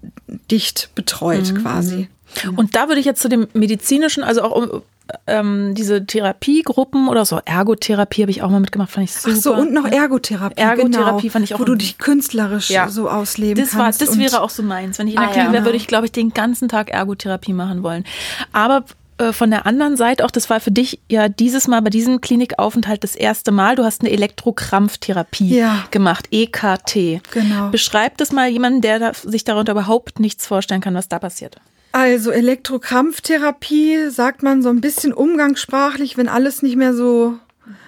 dicht 0.51 0.91
betreut 0.93 1.55
quasi. 1.61 2.09
Und 2.55 2.75
da 2.75 2.87
würde 2.87 2.99
ich 2.99 3.05
jetzt 3.05 3.21
zu 3.21 3.29
dem 3.29 3.47
medizinischen, 3.53 4.23
also 4.23 4.43
auch 4.43 4.51
um 4.51 4.81
ähm, 5.27 5.73
diese 5.75 6.05
Therapiegruppen 6.05 7.07
oder 7.07 7.25
so 7.25 7.39
Ergotherapie 7.45 8.21
habe 8.23 8.31
ich 8.31 8.41
auch 8.41 8.49
mal 8.49 8.59
mitgemacht, 8.59 8.91
fand 8.91 9.05
ich 9.05 9.13
super. 9.13 9.35
Ach 9.37 9.41
so, 9.41 9.53
und 9.55 9.73
noch 9.73 9.85
Ergotherapie. 9.85 10.59
Ergotherapie 10.61 11.21
genau, 11.21 11.31
fand 11.31 11.45
ich 11.45 11.55
auch 11.55 11.59
Wo 11.59 11.65
du 11.65 11.75
dich 11.75 11.97
künstlerisch 11.97 12.69
Ja. 12.69 12.89
so 12.89 13.09
ausleben 13.09 13.63
das 13.63 13.75
war, 13.75 13.85
kannst. 13.85 14.01
das 14.01 14.09
und- 14.09 14.19
wäre 14.19 14.41
auch 14.41 14.49
so 14.49 14.63
meins. 14.63 14.99
Wenn 14.99 15.07
ich 15.07 15.15
in 15.15 15.19
der 15.21 15.29
Ah, 15.29 15.31
Klinik 15.33 15.47
ja. 15.49 15.53
wäre, 15.53 15.65
würde 15.65 15.77
ich, 15.77 15.87
glaube 15.87 16.05
ich, 16.05 16.11
den 16.11 16.29
ganzen 16.33 16.69
Tag 16.69 16.89
Ergotherapie 16.89 17.53
machen 17.53 17.83
wollen. 17.83 18.03
Aber 18.51 18.83
äh, 19.19 19.31
von 19.31 19.51
der 19.51 19.65
anderen 19.67 19.95
Seite 19.95 20.25
auch, 20.25 20.31
das 20.31 20.49
war 20.49 20.59
für 20.59 20.71
dich 20.71 20.99
ja 21.07 21.29
dieses 21.29 21.67
Mal 21.67 21.81
bei 21.83 21.91
diesem 21.91 22.19
Klinikaufenthalt 22.19 23.03
das 23.03 23.15
erste 23.15 23.51
Mal. 23.51 23.75
Du 23.75 23.83
hast 23.83 24.01
eine 24.01 24.09
Elektrokrampftherapie 24.11 25.57
Ja. 25.57 25.85
gemacht, 25.91 26.27
EKT. 26.31 27.21
Genau. 27.31 27.69
Beschreib 27.69 28.17
das 28.17 28.31
mal 28.31 28.49
jemandem, 28.49 28.81
der 28.81 29.13
sich 29.13 29.43
darunter 29.43 29.73
überhaupt 29.73 30.19
nichts 30.19 30.47
vorstellen 30.47 30.81
kann, 30.81 30.95
was 30.95 31.09
da 31.09 31.19
passiert. 31.19 31.57
Also 31.93 32.31
Elektrokrampftherapie 32.31 34.09
sagt 34.09 34.41
man 34.41 34.63
so 34.63 34.69
ein 34.69 34.81
bisschen 34.81 35.13
umgangssprachlich, 35.13 36.17
wenn 36.17 36.27
alles 36.27 36.63
nicht 36.63 36.75
mehr 36.75 36.93
so 36.93 37.37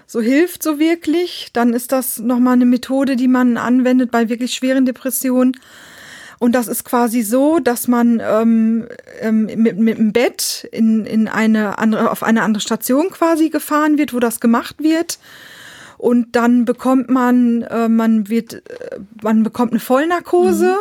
so 0.07 0.21
hilft 0.21 0.61
so 0.61 0.77
wirklich, 0.77 1.49
dann 1.53 1.73
ist 1.73 1.91
das 1.91 2.19
nochmal 2.19 2.53
eine 2.53 2.65
Methode, 2.65 3.15
die 3.15 3.27
man 3.27 3.57
anwendet 3.57 4.11
bei 4.11 4.29
wirklich 4.29 4.53
schweren 4.53 4.85
Depressionen. 4.85 5.57
Und 6.37 6.53
das 6.53 6.67
ist 6.67 6.83
quasi 6.83 7.23
so, 7.23 7.59
dass 7.59 7.87
man 7.87 8.21
ähm, 8.23 8.87
ähm, 9.21 9.45
mit, 9.55 9.79
mit 9.79 9.97
dem 9.97 10.13
Bett 10.13 10.69
in, 10.71 11.05
in 11.05 11.27
eine 11.27 11.79
andere, 11.79 12.11
auf 12.11 12.21
eine 12.21 12.43
andere 12.43 12.61
Station 12.61 13.09
quasi 13.09 13.49
gefahren 13.49 13.97
wird, 13.97 14.13
wo 14.13 14.19
das 14.19 14.39
gemacht 14.39 14.75
wird. 14.77 15.17
Und 15.97 16.35
dann 16.35 16.65
bekommt 16.65 17.09
man, 17.09 17.63
äh, 17.63 17.89
man 17.89 18.29
wird, 18.29 18.53
äh, 18.53 18.99
man 19.23 19.41
bekommt 19.41 19.71
eine 19.71 19.79
Vollnarkose. 19.79 20.77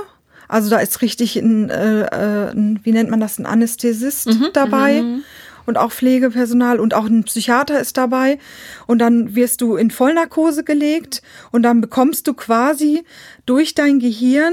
Also 0.48 0.70
da 0.70 0.78
ist 0.78 1.02
richtig 1.02 1.36
ein, 1.36 1.70
äh, 1.70 2.50
ein 2.52 2.80
wie 2.82 2.92
nennt 2.92 3.10
man 3.10 3.20
das, 3.20 3.38
ein 3.38 3.46
Anästhesist 3.46 4.28
dabei 4.52 5.02
und 5.66 5.78
auch 5.78 5.92
Pflegepersonal 5.92 6.78
und 6.78 6.92
auch 6.94 7.06
ein 7.06 7.24
Psychiater 7.24 7.80
ist 7.80 7.96
dabei. 7.96 8.38
Und 8.86 8.98
dann 8.98 9.34
wirst 9.34 9.60
du 9.62 9.76
in 9.76 9.90
Vollnarkose 9.90 10.62
gelegt 10.64 11.22
und 11.52 11.62
dann 11.62 11.80
bekommst 11.80 12.26
du 12.26 12.34
quasi 12.34 13.02
durch 13.46 13.74
dein 13.74 13.98
Gehirn 13.98 14.52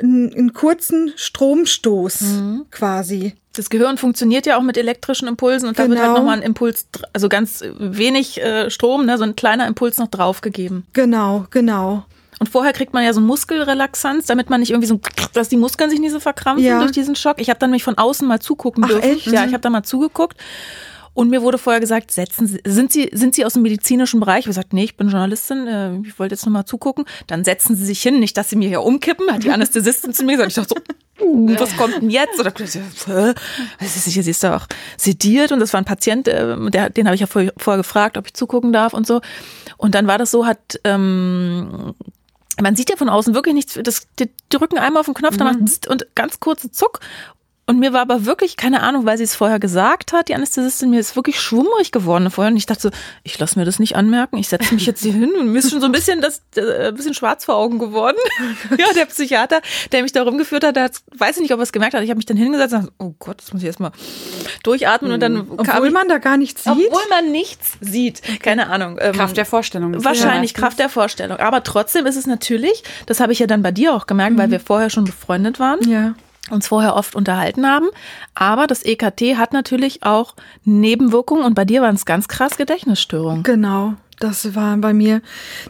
einen, 0.00 0.32
einen 0.34 0.52
kurzen 0.52 1.12
Stromstoß 1.16 2.24
quasi. 2.70 3.34
Das 3.54 3.68
Gehirn 3.68 3.98
funktioniert 3.98 4.46
ja 4.46 4.56
auch 4.56 4.62
mit 4.62 4.78
elektrischen 4.78 5.28
Impulsen 5.28 5.68
und 5.68 5.78
da 5.78 5.86
wird 5.88 5.98
halt 5.98 6.08
Genau. 6.08 6.18
nochmal 6.20 6.38
ein 6.38 6.42
Impuls, 6.42 6.86
also 7.12 7.28
ganz 7.28 7.62
wenig 7.78 8.40
äh, 8.42 8.70
Strom, 8.70 9.04
ne, 9.04 9.18
so 9.18 9.24
ein 9.24 9.36
kleiner 9.36 9.66
Impuls 9.66 9.98
noch 9.98 10.08
draufgegeben. 10.08 10.86
Genau, 10.94 11.46
genau. 11.50 12.04
Und 12.42 12.48
vorher 12.48 12.72
kriegt 12.72 12.92
man 12.92 13.04
ja 13.04 13.12
so 13.12 13.20
Muskelrelaxanz, 13.20 14.26
damit 14.26 14.50
man 14.50 14.58
nicht 14.58 14.70
irgendwie 14.70 14.88
so, 14.88 14.98
dass 15.32 15.48
die 15.48 15.56
Muskeln 15.56 15.90
sich 15.90 16.00
nicht 16.00 16.10
so 16.10 16.18
verkrampfen 16.18 16.66
Ja. 16.66 16.80
durch 16.80 16.90
diesen 16.90 17.14
Schock. 17.14 17.40
Ich 17.40 17.48
habe 17.50 17.60
dann 17.60 17.70
nämlich 17.70 17.84
von 17.84 17.96
außen 17.96 18.26
mal 18.26 18.40
zugucken 18.40 18.82
Ach, 18.84 18.88
dürfen. 18.88 19.08
echt? 19.10 19.26
Ja, 19.28 19.42
Mhm. 19.42 19.46
ich 19.46 19.52
habe 19.54 19.60
da 19.60 19.70
mal 19.70 19.84
zugeguckt. 19.84 20.36
Und 21.14 21.30
mir 21.30 21.40
wurde 21.42 21.56
vorher 21.58 21.78
gesagt, 21.78 22.10
setzen 22.10 22.48
Sie, 22.48 22.58
sind 22.64 22.90
Sie, 22.92 23.10
sind 23.12 23.36
Sie 23.36 23.44
aus 23.44 23.52
dem 23.52 23.62
medizinischen 23.62 24.18
Bereich? 24.18 24.40
Ich 24.40 24.46
habe 24.46 24.54
gesagt, 24.54 24.72
nee, 24.72 24.82
ich 24.82 24.96
bin 24.96 25.08
Journalistin, 25.08 25.68
äh, 25.68 25.98
ich 26.04 26.18
wollte 26.18 26.34
jetzt 26.34 26.44
noch 26.44 26.52
mal 26.52 26.64
zugucken. 26.64 27.04
Dann 27.28 27.44
setzen 27.44 27.76
Sie 27.76 27.84
sich 27.84 28.02
hin, 28.02 28.18
nicht, 28.18 28.36
dass 28.36 28.50
Sie 28.50 28.56
mir 28.56 28.66
hier 28.68 28.82
umkippen, 28.82 29.30
hat 29.32 29.44
die 29.44 29.50
Anästhesistin 29.52 30.12
zu 30.12 30.24
mir 30.24 30.32
gesagt. 30.36 30.50
Ich 30.50 30.56
dachte 30.56 30.74
so, 31.20 31.24
uh, 31.24 31.54
was 31.60 31.76
kommt 31.76 31.94
denn 32.02 32.10
jetzt? 32.10 32.40
Oder 32.40 32.52
ist 32.58 34.04
hier, 34.08 34.22
sie 34.24 34.30
ist 34.32 34.42
doch 34.42 34.66
sediert 34.96 35.52
und 35.52 35.60
das 35.60 35.72
war 35.72 35.80
ein 35.80 35.84
Patient, 35.84 36.26
äh, 36.26 36.56
der, 36.70 36.90
den 36.90 37.06
habe 37.06 37.14
ich 37.14 37.20
ja 37.20 37.28
vorher, 37.28 37.52
vorher 37.56 37.78
gefragt, 37.82 38.16
ob 38.18 38.26
ich 38.26 38.34
zugucken 38.34 38.72
darf 38.72 38.92
und 38.94 39.06
so. 39.06 39.20
Und 39.76 39.94
dann 39.94 40.06
war 40.08 40.18
das 40.18 40.30
so, 40.32 40.46
hat 40.46 40.80
ähm, 40.84 41.94
man 42.62 42.76
sieht 42.76 42.90
ja 42.90 42.96
von 42.96 43.08
außen 43.08 43.34
wirklich 43.34 43.54
nichts. 43.54 43.78
Das, 43.82 44.06
die 44.18 44.30
drücken 44.48 44.78
einmal 44.78 45.00
auf 45.00 45.06
den 45.06 45.14
Knopf, 45.14 45.36
dann 45.36 45.46
macht 45.46 45.64
pst 45.64 45.88
und 45.88 46.06
ganz 46.14 46.40
kurze 46.40 46.70
Zuck. 46.70 47.00
Und 47.64 47.78
mir 47.78 47.92
war 47.92 48.00
aber 48.00 48.26
wirklich, 48.26 48.56
keine 48.56 48.82
Ahnung, 48.82 49.06
weil 49.06 49.16
sie 49.16 49.24
es 49.24 49.36
vorher 49.36 49.60
gesagt 49.60 50.12
hat, 50.12 50.28
die 50.28 50.34
Anästhesistin, 50.34 50.90
mir 50.90 50.98
ist 50.98 51.14
wirklich 51.14 51.40
schwummrig 51.40 51.92
geworden 51.92 52.28
vorher. 52.28 52.50
Und 52.50 52.56
ich 52.56 52.66
dachte 52.66 52.82
so, 52.82 52.90
ich 53.22 53.38
lasse 53.38 53.56
mir 53.56 53.64
das 53.64 53.78
nicht 53.78 53.94
anmerken, 53.94 54.36
ich 54.36 54.48
setze 54.48 54.74
mich 54.74 54.84
jetzt 54.84 55.02
hier 55.02 55.12
hin 55.12 55.32
und 55.38 55.52
mir 55.52 55.60
ist 55.60 55.70
schon 55.70 55.80
so 55.80 55.86
ein 55.86 55.92
bisschen 55.92 56.20
das, 56.20 56.42
äh, 56.56 56.88
ein 56.88 56.94
bisschen 56.96 57.14
schwarz 57.14 57.44
vor 57.44 57.54
Augen 57.54 57.78
geworden. 57.78 58.16
ja, 58.78 58.86
der 58.96 59.06
Psychiater, 59.06 59.60
der 59.92 60.02
mich 60.02 60.10
da 60.10 60.24
rumgeführt 60.24 60.64
hat, 60.64 60.74
der 60.74 60.84
hat, 60.84 60.96
weiß 61.16 61.36
ich 61.36 61.42
nicht, 61.42 61.52
ob 61.52 61.60
er 61.60 61.62
es 61.62 61.72
gemerkt 61.72 61.94
hat. 61.94 62.02
Ich 62.02 62.10
habe 62.10 62.16
mich 62.18 62.26
dann 62.26 62.36
hingesetzt 62.36 62.74
und 62.74 62.80
dachte, 62.82 62.92
oh 62.98 63.14
Gott, 63.20 63.40
das 63.40 63.52
muss 63.52 63.62
ich 63.62 63.68
erstmal 63.68 63.92
durchatmen. 64.64 65.12
Und 65.12 65.20
dann 65.20 65.56
kam 65.58 65.76
Obwohl 65.76 65.86
ich, 65.86 65.94
man 65.94 66.08
da 66.08 66.18
gar 66.18 66.36
nichts 66.36 66.64
sieht. 66.64 66.72
obwohl 66.72 67.08
man 67.10 67.30
nichts 67.30 67.78
sieht. 67.80 68.22
Keine 68.42 68.70
Ahnung. 68.70 68.98
ähm, 69.00 69.12
Kraft 69.12 69.36
der 69.36 69.46
Vorstellung. 69.46 70.04
Wahrscheinlich 70.04 70.54
Kraft 70.54 70.80
der 70.80 70.88
Vorstellung. 70.88 71.38
Aber 71.38 71.62
trotzdem 71.62 72.06
ist 72.06 72.16
es 72.16 72.26
natürlich, 72.26 72.82
das 73.06 73.20
habe 73.20 73.32
ich 73.32 73.38
ja 73.38 73.46
dann 73.46 73.62
bei 73.62 73.70
dir 73.70 73.94
auch 73.94 74.06
gemerkt, 74.06 74.36
weil 74.36 74.50
wir 74.50 74.58
vorher 74.58 74.90
schon 74.90 75.04
befreundet 75.04 75.60
waren, 75.60 75.88
ja. 75.88 76.14
Uns 76.50 76.68
vorher 76.68 76.96
oft 76.96 77.14
unterhalten 77.14 77.66
haben. 77.66 77.88
Aber 78.34 78.66
das 78.66 78.84
EKT 78.84 79.36
hat 79.36 79.52
natürlich 79.52 80.02
auch 80.02 80.34
Nebenwirkungen 80.64 81.44
und 81.44 81.54
bei 81.54 81.64
dir 81.64 81.82
waren 81.82 81.94
es 81.94 82.04
ganz 82.04 82.28
krass 82.28 82.56
Gedächtnisstörungen. 82.56 83.42
Genau. 83.42 83.94
Das 84.18 84.54
war 84.54 84.76
bei 84.76 84.92
mir, 84.92 85.20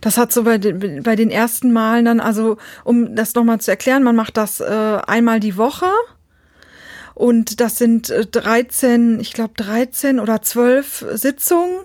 das 0.03 0.19
hat 0.19 0.31
so 0.31 0.43
bei 0.43 0.59
den, 0.59 1.03
bei 1.03 1.17
den 1.17 1.31
ersten 1.31 1.73
Malen 1.73 2.05
dann, 2.05 2.21
also 2.21 2.59
um 2.85 3.17
das 3.17 3.35
nochmal 3.35 3.61
zu 3.61 3.71
erklären, 3.71 4.03
man 4.03 4.17
macht 4.17 4.37
das 4.37 4.61
äh, 4.61 4.99
einmal 5.07 5.41
die 5.41 5.57
Woche 5.57 5.87
und 7.15 7.61
das 7.61 7.77
sind 7.77 8.11
äh, 8.11 8.27
13, 8.27 9.21
ich 9.21 9.33
glaube 9.33 9.55
13 9.57 10.21
oder 10.21 10.43
12 10.43 11.07
Sitzungen. 11.13 11.77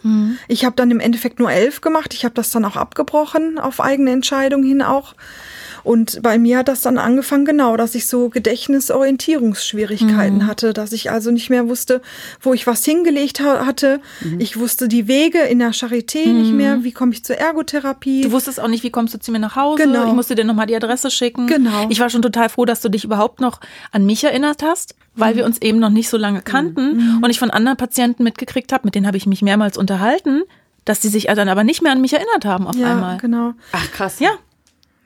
Ich 0.47 0.65
habe 0.65 0.75
dann 0.75 0.91
im 0.91 0.99
Endeffekt 0.99 1.39
nur 1.39 1.51
11 1.51 1.81
gemacht. 1.81 2.13
Ich 2.13 2.25
habe 2.25 2.35
das 2.35 2.51
dann 2.51 2.65
auch 2.65 2.75
abgebrochen, 2.75 3.59
auf 3.59 3.81
eigene 3.81 4.11
Entscheidung 4.11 4.63
hin 4.63 4.81
auch. 4.81 5.15
Und 5.87 6.21
bei 6.21 6.37
mir 6.37 6.57
hat 6.57 6.67
das 6.67 6.81
dann 6.81 6.97
angefangen, 6.97 7.45
genau, 7.45 7.77
dass 7.77 7.95
ich 7.95 8.07
so 8.07 8.27
Gedächtnisorientierungsschwierigkeiten 8.29 10.47
hatte, 10.47 10.73
dass 10.73 10.91
ich 10.91 11.11
also 11.11 11.31
nicht 11.31 11.49
mehr 11.49 11.67
wusste, 11.69 12.01
wo 12.41 12.53
ich 12.53 12.67
was 12.67 12.83
hingelegt 12.83 13.39
ha 13.39 13.65
hatte. 13.65 13.99
Ich 14.37 14.59
wusste 14.59 14.87
die 14.87 15.07
Wege 15.07 15.39
in 15.39 15.59
der 15.59 15.73
Charité 15.73 16.27
nicht 16.27 16.53
mehr. 16.53 16.83
Wie 16.83 16.91
komme 16.91 17.13
ich 17.13 17.23
zur 17.23 17.37
Ergotherapie? 17.37 18.21
Du 18.21 18.31
wusstest 18.31 18.59
auch 18.59 18.67
nicht, 18.67 18.83
wie 18.83 18.89
kommst 18.91 19.13
du 19.13 19.19
zu 19.19 19.31
mir 19.31 19.39
nach 19.39 19.55
Hause. 19.55 19.83
Genau. 19.83 20.07
Ich 20.07 20.13
musste 20.13 20.35
dir 20.35 20.43
nochmal 20.43 20.67
die 20.67 20.75
Adresse 20.75 21.09
schicken. 21.09 21.47
Genau. 21.47 21.87
Ich 21.89 21.99
war 21.99 22.09
schon 22.09 22.21
total 22.21 22.49
froh, 22.49 22.65
dass 22.65 22.81
du 22.81 22.89
dich 22.89 23.03
überhaupt 23.03 23.39
noch 23.39 23.59
an 23.91 24.05
mich 24.05 24.23
erinnert 24.23 24.63
hast, 24.63 24.95
weil 25.15 25.33
Mhm. 25.33 25.37
wir 25.37 25.45
uns 25.45 25.61
eben 25.61 25.79
noch 25.79 25.89
nicht 25.89 26.09
so 26.09 26.17
lange 26.17 26.41
kannten 26.41 27.19
und 27.21 27.29
ich 27.29 27.39
von 27.39 27.49
anderen 27.49 27.77
Patienten 27.77 28.23
mitgekriegt 28.23 28.71
habe, 28.73 28.85
mit 28.85 28.95
denen 28.95 29.07
habe 29.07 29.17
ich 29.17 29.25
mich 29.25 29.41
mehrmals 29.41 29.77
unterhalten, 29.77 30.43
dass 30.85 30.99
die 30.99 31.09
sich 31.09 31.25
dann 31.25 31.49
aber 31.49 31.63
nicht 31.63 31.81
mehr 31.81 31.91
an 31.91 32.01
mich 32.01 32.13
erinnert 32.13 32.45
haben 32.45 32.67
auf 32.67 32.75
ja, 32.75 32.91
einmal. 32.91 33.17
genau. 33.17 33.53
Ach 33.73 33.91
krass. 33.91 34.19
Ja, 34.19 34.31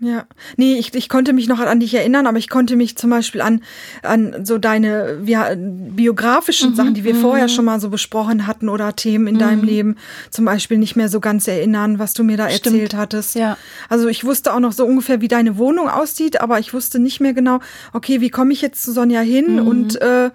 Ja, 0.04 0.26
nee, 0.58 0.80
ich, 0.80 0.96
ich 0.96 1.10
konnte 1.10 1.32
mich 1.32 1.48
noch 1.48 1.60
an 1.60 1.80
dich 1.80 1.94
erinnern, 1.94 2.26
aber 2.26 2.40
ich 2.40 2.50
konnte 2.50 2.76
mich 2.76 2.98
zum 2.98 3.12
Beispiel 3.12 3.40
an, 3.40 3.62
an 4.02 4.44
so 4.44 4.58
deine 4.58 5.20
ja, 5.26 5.50
biografischen 5.56 6.74
Sachen, 6.74 6.96
die 6.96 7.04
wir 7.04 7.14
vorher 7.14 7.50
schon 7.50 7.66
mal 7.66 7.80
so 7.80 7.90
besprochen 7.90 8.48
hatten 8.48 8.68
oder 8.68 8.96
Themen 8.96 9.28
in 9.28 9.38
deinem 9.38 9.64
Leben 9.64 9.98
zum 10.32 10.46
Beispiel 10.46 10.80
nicht 10.80 10.96
mehr 10.96 11.08
so 11.08 11.20
ganz 11.20 11.48
erinnern, 11.48 12.00
was 12.00 12.14
du 12.14 12.24
mir 12.24 12.36
da 12.36 12.50
Stimmt. 12.50 12.78
erzählt 12.78 12.96
hattest. 12.96 13.36
Ja. 13.36 13.58
Also 13.90 14.08
ich 14.08 14.24
wusste 14.24 14.56
auch 14.56 14.60
noch 14.60 14.72
so 14.72 14.88
ungefähr, 14.88 15.22
wie 15.22 15.28
deine 15.28 15.60
Wohnung 15.60 15.88
aussieht, 15.88 16.42
aber 16.42 16.58
ich 16.58 16.74
wusste 16.74 16.98
nicht 16.98 17.20
mehr 17.20 17.34
genau, 17.34 17.60
okay, 17.94 18.22
wie 18.22 18.32
komme 18.32 18.54
ich 18.54 18.62
jetzt 18.64 18.82
zu 18.82 18.94
Sonja 18.94 19.22
hin 19.22 19.60
und 19.60 20.02
äh, 20.02 20.32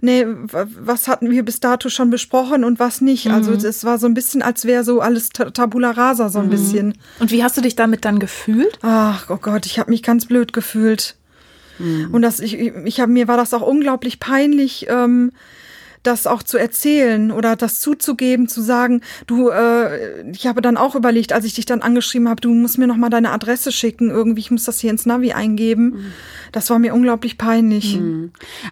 nee, 0.00 0.26
was 0.26 1.08
hatten 1.08 1.30
wir 1.30 1.44
bis 1.44 1.60
dato 1.60 1.88
schon 1.88 2.10
besprochen 2.10 2.64
und 2.64 2.78
was 2.78 3.00
nicht. 3.00 3.28
Also 3.30 3.52
es 3.52 3.84
war 3.84 3.98
so 3.98 4.06
ein 4.06 4.14
bisschen, 4.14 4.42
als 4.42 4.64
wäre 4.64 4.84
so 4.84 5.00
alles 5.00 5.30
ta- 5.30 5.50
Tabula 5.50 5.90
rasa 5.92 6.28
so 6.28 6.38
ein 6.38 6.50
bisschen. 6.50 6.94
Und 7.20 7.30
wie 7.30 7.42
hast 7.42 7.56
du 7.56 7.60
dich 7.60 7.76
damit 7.76 8.04
dann 8.04 8.18
gefühlt? 8.18 8.78
Ach, 8.82 9.26
oh 9.30 9.36
Gott, 9.40 9.66
ich 9.66 9.78
habe 9.78 9.90
mich 9.90 10.02
ganz 10.02 10.26
blöd 10.26 10.52
gefühlt. 10.52 11.16
Und 12.10 12.22
das, 12.22 12.40
ich, 12.40 12.58
ich 12.58 13.00
habe 13.00 13.12
mir 13.12 13.28
war 13.28 13.36
das 13.36 13.54
auch 13.54 13.62
unglaublich 13.62 14.18
peinlich, 14.18 14.86
ähm, 14.88 15.30
das 16.02 16.26
auch 16.26 16.42
zu 16.42 16.58
erzählen 16.58 17.30
oder 17.30 17.56
das 17.56 17.80
zuzugeben, 17.80 18.48
zu 18.48 18.62
sagen, 18.62 19.02
du, 19.26 19.50
äh, 19.50 20.30
ich 20.30 20.46
habe 20.46 20.60
dann 20.62 20.76
auch 20.76 20.94
überlegt, 20.94 21.32
als 21.32 21.44
ich 21.44 21.54
dich 21.54 21.66
dann 21.66 21.82
angeschrieben 21.82 22.28
habe, 22.28 22.40
du 22.40 22.52
musst 22.52 22.78
mir 22.78 22.86
noch 22.86 22.96
mal 22.96 23.10
deine 23.10 23.30
Adresse 23.30 23.72
schicken, 23.72 24.10
irgendwie, 24.10 24.40
ich 24.40 24.50
muss 24.50 24.64
das 24.64 24.80
hier 24.80 24.90
ins 24.90 25.06
Navi 25.06 25.32
eingeben. 25.32 26.12
Das 26.52 26.70
war 26.70 26.78
mir 26.78 26.94
unglaublich 26.94 27.38
peinlich. 27.38 27.98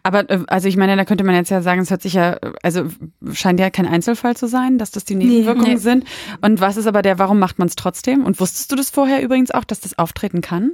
Aber 0.03 0.29
äh, 0.31 0.41
also 0.47 0.69
ich 0.69 0.77
meine, 0.77 0.97
da 0.97 1.05
könnte 1.05 1.25
man 1.25 1.35
jetzt 1.35 1.51
ja 1.51 1.63
sagen, 1.63 1.81
es 1.81 1.91
hört 1.91 2.03
sich 2.03 2.15
ja, 2.15 2.39
also 2.63 2.89
scheint 3.33 3.61
ja 3.61 3.71
kein 3.71 3.87
Einzelfall 3.87 4.37
zu 4.37 4.47
sein, 4.47 4.79
dass 4.79 4.91
das 4.91 5.05
die 5.05 5.15
Nebenwirkungen 5.15 5.75
nee. 5.75 5.77
sind. 5.77 6.05
Und 6.41 6.61
was 6.61 6.77
ist 6.77 6.87
aber 6.87 7.03
der, 7.03 7.19
warum 7.19 7.39
macht 7.39 7.59
man 7.59 7.69
es 7.69 7.77
trotzdem? 7.77 8.25
Und 8.25 8.41
wusstest 8.41 8.73
du 8.73 8.77
das 8.77 8.91
vorher 8.91 9.23
übrigens 9.23 9.51
auch, 9.51 9.65
dass 9.65 9.81
das 9.81 9.99
auftreten 9.99 10.41
kann? 10.41 10.73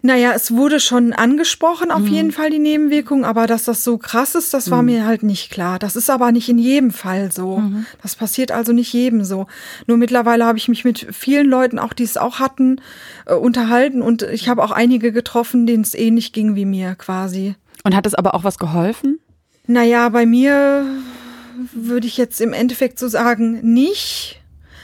Naja, 0.00 0.32
es 0.32 0.52
wurde 0.52 0.78
schon 0.78 1.12
angesprochen, 1.12 1.90
auf 1.90 2.06
jeden 2.06 2.30
Fall 2.30 2.50
die 2.50 2.60
Nebenwirkung, 2.60 3.24
aber 3.24 3.48
dass 3.48 3.64
das 3.64 3.82
so 3.82 3.98
krass 3.98 4.36
ist, 4.36 4.54
das 4.54 4.70
war 4.70 4.84
mir 4.84 5.04
halt 5.04 5.24
nicht 5.24 5.50
klar. 5.50 5.80
Das 5.80 5.96
ist 5.96 6.08
aber 6.08 6.30
nicht 6.30 6.48
in 6.48 6.58
jedem 6.58 6.92
Fall 6.92 7.32
so. 7.32 7.64
Das 8.00 8.14
passiert 8.14 8.52
also 8.52 8.72
nicht 8.72 8.92
jedem 8.92 9.24
so. 9.24 9.48
Nur 9.88 9.96
mittlerweile 9.96 10.46
habe 10.46 10.56
ich 10.56 10.68
mich 10.68 10.84
mit 10.84 11.08
vielen 11.10 11.48
Leuten, 11.48 11.80
auch 11.80 11.92
die 11.92 12.04
es 12.04 12.16
auch 12.16 12.38
hatten, 12.38 12.80
äh, 13.26 13.34
unterhalten 13.34 14.00
und 14.00 14.22
ich 14.22 14.48
habe 14.48 14.62
auch 14.62 14.70
einige 14.70 15.10
getroffen, 15.10 15.66
denen 15.66 15.82
es 15.82 15.94
ähnlich 15.94 16.32
ging 16.32 16.54
wie 16.54 16.64
mir 16.64 16.94
quasi. 16.94 17.56
Und 17.82 17.96
hat 17.96 18.06
es 18.06 18.14
aber 18.14 18.34
auch 18.34 18.44
was 18.44 18.58
geholfen? 18.58 19.18
Naja, 19.66 20.08
bei 20.10 20.26
mir 20.26 20.86
würde 21.72 22.06
ich 22.06 22.16
jetzt 22.16 22.40
im 22.40 22.52
Endeffekt 22.52 23.00
so 23.00 23.08
sagen, 23.08 23.60
nicht. 23.62 24.37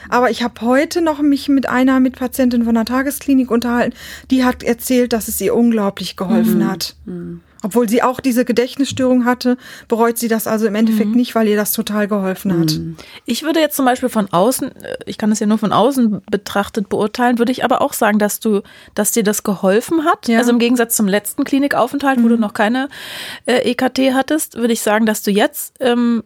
Aber 0.08 0.30
ich 0.30 0.42
habe 0.42 0.60
heute 0.60 1.00
noch 1.00 1.20
mich 1.22 1.48
mit 1.48 1.68
einer 1.68 2.00
Mitpatientin 2.00 2.64
von 2.64 2.74
der 2.74 2.84
Tagesklinik 2.84 3.50
unterhalten, 3.50 3.96
die 4.30 4.44
hat 4.44 4.62
erzählt, 4.62 5.12
dass 5.12 5.28
es 5.28 5.40
ihr 5.40 5.54
unglaublich 5.54 6.16
geholfen 6.16 6.68
hat. 6.70 6.96
Obwohl 7.64 7.88
sie 7.88 8.02
auch 8.02 8.20
diese 8.20 8.44
Gedächtnisstörung 8.44 9.24
hatte, 9.24 9.56
bereut 9.88 10.18
sie 10.18 10.28
das 10.28 10.46
also 10.46 10.66
im 10.66 10.74
Endeffekt 10.74 11.14
nicht, 11.14 11.34
weil 11.34 11.48
ihr 11.48 11.56
das 11.56 11.72
total 11.72 12.06
geholfen 12.06 12.60
hat. 12.60 12.78
Ich 13.24 13.42
würde 13.42 13.58
jetzt 13.58 13.74
zum 13.74 13.86
Beispiel 13.86 14.10
von 14.10 14.30
außen, 14.30 14.76
äh, 14.76 14.96
ich 15.06 15.16
kann 15.16 15.30
das 15.30 15.40
ja 15.40 15.46
nur 15.46 15.56
von 15.56 15.72
außen 15.72 16.20
betrachtet 16.30 16.90
beurteilen, 16.90 17.38
würde 17.38 17.52
ich 17.52 17.64
aber 17.64 17.80
auch 17.80 17.94
sagen, 17.94 18.18
dass 18.18 18.38
du, 18.38 18.60
dass 18.94 19.12
dir 19.12 19.22
das 19.22 19.44
geholfen 19.44 20.04
hat. 20.04 20.28
Ja. 20.28 20.38
Also 20.38 20.50
im 20.50 20.58
Gegensatz 20.58 20.94
zum 20.94 21.08
letzten 21.08 21.44
Klinikaufenthalt, 21.44 22.22
wo 22.22 22.28
du 22.28 22.36
noch 22.36 22.52
keine 22.52 22.90
äh, 23.46 23.70
EKT 23.70 24.12
hattest, 24.12 24.56
würde 24.56 24.74
ich 24.74 24.82
sagen, 24.82 25.06
dass 25.06 25.22
du 25.22 25.30
jetzt 25.30 25.74
ähm, 25.80 26.22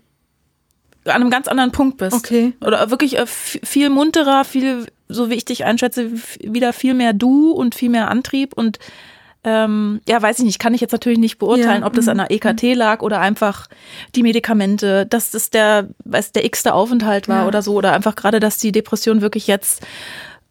an 1.15 1.21
einem 1.23 1.31
ganz 1.31 1.49
anderen 1.49 1.73
Punkt 1.73 1.97
bist. 1.99 2.15
Okay. 2.17 2.53
Oder 2.61 2.91
wirklich 2.91 3.19
äh, 3.19 3.27
viel 3.27 3.91
munterer, 3.91 4.45
viel, 4.45 4.87
so 5.09 5.31
wie 5.31 5.35
ich 5.35 5.45
dich 5.45 5.65
einschätze, 5.65 6.11
wieder 6.41 6.73
viel 6.73 6.95
mehr 6.95 7.13
du 7.13 7.51
und 7.53 7.75
viel 7.75 7.91
mehr 7.91 8.11
Antrieb 8.11 8.53
und 8.55 8.79
ähm, 9.45 10.01
ja, 10.09 10.21
weiß 10.21 10.41
ich 10.41 10.45
nicht, 10.45 10.59
kann 10.59 10.75
ich 10.75 10.81
jetzt 10.81 10.91
natürlich 10.93 11.19
nicht 11.19 11.39
beurteilen, 11.39 11.83
Ja, 11.83 11.87
ob 11.87 11.93
das 11.95 12.09
an 12.09 12.19
der 12.19 12.31
EKT 12.31 12.75
lag 12.75 13.03
oder 13.03 13.21
einfach 13.21 13.69
die 14.17 14.25
Medikamente, 14.25 15.07
dass 15.07 15.31
das 15.31 15.51
der, 15.51 15.89
weiß, 16.05 16.33
der 16.33 16.45
x-te 16.45 16.75
Aufenthalt 16.75 17.29
war 17.29 17.43
Ja. 17.43 17.47
oder 17.47 17.63
so, 17.63 17.75
oder 17.75 17.93
einfach 17.93 18.17
gerade, 18.17 18.41
dass 18.41 18.59
die 18.59 18.73
Depression 18.73 19.21
wirklich 19.21 19.47
jetzt 19.47 19.87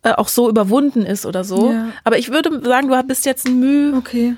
äh, 0.04 0.14
auch 0.14 0.30
so 0.30 0.50
überwunden 0.50 1.06
ist 1.06 1.26
oder 1.26 1.44
so. 1.44 1.74
Ja. 1.74 1.90
Aber 2.06 2.18
ich 2.18 2.32
würde 2.32 2.62
sagen, 2.64 2.88
du 2.88 3.04
bist 3.04 3.26
jetzt 3.26 3.46
ein 3.46 3.60
Mühe 3.60 3.94
Okay. 3.98 4.36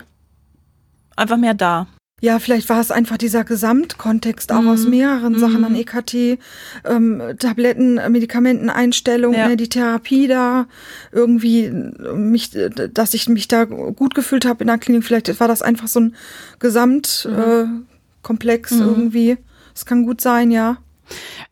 einfach 1.16 1.38
mehr 1.38 1.54
da. 1.54 1.86
Ja, 2.22 2.40
vielleicht 2.40 2.68
war 2.70 2.80
es 2.82 2.92
einfach 2.92 3.18
dieser 3.18 3.44
Gesamtkontext 3.44 4.52
auch 4.52 4.66
aus 4.66 4.84
Mhm. 4.86 4.90
mehreren 4.90 5.40
Sachen 5.40 5.64
an 5.64 5.76
EKT, 5.76 6.38
ähm, 6.86 7.22
Tabletten, 7.40 7.96
Medikamenteneinstellung, 8.12 9.34
Ja. 9.34 9.48
ne, 9.50 9.58
die 9.58 9.70
Therapie 9.70 10.28
da, 10.28 10.68
irgendwie 11.12 11.66
äh, 11.66 12.14
mich, 12.14 12.56
äh, 12.56 12.70
dass 12.94 13.14
ich 13.14 13.30
mich 13.30 13.48
da 13.48 13.66
gut 13.66 14.16
gefühlt 14.16 14.46
habe 14.46 14.62
in 14.64 14.68
der 14.68 14.78
Klinik. 14.78 15.04
Vielleicht 15.04 15.40
war 15.40 15.48
das 15.48 15.62
einfach 15.62 15.88
so 15.88 16.00
ein 16.02 16.16
Gesamtkomplex 16.60 17.26
äh, 17.26 17.66
Komplex 18.22 18.72
irgendwie. 18.74 19.38
Es 19.76 19.86
kann 19.86 20.04
gut 20.06 20.20
sein, 20.22 20.52
ja. 20.52 20.78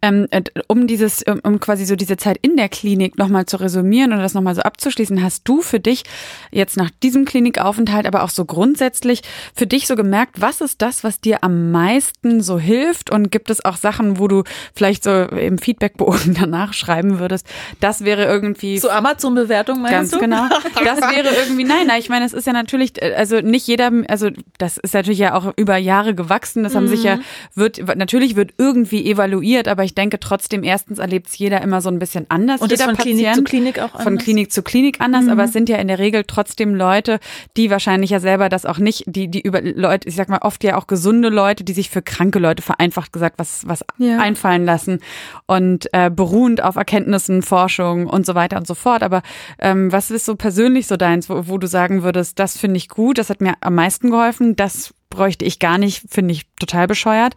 Ähm, 0.02 0.28
äh, 0.32 0.44
um 0.68 0.88
dieses, 0.88 1.24
um, 1.44 1.60
quasi 1.60 1.86
so 1.86 1.96
diese 1.96 2.18
Zeit 2.18 2.38
in 2.42 2.56
der 2.56 2.70
Klinik 2.70 3.18
nochmal 3.18 3.46
zu 3.46 3.60
resümieren 3.60 4.14
oder 4.14 4.22
das 4.22 4.34
nochmal 4.34 4.56
so 4.56 4.62
abzuschließen, 4.62 5.24
hast 5.24 5.48
du 5.48 5.62
für 5.62 5.80
dich 5.80 6.04
jetzt 6.52 6.78
nach 6.78 6.90
diesem 7.04 7.26
Klinikaufenthalt, 7.26 8.06
aber 8.06 8.24
auch 8.24 8.30
so 8.30 8.46
grundsätzlich 8.46 9.22
für 9.56 9.68
dich 9.68 9.88
so 9.88 9.96
gemerkt, 9.96 10.40
was 10.42 10.62
ist 10.62 10.82
das, 10.82 11.04
was 11.04 11.20
dir 11.20 11.44
am 11.44 11.72
meisten 11.72 12.42
so 12.42 12.60
hilft? 12.60 13.10
Und 13.10 13.32
gibt 13.32 13.50
es 13.50 13.64
auch 13.66 13.78
Sachen, 13.78 14.20
wo 14.20 14.28
du 14.28 14.44
vielleicht 14.74 15.04
so 15.04 15.12
im 15.12 15.58
Feedbackbogen 15.58 16.34
danach 16.40 16.74
schreiben 16.74 17.20
würdest, 17.20 17.48
das 17.80 18.04
wäre 18.04 18.26
irgendwie 18.26 18.78
So 18.78 18.90
Amazon-Bewertung 18.90 19.82
meinst 19.82 19.94
Ganz 19.94 20.12
du? 20.12 20.20
genau. 20.20 20.48
Das 20.84 21.02
wäre 21.02 21.30
irgendwie, 21.36 21.64
nein, 21.64 21.88
nein, 21.88 22.00
ich 22.00 22.10
meine, 22.10 22.26
es 22.26 22.34
ist 22.34 22.46
ja 22.46 22.54
natürlich, 22.54 23.02
äh, 23.02 23.14
also 23.16 23.42
nicht 23.42 23.68
jeder, 23.68 23.92
also 24.08 24.30
das 24.58 24.78
ist 24.78 24.94
natürlich 24.94 25.20
ja 25.20 25.34
auch 25.34 25.54
über 25.58 25.78
Jahre 25.78 26.16
gewachsen. 26.16 26.64
Das 26.64 26.76
haben 26.76 26.88
sich 26.88 27.04
ja, 27.04 27.20
wird, 27.56 27.96
natürlich 27.98 28.36
wird 28.36 28.54
irgendwie 28.58 29.10
evaluiert, 29.10 29.47
aber 29.68 29.84
ich 29.84 29.96
denke 29.96 30.20
trotzdem, 30.20 30.64
erstens 30.64 31.00
erlebt 31.00 31.28
es 31.28 31.38
jeder 31.38 31.62
immer 31.62 31.82
so 31.82 31.90
ein 31.90 32.00
bisschen 32.00 32.26
anders. 32.30 32.62
Und 32.62 32.72
ist 32.72 32.80
jeder 32.80 32.94
von 32.94 32.98
Klinik 32.98 33.34
zu 33.36 33.44
Klinik 33.44 33.80
auch 33.80 33.92
Von 33.92 34.08
anders? 34.08 34.24
Klinik 34.24 34.52
zu 34.52 34.62
Klinik 34.64 35.00
anders, 35.02 35.28
aber 35.28 35.46
es 35.46 35.54
sind 35.54 35.70
ja 35.70 35.78
in 35.78 35.88
der 35.88 36.00
Regel 36.00 36.24
trotzdem 36.28 36.76
Leute, 36.76 37.20
die 37.56 37.70
wahrscheinlich 37.70 38.10
ja 38.10 38.20
selber 38.20 38.50
das 38.50 38.66
auch 38.66 38.78
nicht, 38.78 39.04
die, 39.08 39.30
die 39.30 39.42
über 39.42 39.62
Leute, 39.62 40.08
ich 40.10 40.16
sag 40.16 40.28
mal, 40.30 40.40
oft 40.42 40.64
ja 40.64 40.78
auch 40.78 40.88
gesunde 40.88 41.30
Leute, 41.30 41.64
die 41.64 41.74
sich 41.74 41.90
für 41.90 42.02
kranke 42.02 42.40
Leute 42.40 42.62
vereinfacht 42.62 43.14
gesagt 43.14 43.40
was, 43.40 43.68
was 43.68 43.84
Ja. 43.98 44.20
einfallen 44.20 44.66
lassen 44.66 45.00
und 45.46 45.88
äh, 45.94 46.10
beruhend 46.10 46.64
auf 46.64 46.76
Erkenntnissen, 46.76 47.42
Forschung 47.42 48.08
und 48.08 48.26
so 48.26 48.36
weiter 48.36 48.58
und 48.58 48.68
so 48.68 48.76
fort. 48.76 49.04
Aber 49.04 49.22
ähm, 49.60 49.92
was 49.92 50.12
ist 50.12 50.26
so 50.26 50.36
persönlich 50.36 50.88
so 50.88 50.98
deins, 50.98 51.30
wo, 51.30 51.48
wo 51.48 51.58
du 51.58 51.68
sagen 51.68 52.04
würdest, 52.04 52.40
das 52.40 52.58
finde 52.58 52.78
ich 52.78 52.90
gut, 52.90 53.18
das 53.18 53.30
hat 53.30 53.42
mir 53.42 53.54
am 53.62 53.76
meisten 53.76 54.10
geholfen, 54.12 54.56
das 54.56 54.94
bräuchte 55.18 55.46
ich 55.46 55.60
gar 55.60 55.78
nicht, 55.78 56.04
finde 56.10 56.34
ich 56.34 56.46
total 56.60 56.88
bescheuert. 56.88 57.36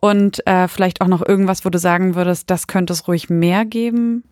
Und 0.00 0.46
äh, 0.46 0.68
vielleicht 0.68 1.00
auch 1.00 1.06
noch 1.06 1.26
irgendwas, 1.26 1.64
wo 1.64 1.70
du 1.70 1.78
sagen 1.78 2.14
würdest, 2.16 2.50
das 2.50 2.66
könnte 2.66 2.92
es 2.92 3.06
ruhig 3.06 3.30
mehr 3.30 3.64
geben. 3.64 4.24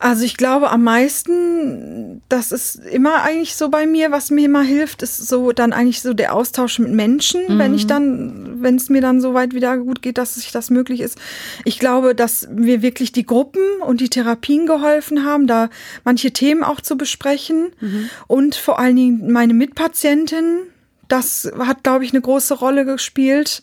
Also 0.00 0.24
ich 0.24 0.36
glaube 0.36 0.70
am 0.70 0.84
meisten, 0.84 2.22
das 2.28 2.52
ist 2.52 2.76
immer 2.76 3.22
eigentlich 3.22 3.56
so 3.56 3.68
bei 3.68 3.84
mir, 3.84 4.12
was 4.12 4.30
mir 4.30 4.44
immer 4.44 4.62
hilft, 4.62 5.02
ist 5.02 5.26
so 5.26 5.50
dann 5.50 5.72
eigentlich 5.72 6.02
so 6.02 6.14
der 6.14 6.34
Austausch 6.34 6.78
mit 6.78 6.92
Menschen, 6.92 7.58
wenn 7.58 7.74
ich 7.74 7.88
dann, 7.88 8.62
wenn 8.62 8.76
es 8.76 8.90
mir 8.90 9.00
dann 9.00 9.20
so 9.20 9.34
weit 9.34 9.54
wieder 9.54 9.76
gut 9.76 10.00
geht, 10.00 10.16
dass 10.16 10.36
sich 10.36 10.52
das 10.52 10.70
möglich 10.70 11.00
ist. 11.00 11.18
Ich 11.64 11.80
glaube, 11.80 12.14
dass 12.14 12.48
mir 12.48 12.80
wirklich 12.80 13.10
die 13.10 13.26
Gruppen 13.26 13.62
und 13.84 14.00
die 14.00 14.08
Therapien 14.08 14.66
geholfen 14.66 15.24
haben, 15.24 15.48
da 15.48 15.68
manche 16.04 16.30
Themen 16.30 16.62
auch 16.62 16.80
zu 16.80 16.96
besprechen 16.96 17.70
und 18.28 18.54
vor 18.54 18.78
allen 18.78 18.94
Dingen 18.94 19.32
meine 19.32 19.54
Mitpatientin, 19.54 20.60
das 21.08 21.50
hat, 21.58 21.82
glaube 21.82 22.04
ich, 22.04 22.12
eine 22.12 22.20
große 22.20 22.54
Rolle 22.54 22.84
gespielt, 22.84 23.62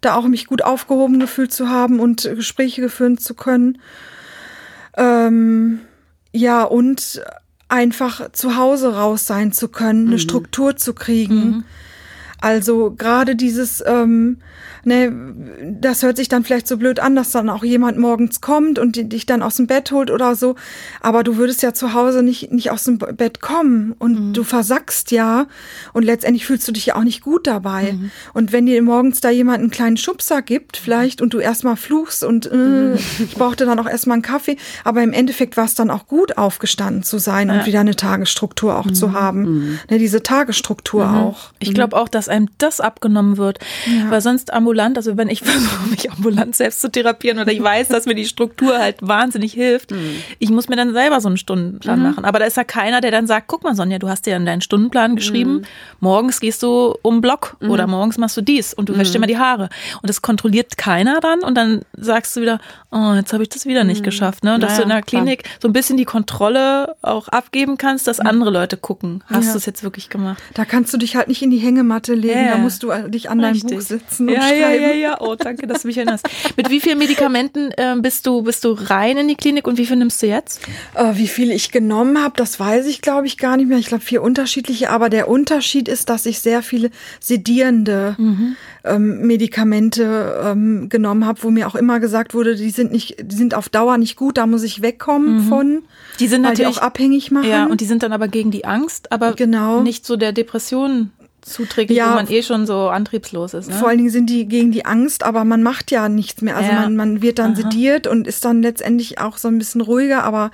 da 0.00 0.14
auch 0.14 0.26
mich 0.26 0.46
gut 0.46 0.62
aufgehoben 0.62 1.20
gefühlt 1.20 1.52
zu 1.52 1.68
haben 1.68 2.00
und 2.00 2.22
Gespräche 2.22 2.80
geführt 2.80 3.20
zu 3.20 3.34
können. 3.34 3.78
Ähm, 4.96 5.80
ja, 6.32 6.62
und 6.62 7.22
einfach 7.68 8.32
zu 8.32 8.56
Hause 8.56 8.94
raus 8.94 9.26
sein 9.26 9.52
zu 9.52 9.68
können, 9.68 10.08
eine 10.08 10.18
Struktur 10.18 10.76
zu 10.76 10.94
kriegen. 10.94 11.64
Also 12.40 12.92
gerade 12.92 13.36
dieses, 13.36 13.82
ähm, 13.86 14.38
ne, 14.88 15.12
das 15.80 16.02
hört 16.02 16.16
sich 16.16 16.28
dann 16.28 16.44
vielleicht 16.44 16.66
so 16.66 16.76
blöd 16.76 17.00
an, 17.00 17.14
dass 17.14 17.30
dann 17.30 17.48
auch 17.48 17.62
jemand 17.62 17.98
morgens 17.98 18.40
kommt 18.40 18.78
und 18.78 19.12
dich 19.12 19.26
dann 19.26 19.42
aus 19.42 19.56
dem 19.56 19.66
Bett 19.66 19.92
holt 19.92 20.10
oder 20.10 20.34
so. 20.34 20.56
Aber 21.00 21.22
du 21.22 21.36
würdest 21.36 21.62
ja 21.62 21.72
zu 21.72 21.94
Hause 21.94 22.22
nicht, 22.22 22.50
nicht 22.50 22.70
aus 22.70 22.84
dem 22.84 22.98
Bett 22.98 23.40
kommen. 23.40 23.94
Und 23.98 24.32
du 24.32 24.44
versackst 24.44 25.10
ja. 25.10 25.46
Und 25.92 26.04
letztendlich 26.04 26.46
fühlst 26.46 26.66
du 26.66 26.72
dich 26.72 26.86
ja 26.86 26.96
auch 26.96 27.04
nicht 27.04 27.22
gut 27.22 27.46
dabei. 27.46 27.96
Und 28.34 28.52
wenn 28.52 28.66
dir 28.66 28.82
morgens 28.82 29.20
da 29.20 29.30
jemand 29.30 29.60
einen 29.60 29.70
kleinen 29.70 29.96
Schubser 29.96 30.42
gibt, 30.42 30.76
vielleicht, 30.76 31.20
und 31.22 31.34
du 31.34 31.38
erstmal 31.38 31.76
fluchst 31.76 32.24
und 32.24 32.46
äh, 32.46 32.94
ich 32.94 33.34
brauchte 33.34 33.66
dann 33.66 33.78
auch 33.78 33.88
erstmal 33.88 34.14
einen 34.14 34.22
Kaffee, 34.22 34.56
aber 34.84 35.02
im 35.02 35.12
Endeffekt 35.12 35.56
war 35.56 35.64
es 35.64 35.74
dann 35.74 35.90
auch 35.90 36.06
gut, 36.06 36.38
aufgestanden 36.38 37.02
zu 37.02 37.18
sein 37.18 37.50
und 37.50 37.66
wieder 37.66 37.80
eine 37.80 37.96
Tagesstruktur 37.96 38.76
auch 38.76 38.90
zu 38.90 39.12
haben. 39.12 39.78
Ne, 39.90 39.98
diese 39.98 40.22
Tagesstruktur 40.22 41.10
auch. 41.10 41.52
Ich 41.58 41.74
glaube 41.74 41.96
auch, 41.96 42.08
dass 42.08 42.28
einem 42.28 42.48
das 42.58 42.80
abgenommen 42.80 43.36
wird. 43.36 43.58
Weil 44.08 44.20
sonst 44.20 44.52
ambulant, 44.52 44.77
also 44.80 45.16
wenn 45.16 45.28
ich 45.28 45.40
versuche, 45.44 45.88
mich 45.90 46.10
ambulant 46.10 46.54
selbst 46.56 46.80
zu 46.80 46.90
therapieren 46.90 47.38
oder 47.38 47.52
ich 47.52 47.62
weiß, 47.62 47.88
dass 47.88 48.06
mir 48.06 48.14
die 48.14 48.24
Struktur 48.26 48.78
halt 48.78 48.96
wahnsinnig 49.00 49.52
hilft, 49.52 49.92
ich 50.38 50.50
muss 50.50 50.68
mir 50.68 50.76
dann 50.76 50.92
selber 50.92 51.20
so 51.20 51.28
einen 51.28 51.36
Stundenplan 51.36 52.02
machen. 52.02 52.24
Aber 52.24 52.38
da 52.38 52.44
ist 52.44 52.56
ja 52.56 52.64
keiner, 52.64 53.00
der 53.00 53.10
dann 53.10 53.26
sagt, 53.26 53.46
guck 53.48 53.64
mal 53.64 53.74
Sonja, 53.74 53.98
du 53.98 54.08
hast 54.08 54.26
dir 54.26 54.36
in 54.36 54.46
deinen 54.46 54.60
Stundenplan 54.60 55.16
geschrieben, 55.16 55.62
morgens 56.00 56.40
gehst 56.40 56.62
du 56.62 56.94
um 57.02 57.20
Block 57.20 57.56
oder 57.60 57.86
morgens 57.86 58.18
machst 58.18 58.36
du 58.36 58.40
dies 58.40 58.74
und 58.74 58.88
du 58.88 58.96
wäschst 58.96 59.14
dir 59.14 59.18
mal 59.18 59.26
die 59.26 59.38
Haare. 59.38 59.68
Und 60.02 60.08
das 60.08 60.22
kontrolliert 60.22 60.76
keiner 60.78 61.20
dann 61.20 61.40
und 61.40 61.54
dann 61.56 61.82
sagst 61.96 62.36
du 62.36 62.40
wieder, 62.40 62.60
oh, 62.90 63.12
jetzt 63.14 63.32
habe 63.32 63.42
ich 63.42 63.48
das 63.48 63.66
wieder 63.66 63.84
nicht 63.84 64.02
geschafft. 64.04 64.44
Ne? 64.44 64.54
Und 64.54 64.62
dass 64.62 64.72
Naja, 64.72 64.78
du 64.78 64.82
in 64.84 64.88
der 64.90 65.02
klar. 65.02 65.22
Klinik 65.22 65.44
so 65.60 65.68
ein 65.68 65.72
bisschen 65.72 65.96
die 65.96 66.04
Kontrolle 66.04 66.94
auch 67.02 67.28
abgeben 67.28 67.76
kannst, 67.78 68.06
dass 68.06 68.20
andere 68.20 68.50
Leute 68.50 68.76
gucken. 68.76 69.22
Hast 69.26 69.52
du 69.54 69.58
es 69.58 69.66
jetzt 69.66 69.82
wirklich 69.82 70.08
gemacht? 70.08 70.42
Da 70.54 70.64
kannst 70.64 70.92
du 70.92 70.98
dich 70.98 71.16
halt 71.16 71.28
nicht 71.28 71.42
in 71.42 71.50
die 71.50 71.58
Hängematte 71.58 72.14
legen, 72.14 72.38
Ja. 72.46 72.52
da 72.52 72.58
musst 72.58 72.82
du 72.82 72.90
äh, 72.90 73.08
dich 73.10 73.30
an 73.30 73.38
deinem 73.40 73.52
Richtig. 73.52 73.78
Buch 73.78 73.84
sitzen 73.84 74.28
und 74.28 74.34
ja. 74.34 74.40
Ja, 74.60 74.70
ja, 74.72 74.92
ja. 74.92 75.20
Oh, 75.20 75.34
danke, 75.34 75.66
dass 75.66 75.82
du 75.82 75.88
mich 75.88 75.96
erinnerst. 75.96 76.28
Mit 76.56 76.70
wie 76.70 76.80
vielen 76.80 76.98
Medikamenten 76.98 77.70
ähm, 77.76 78.02
bist 78.02 78.26
du 78.26 78.42
bist 78.42 78.64
du 78.64 78.72
rein 78.72 79.16
in 79.16 79.28
die 79.28 79.34
Klinik 79.36 79.66
und 79.66 79.78
wie 79.78 79.86
viel 79.86 79.96
nimmst 79.96 80.22
du 80.22 80.26
jetzt? 80.26 80.60
Äh, 80.94 81.12
wie 81.14 81.28
viel 81.28 81.50
ich 81.50 81.70
genommen 81.70 82.22
habe, 82.22 82.34
das 82.36 82.58
weiß 82.60 82.86
ich, 82.86 83.00
glaube 83.00 83.26
ich, 83.26 83.38
gar 83.38 83.56
nicht 83.56 83.68
mehr. 83.68 83.78
Ich 83.78 83.86
glaube, 83.86 84.02
vier 84.04 84.22
unterschiedliche. 84.22 84.90
Aber 84.90 85.08
der 85.10 85.28
Unterschied 85.28 85.88
ist, 85.88 86.08
dass 86.10 86.26
ich 86.26 86.40
sehr 86.40 86.62
viele 86.62 86.90
sedierende 87.20 88.16
Mhm. 88.18 88.56
ähm, 88.84 89.26
Medikamente 89.26 90.40
ähm, 90.44 90.88
genommen 90.88 91.26
habe, 91.26 91.42
wo 91.42 91.50
mir 91.50 91.66
auch 91.68 91.74
immer 91.74 92.00
gesagt 92.00 92.34
wurde, 92.34 92.56
die 92.56 92.70
sind 92.70 92.90
nicht, 92.92 93.16
die 93.22 93.36
sind 93.36 93.54
auf 93.54 93.68
Dauer 93.68 93.98
nicht 93.98 94.16
gut, 94.16 94.38
da 94.38 94.46
muss 94.46 94.62
ich 94.62 94.82
wegkommen 94.82 95.48
von. 95.48 95.68
Mhm. 95.74 95.82
Die 96.20 96.26
sind 96.26 96.42
weil 96.44 96.54
die 96.54 96.62
natürlich 96.62 96.78
auch 96.78 96.82
abhängig 96.82 97.30
machen. 97.30 97.48
Ja, 97.48 97.66
und 97.66 97.80
die 97.80 97.84
sind 97.84 98.02
dann 98.02 98.12
aber 98.12 98.28
gegen 98.28 98.50
die 98.50 98.64
Angst, 98.64 99.12
aber 99.12 99.32
Genau. 99.34 99.82
nicht 99.82 100.04
so 100.06 100.16
der 100.16 100.32
Depression 100.32 101.10
zuträglich, 101.42 101.96
Ja. 101.98 102.10
wo 102.10 102.14
man 102.16 102.28
eh 102.30 102.42
schon 102.42 102.66
so 102.66 102.88
antriebslos 102.88 103.54
ist. 103.54 103.68
Ne? 103.68 103.74
Vor 103.74 103.88
allen 103.88 103.98
Dingen 103.98 104.10
sind 104.10 104.28
die 104.28 104.46
gegen 104.46 104.70
die 104.72 104.84
Angst, 104.84 105.22
aber 105.22 105.44
man 105.44 105.62
macht 105.62 105.90
ja 105.90 106.08
nichts 106.08 106.42
mehr. 106.42 106.56
Also 106.56 106.70
Ja. 106.70 106.80
man, 106.80 106.96
man 106.96 107.22
wird 107.22 107.38
dann 107.38 107.56
sediert 107.56 108.06
und 108.06 108.26
ist 108.26 108.44
dann 108.44 108.62
letztendlich 108.62 109.18
auch 109.18 109.38
so 109.38 109.48
ein 109.48 109.58
bisschen 109.58 109.80
ruhiger, 109.80 110.24
aber 110.24 110.50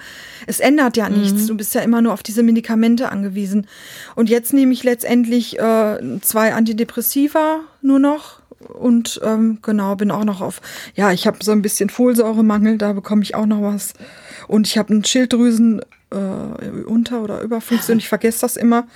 es 0.47 0.61
ändert 0.61 0.97
ja 0.97 1.09
Mhm. 1.09 1.21
nichts. 1.21 1.47
Du 1.47 1.57
bist 1.57 1.75
ja 1.75 1.81
immer 1.81 2.01
nur 2.03 2.13
auf 2.13 2.23
diese 2.23 2.43
Medikamente 2.43 3.11
angewiesen. 3.11 3.67
Und 4.15 4.29
jetzt 4.31 4.53
nehme 4.53 4.73
ich 4.73 4.85
letztendlich 4.85 5.59
äh, 5.59 5.99
zwei 6.21 6.55
Antidepressiva 6.55 7.61
nur 7.83 7.99
noch. 7.99 8.41
Und 8.73 9.21
ähm, 9.25 9.59
genau, 9.61 9.95
bin 9.97 10.11
auch 10.11 10.25
noch 10.25 10.41
auf, 10.41 10.63
ja, 10.95 11.13
ich 11.13 11.27
habe 11.27 11.39
so 11.43 11.53
ein 11.53 11.61
bisschen 11.61 11.91
Folsäuremangel, 11.91 12.79
da 12.79 12.95
bekomme 12.95 13.23
ich 13.23 13.35
auch 13.35 13.45
noch 13.47 13.61
was. 13.61 13.93
Und 14.49 14.67
ich 14.67 14.79
habe 14.79 14.91
einen 14.91 15.05
Schilddrüsen 15.05 15.83
äh, 16.15 16.83
unter- 16.87 17.23
oder 17.23 17.41
Überfunktion, 17.43 17.99
ich 17.99 18.09
vergesse 18.09 18.41
das 18.43 18.57
immer. 18.57 18.87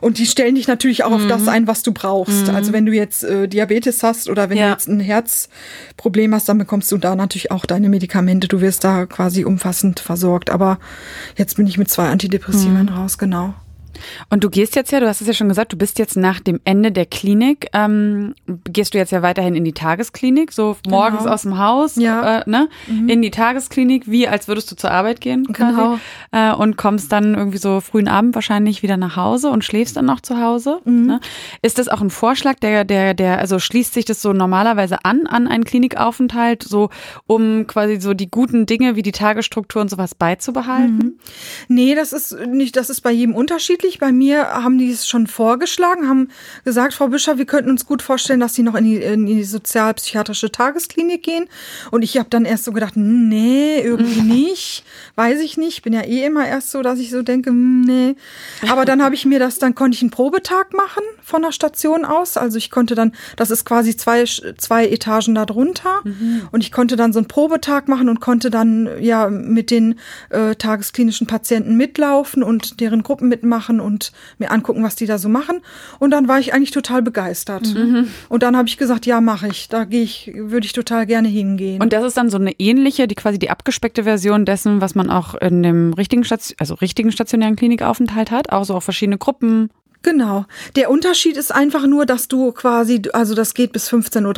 Und 0.00 0.18
die 0.18 0.26
stellen 0.26 0.54
dich 0.54 0.68
natürlich 0.68 1.04
auch 1.04 1.12
auf 1.12 1.26
das 1.26 1.46
ein, 1.48 1.66
was 1.66 1.82
du 1.82 1.92
brauchst. 1.92 2.48
Also 2.50 2.72
wenn 2.72 2.86
du 2.86 2.92
jetzt 2.92 3.24
äh, 3.24 3.46
Diabetes 3.48 4.02
hast 4.02 4.28
oder 4.28 4.48
wenn 4.50 4.56
Ja. 4.58 4.66
du 4.66 4.72
jetzt 4.72 4.88
ein 4.88 5.00
Herzproblem 5.00 6.34
hast, 6.34 6.48
dann 6.48 6.58
bekommst 6.58 6.90
du 6.92 6.98
da 6.98 7.14
natürlich 7.14 7.50
auch 7.50 7.66
deine 7.66 7.88
Medikamente. 7.88 8.48
Du 8.48 8.60
wirst 8.60 8.84
da 8.84 9.06
quasi 9.06 9.44
umfassend 9.44 10.00
versorgt. 10.00 10.50
Aber 10.50 10.78
jetzt 11.36 11.56
bin 11.56 11.66
ich 11.66 11.78
mit 11.78 11.90
zwei 11.90 12.08
Antidepressiven 12.08 12.88
raus, 12.88 13.18
genau. 13.18 13.54
Und 14.30 14.44
du 14.44 14.50
gehst 14.50 14.76
jetzt 14.76 14.92
ja, 14.92 15.00
du 15.00 15.08
hast 15.08 15.20
es 15.20 15.26
ja 15.26 15.34
schon 15.34 15.48
gesagt, 15.48 15.72
du 15.72 15.76
bist 15.76 15.98
jetzt 15.98 16.16
nach 16.16 16.40
dem 16.40 16.60
Ende 16.64 16.92
der 16.92 17.06
Klinik, 17.06 17.68
ähm, 17.72 18.34
gehst 18.64 18.94
du 18.94 18.98
jetzt 18.98 19.12
ja 19.12 19.22
weiterhin 19.22 19.54
in 19.54 19.64
die 19.64 19.72
Tagesklinik, 19.72 20.52
so 20.52 20.76
morgens 20.88 21.26
aus 21.26 21.42
dem 21.42 21.58
Haus, 21.58 21.96
Ja. 21.96 22.40
äh, 22.40 22.50
ne, 22.50 22.68
in 22.88 23.22
die 23.22 23.30
Tagesklinik, 23.30 24.10
wie 24.10 24.26
als 24.28 24.48
würdest 24.48 24.70
du 24.70 24.76
zur 24.76 24.90
Arbeit 24.90 25.20
gehen 25.20 25.44
Genau. 25.44 25.98
äh, 26.32 26.52
und 26.52 26.76
kommst 26.76 27.12
dann 27.12 27.34
irgendwie 27.34 27.58
so 27.58 27.80
frühen 27.80 28.08
Abend 28.08 28.34
wahrscheinlich 28.34 28.82
wieder 28.82 28.96
nach 28.96 29.16
Hause 29.16 29.50
und 29.50 29.64
schläfst 29.64 29.96
dann 29.96 30.06
noch 30.06 30.20
zu 30.20 30.40
Hause. 30.40 30.80
Ne? 30.84 31.20
Ist 31.62 31.78
das 31.78 31.88
auch 31.88 32.00
ein 32.00 32.10
Vorschlag, 32.10 32.56
der, 32.60 32.84
der, 32.84 33.14
der, 33.14 33.38
also 33.38 33.58
schließt 33.58 33.94
sich 33.94 34.04
das 34.04 34.22
so 34.22 34.32
normalerweise 34.32 35.04
an, 35.04 35.26
an 35.26 35.46
einen 35.48 35.64
Klinikaufenthalt, 35.64 36.62
so 36.62 36.90
um 37.26 37.66
quasi 37.66 38.00
so 38.00 38.14
die 38.14 38.30
guten 38.30 38.66
Dinge 38.66 38.96
wie 38.96 39.02
die 39.02 39.12
Tagesstruktur 39.12 39.82
und 39.82 39.88
sowas 39.90 40.14
beizubehalten? 40.14 41.18
Nee, 41.68 41.94
das 41.94 42.12
ist 42.12 42.36
nicht, 42.46 42.76
das 42.76 42.90
ist 42.90 43.00
bei 43.02 43.10
jedem 43.10 43.34
unterschiedlich. 43.34 43.81
Tatsächlich, 43.82 43.98
bei 43.98 44.12
mir 44.12 44.48
haben 44.48 44.78
die 44.78 44.90
es 44.90 45.08
schon 45.08 45.26
vorgeschlagen, 45.26 46.08
haben 46.08 46.28
gesagt, 46.64 46.94
Frau 46.94 47.08
Büscher, 47.08 47.38
wir 47.38 47.46
könnten 47.46 47.70
uns 47.70 47.86
gut 47.86 48.02
vorstellen, 48.02 48.40
dass 48.40 48.54
Sie 48.54 48.62
noch 48.62 48.74
in 48.74 48.84
die, 48.84 48.96
in 48.96 49.26
die 49.26 49.42
sozialpsychiatrische 49.42 50.52
Tagesklinik 50.52 51.22
gehen. 51.22 51.46
Und 51.90 52.02
ich 52.02 52.16
habe 52.16 52.28
dann 52.30 52.44
erst 52.44 52.64
so 52.64 52.72
gedacht, 52.72 52.94
hm, 52.94 53.28
nee, 53.28 53.80
irgendwie 53.80 54.20
nicht, 54.50 54.84
weiß 55.16 55.40
ich 55.40 55.56
nicht. 55.56 55.82
Bin 55.82 55.92
ja 55.92 56.02
eh 56.02 56.24
immer 56.24 56.46
erst 56.46 56.70
so, 56.70 56.82
dass 56.82 56.98
ich 56.98 57.10
so 57.10 57.22
denke, 57.22 57.50
hm, 57.50 57.80
nee. 57.82 58.14
Aber 58.68 58.84
dann 58.84 59.02
habe 59.02 59.14
ich 59.14 59.24
mir 59.24 59.38
das, 59.38 59.58
dann 59.58 59.74
konnte 59.74 59.96
ich 59.96 60.02
einen 60.02 60.10
Probetag 60.10 60.72
machen 60.74 61.02
von 61.22 61.42
der 61.42 61.52
Station 61.52 62.04
aus. 62.04 62.36
Also 62.36 62.58
ich 62.58 62.70
konnte 62.70 62.94
dann, 62.94 63.12
das 63.36 63.50
ist 63.50 63.64
quasi 63.64 63.96
zwei, 63.96 64.24
zwei 64.24 64.86
Etagen 64.86 65.34
darunter. 65.34 66.00
Mhm. 66.04 66.48
Und 66.52 66.62
ich 66.62 66.70
konnte 66.70 66.96
dann 66.96 67.12
so 67.12 67.18
einen 67.18 67.28
Probetag 67.28 67.88
machen 67.88 68.08
und 68.08 68.20
konnte 68.20 68.50
dann 68.50 68.88
ja 69.00 69.28
mit 69.28 69.70
den 69.70 69.98
äh, 70.30 70.54
tagesklinischen 70.54 71.26
Patienten 71.26 71.76
mitlaufen 71.76 72.42
und 72.42 72.80
deren 72.80 73.02
Gruppen 73.02 73.28
mitmachen 73.28 73.71
und 73.80 74.12
mir 74.38 74.50
angucken, 74.50 74.82
was 74.82 74.96
die 74.96 75.06
da 75.06 75.18
so 75.18 75.28
machen. 75.28 75.60
Und 75.98 76.10
dann 76.10 76.28
war 76.28 76.38
ich 76.38 76.54
eigentlich 76.54 76.70
total 76.70 77.02
begeistert. 77.02 77.74
Mhm. 77.74 78.08
Und 78.28 78.42
dann 78.42 78.56
habe 78.56 78.68
ich 78.68 78.76
gesagt, 78.76 79.06
ja, 79.06 79.20
mache 79.20 79.48
ich. 79.48 79.68
Da 79.68 79.84
gehe 79.84 80.02
ich, 80.02 80.32
würde 80.34 80.66
ich 80.66 80.72
total 80.72 81.06
gerne 81.06 81.28
hingehen. 81.28 81.80
Und 81.82 81.92
das 81.92 82.04
ist 82.04 82.16
dann 82.16 82.30
so 82.30 82.38
eine 82.38 82.52
ähnliche, 82.58 83.06
die 83.06 83.14
quasi 83.14 83.38
die 83.38 83.50
abgespeckte 83.50 84.04
Version 84.04 84.44
dessen, 84.44 84.80
was 84.80 84.94
man 84.94 85.10
auch 85.10 85.34
in 85.34 85.62
dem 85.62 85.92
richtigen 85.92 86.24
Station, 86.24 86.56
also 86.58 86.74
richtigen 86.74 87.12
stationären 87.12 87.56
Klinikaufenthalt 87.56 88.30
hat, 88.30 88.52
auch 88.52 88.64
so 88.64 88.74
auch 88.74 88.82
verschiedene 88.82 89.18
Gruppen 89.18 89.70
Genau. 90.02 90.46
Der 90.74 90.90
Unterschied 90.90 91.36
ist 91.36 91.54
einfach 91.54 91.86
nur, 91.86 92.06
dass 92.06 92.26
du 92.26 92.50
quasi, 92.52 93.02
also 93.12 93.34
das 93.34 93.54
geht 93.54 93.72
bis 93.72 93.88
15.30 93.88 94.24
Uhr. 94.24 94.32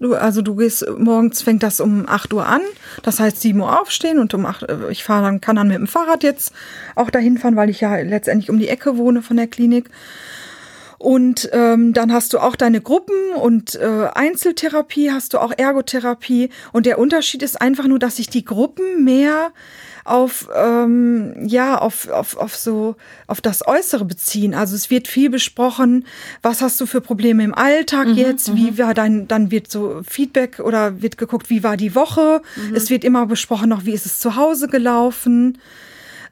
Du, 0.00 0.14
also 0.14 0.40
du 0.40 0.56
gehst, 0.56 0.86
morgens 0.98 1.42
fängt 1.42 1.62
das 1.62 1.80
um 1.80 2.08
8 2.08 2.32
Uhr 2.32 2.46
an. 2.46 2.62
Das 3.02 3.20
heißt 3.20 3.40
7 3.40 3.60
Uhr 3.60 3.80
aufstehen 3.80 4.18
und 4.18 4.32
um 4.32 4.46
8 4.46 4.62
Uhr, 4.62 4.90
ich 4.90 5.04
fahre 5.04 5.24
dann, 5.24 5.40
kann 5.40 5.56
dann 5.56 5.68
mit 5.68 5.76
dem 5.76 5.86
Fahrrad 5.86 6.22
jetzt 6.22 6.52
auch 6.94 7.10
dahin 7.10 7.36
fahren, 7.36 7.56
weil 7.56 7.68
ich 7.68 7.80
ja 7.80 7.94
letztendlich 7.96 8.48
um 8.48 8.58
die 8.58 8.68
Ecke 8.68 8.96
wohne 8.96 9.20
von 9.22 9.36
der 9.36 9.48
Klinik. 9.48 9.90
Und 11.00 11.48
ähm, 11.52 11.94
dann 11.94 12.12
hast 12.12 12.34
du 12.34 12.38
auch 12.38 12.56
deine 12.56 12.82
Gruppen 12.82 13.32
und 13.34 13.74
äh, 13.74 14.08
Einzeltherapie, 14.14 15.10
hast 15.10 15.32
du 15.32 15.38
auch 15.38 15.50
Ergotherapie. 15.56 16.50
Und 16.72 16.84
der 16.84 16.98
Unterschied 16.98 17.42
ist 17.42 17.58
einfach 17.58 17.86
nur, 17.86 17.98
dass 17.98 18.16
sich 18.16 18.28
die 18.28 18.44
Gruppen 18.44 19.02
mehr 19.02 19.52
auf 20.10 20.48
ähm, 20.54 21.46
ja 21.46 21.78
auf, 21.78 22.08
auf, 22.08 22.36
auf 22.36 22.56
so 22.56 22.96
auf 23.26 23.40
das 23.40 23.66
Äußere 23.66 24.04
beziehen. 24.04 24.54
Also 24.54 24.74
es 24.74 24.90
wird 24.90 25.06
viel 25.06 25.30
besprochen, 25.30 26.04
was 26.42 26.60
hast 26.60 26.80
du 26.80 26.86
für 26.86 27.00
Probleme 27.00 27.44
im 27.44 27.54
Alltag 27.54 28.08
mhm, 28.08 28.14
jetzt, 28.14 28.56
wie 28.56 28.72
mhm. 28.72 28.78
war 28.78 28.94
dein, 28.94 29.28
dann 29.28 29.50
wird 29.50 29.70
so 29.70 30.02
Feedback 30.06 30.58
oder 30.58 31.00
wird 31.00 31.16
geguckt, 31.16 31.48
wie 31.48 31.62
war 31.62 31.76
die 31.76 31.94
Woche. 31.94 32.42
Mhm. 32.56 32.74
Es 32.74 32.90
wird 32.90 33.04
immer 33.04 33.26
besprochen 33.26 33.68
noch, 33.68 33.84
wie 33.84 33.92
ist 33.92 34.06
es 34.06 34.18
zu 34.18 34.36
Hause 34.36 34.68
gelaufen. 34.68 35.58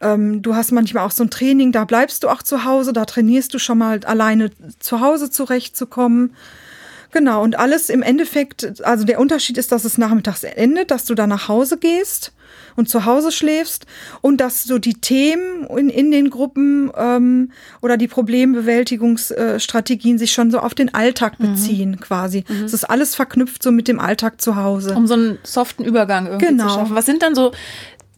Ähm, 0.00 0.42
du 0.42 0.54
hast 0.54 0.72
manchmal 0.72 1.04
auch 1.06 1.12
so 1.12 1.24
ein 1.24 1.30
Training, 1.30 1.72
da 1.72 1.84
bleibst 1.84 2.24
du 2.24 2.28
auch 2.28 2.42
zu 2.42 2.64
Hause, 2.64 2.92
da 2.92 3.04
trainierst 3.04 3.54
du 3.54 3.58
schon 3.58 3.78
mal 3.78 4.00
alleine 4.04 4.50
zu 4.78 5.00
Hause 5.00 5.30
zurechtzukommen. 5.30 6.34
Genau, 7.10 7.42
und 7.42 7.58
alles 7.58 7.88
im 7.88 8.02
Endeffekt, 8.02 8.84
also 8.84 9.04
der 9.04 9.18
Unterschied 9.18 9.56
ist, 9.56 9.72
dass 9.72 9.84
es 9.84 9.98
nachmittags 9.98 10.44
endet, 10.44 10.90
dass 10.90 11.06
du 11.06 11.14
da 11.14 11.26
nach 11.26 11.48
Hause 11.48 11.78
gehst 11.78 12.32
und 12.76 12.88
zu 12.88 13.06
Hause 13.06 13.32
schläfst 13.32 13.86
und 14.20 14.40
dass 14.40 14.64
so 14.64 14.78
die 14.78 14.94
Themen 14.94 15.66
in, 15.66 15.88
in 15.88 16.10
den 16.10 16.30
Gruppen 16.30 16.90
ähm, 16.96 17.52
oder 17.80 17.96
die 17.96 18.08
Problembewältigungsstrategien 18.08 20.18
sich 20.18 20.32
schon 20.32 20.50
so 20.50 20.60
auf 20.60 20.74
den 20.74 20.94
Alltag 20.94 21.40
mhm. 21.40 21.52
beziehen 21.52 21.90
mhm. 21.92 22.00
quasi. 22.00 22.44
Es 22.64 22.72
ist 22.72 22.84
alles 22.84 23.14
verknüpft 23.14 23.62
so 23.62 23.72
mit 23.72 23.88
dem 23.88 24.00
Alltag 24.00 24.40
zu 24.40 24.56
Hause. 24.56 24.94
Um 24.94 25.06
so 25.06 25.14
einen 25.14 25.38
soften 25.42 25.84
Übergang 25.84 26.26
irgendwie 26.26 26.46
genau. 26.46 26.68
zu 26.68 26.74
schaffen. 26.74 26.94
Was 26.94 27.06
sind 27.06 27.22
dann 27.22 27.34
so 27.34 27.52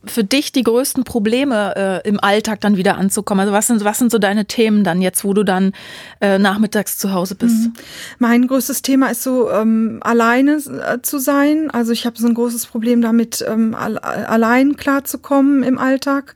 für 0.05 0.25
dich 0.25 0.53
die 0.53 0.63
größten 0.63 1.05
Probleme 1.05 1.75
äh, 2.05 2.09
im 2.09 2.19
Alltag 2.21 2.61
dann 2.61 2.77
wieder 2.77 2.97
anzukommen? 2.97 3.41
Also 3.41 3.53
was 3.53 3.67
sind, 3.67 3.85
was 3.85 3.99
sind 3.99 4.11
so 4.11 4.19
deine 4.19 4.47
Themen 4.47 4.85
dann 4.85 5.03
jetzt, 5.03 5.25
wo 5.25 5.35
du 5.35 5.45
dann 5.45 5.73
äh, 6.21 6.39
nachmittags 6.39 6.99
zu 6.99 7.13
Hause 7.13 7.35
bist? 7.35 7.67
Mhm. 7.67 7.73
Mein 8.19 8.47
größtes 8.47 8.83
Thema 8.83 9.09
ist 9.09 9.23
so, 9.23 9.51
ähm, 9.51 9.99
alleine 10.03 10.53
äh, 10.53 11.03
zu 11.03 11.19
sein. 11.19 11.71
Also 11.71 11.93
ich 11.93 12.07
habe 12.07 12.19
so 12.19 12.27
ein 12.27 12.35
großes 12.35 12.67
Problem 12.67 13.03
damit, 13.03 13.45
ähm, 13.47 13.75
allein 13.75 14.77
klarzukommen 14.77 15.63
im 15.63 15.79
Alltag. 15.79 16.35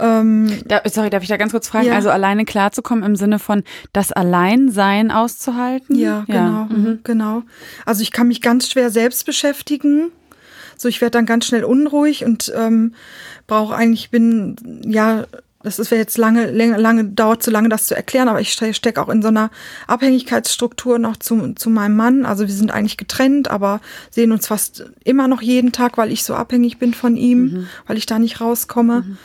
Ähm, 0.00 0.62
da, 0.66 0.80
sorry, 0.86 1.10
darf 1.10 1.22
ich 1.22 1.28
da 1.28 1.36
ganz 1.36 1.52
kurz 1.52 1.68
fragen? 1.68 1.86
Ja. 1.86 1.94
Also 1.94 2.10
alleine 2.10 2.44
klarzukommen 2.44 3.04
im 3.04 3.14
Sinne 3.14 3.38
von 3.38 3.62
das 3.92 4.10
Alleinsein 4.10 5.12
auszuhalten? 5.12 5.96
Ja, 5.96 6.24
ja. 6.26 6.44
genau, 6.44 6.64
mhm. 6.64 6.98
genau. 7.04 7.42
Also 7.86 8.02
ich 8.02 8.10
kann 8.10 8.28
mich 8.28 8.42
ganz 8.42 8.68
schwer 8.68 8.90
selbst 8.90 9.24
beschäftigen. 9.24 10.10
So, 10.82 10.88
ich 10.88 11.00
werde 11.00 11.12
dann 11.12 11.26
ganz 11.26 11.46
schnell 11.46 11.64
unruhig 11.64 12.24
und 12.24 12.52
ähm, 12.56 12.94
brauche 13.46 13.74
eigentlich, 13.74 14.10
bin, 14.10 14.56
ja, 14.84 15.26
das 15.62 15.78
ist 15.78 15.90
jetzt 15.92 16.18
lange, 16.18 16.50
lange, 16.50 16.76
lange, 16.76 17.04
dauert 17.04 17.42
zu 17.42 17.52
lange, 17.52 17.68
das 17.68 17.86
zu 17.86 17.94
erklären, 17.94 18.28
aber 18.28 18.40
ich 18.40 18.52
stecke 18.52 19.00
auch 19.00 19.08
in 19.08 19.22
so 19.22 19.28
einer 19.28 19.50
Abhängigkeitsstruktur 19.86 20.98
noch 20.98 21.16
zu, 21.16 21.54
zu 21.54 21.70
meinem 21.70 21.94
Mann. 21.94 22.26
Also 22.26 22.48
wir 22.48 22.54
sind 22.54 22.72
eigentlich 22.72 22.96
getrennt, 22.96 23.48
aber 23.48 23.80
sehen 24.10 24.32
uns 24.32 24.48
fast 24.48 24.84
immer 25.04 25.28
noch 25.28 25.40
jeden 25.40 25.70
Tag, 25.70 25.98
weil 25.98 26.10
ich 26.10 26.24
so 26.24 26.34
abhängig 26.34 26.78
bin 26.78 26.94
von 26.94 27.16
ihm, 27.16 27.38
mhm. 27.38 27.68
weil 27.86 27.96
ich 27.96 28.06
da 28.06 28.18
nicht 28.18 28.40
rauskomme. 28.40 29.02
Mhm. 29.02 29.18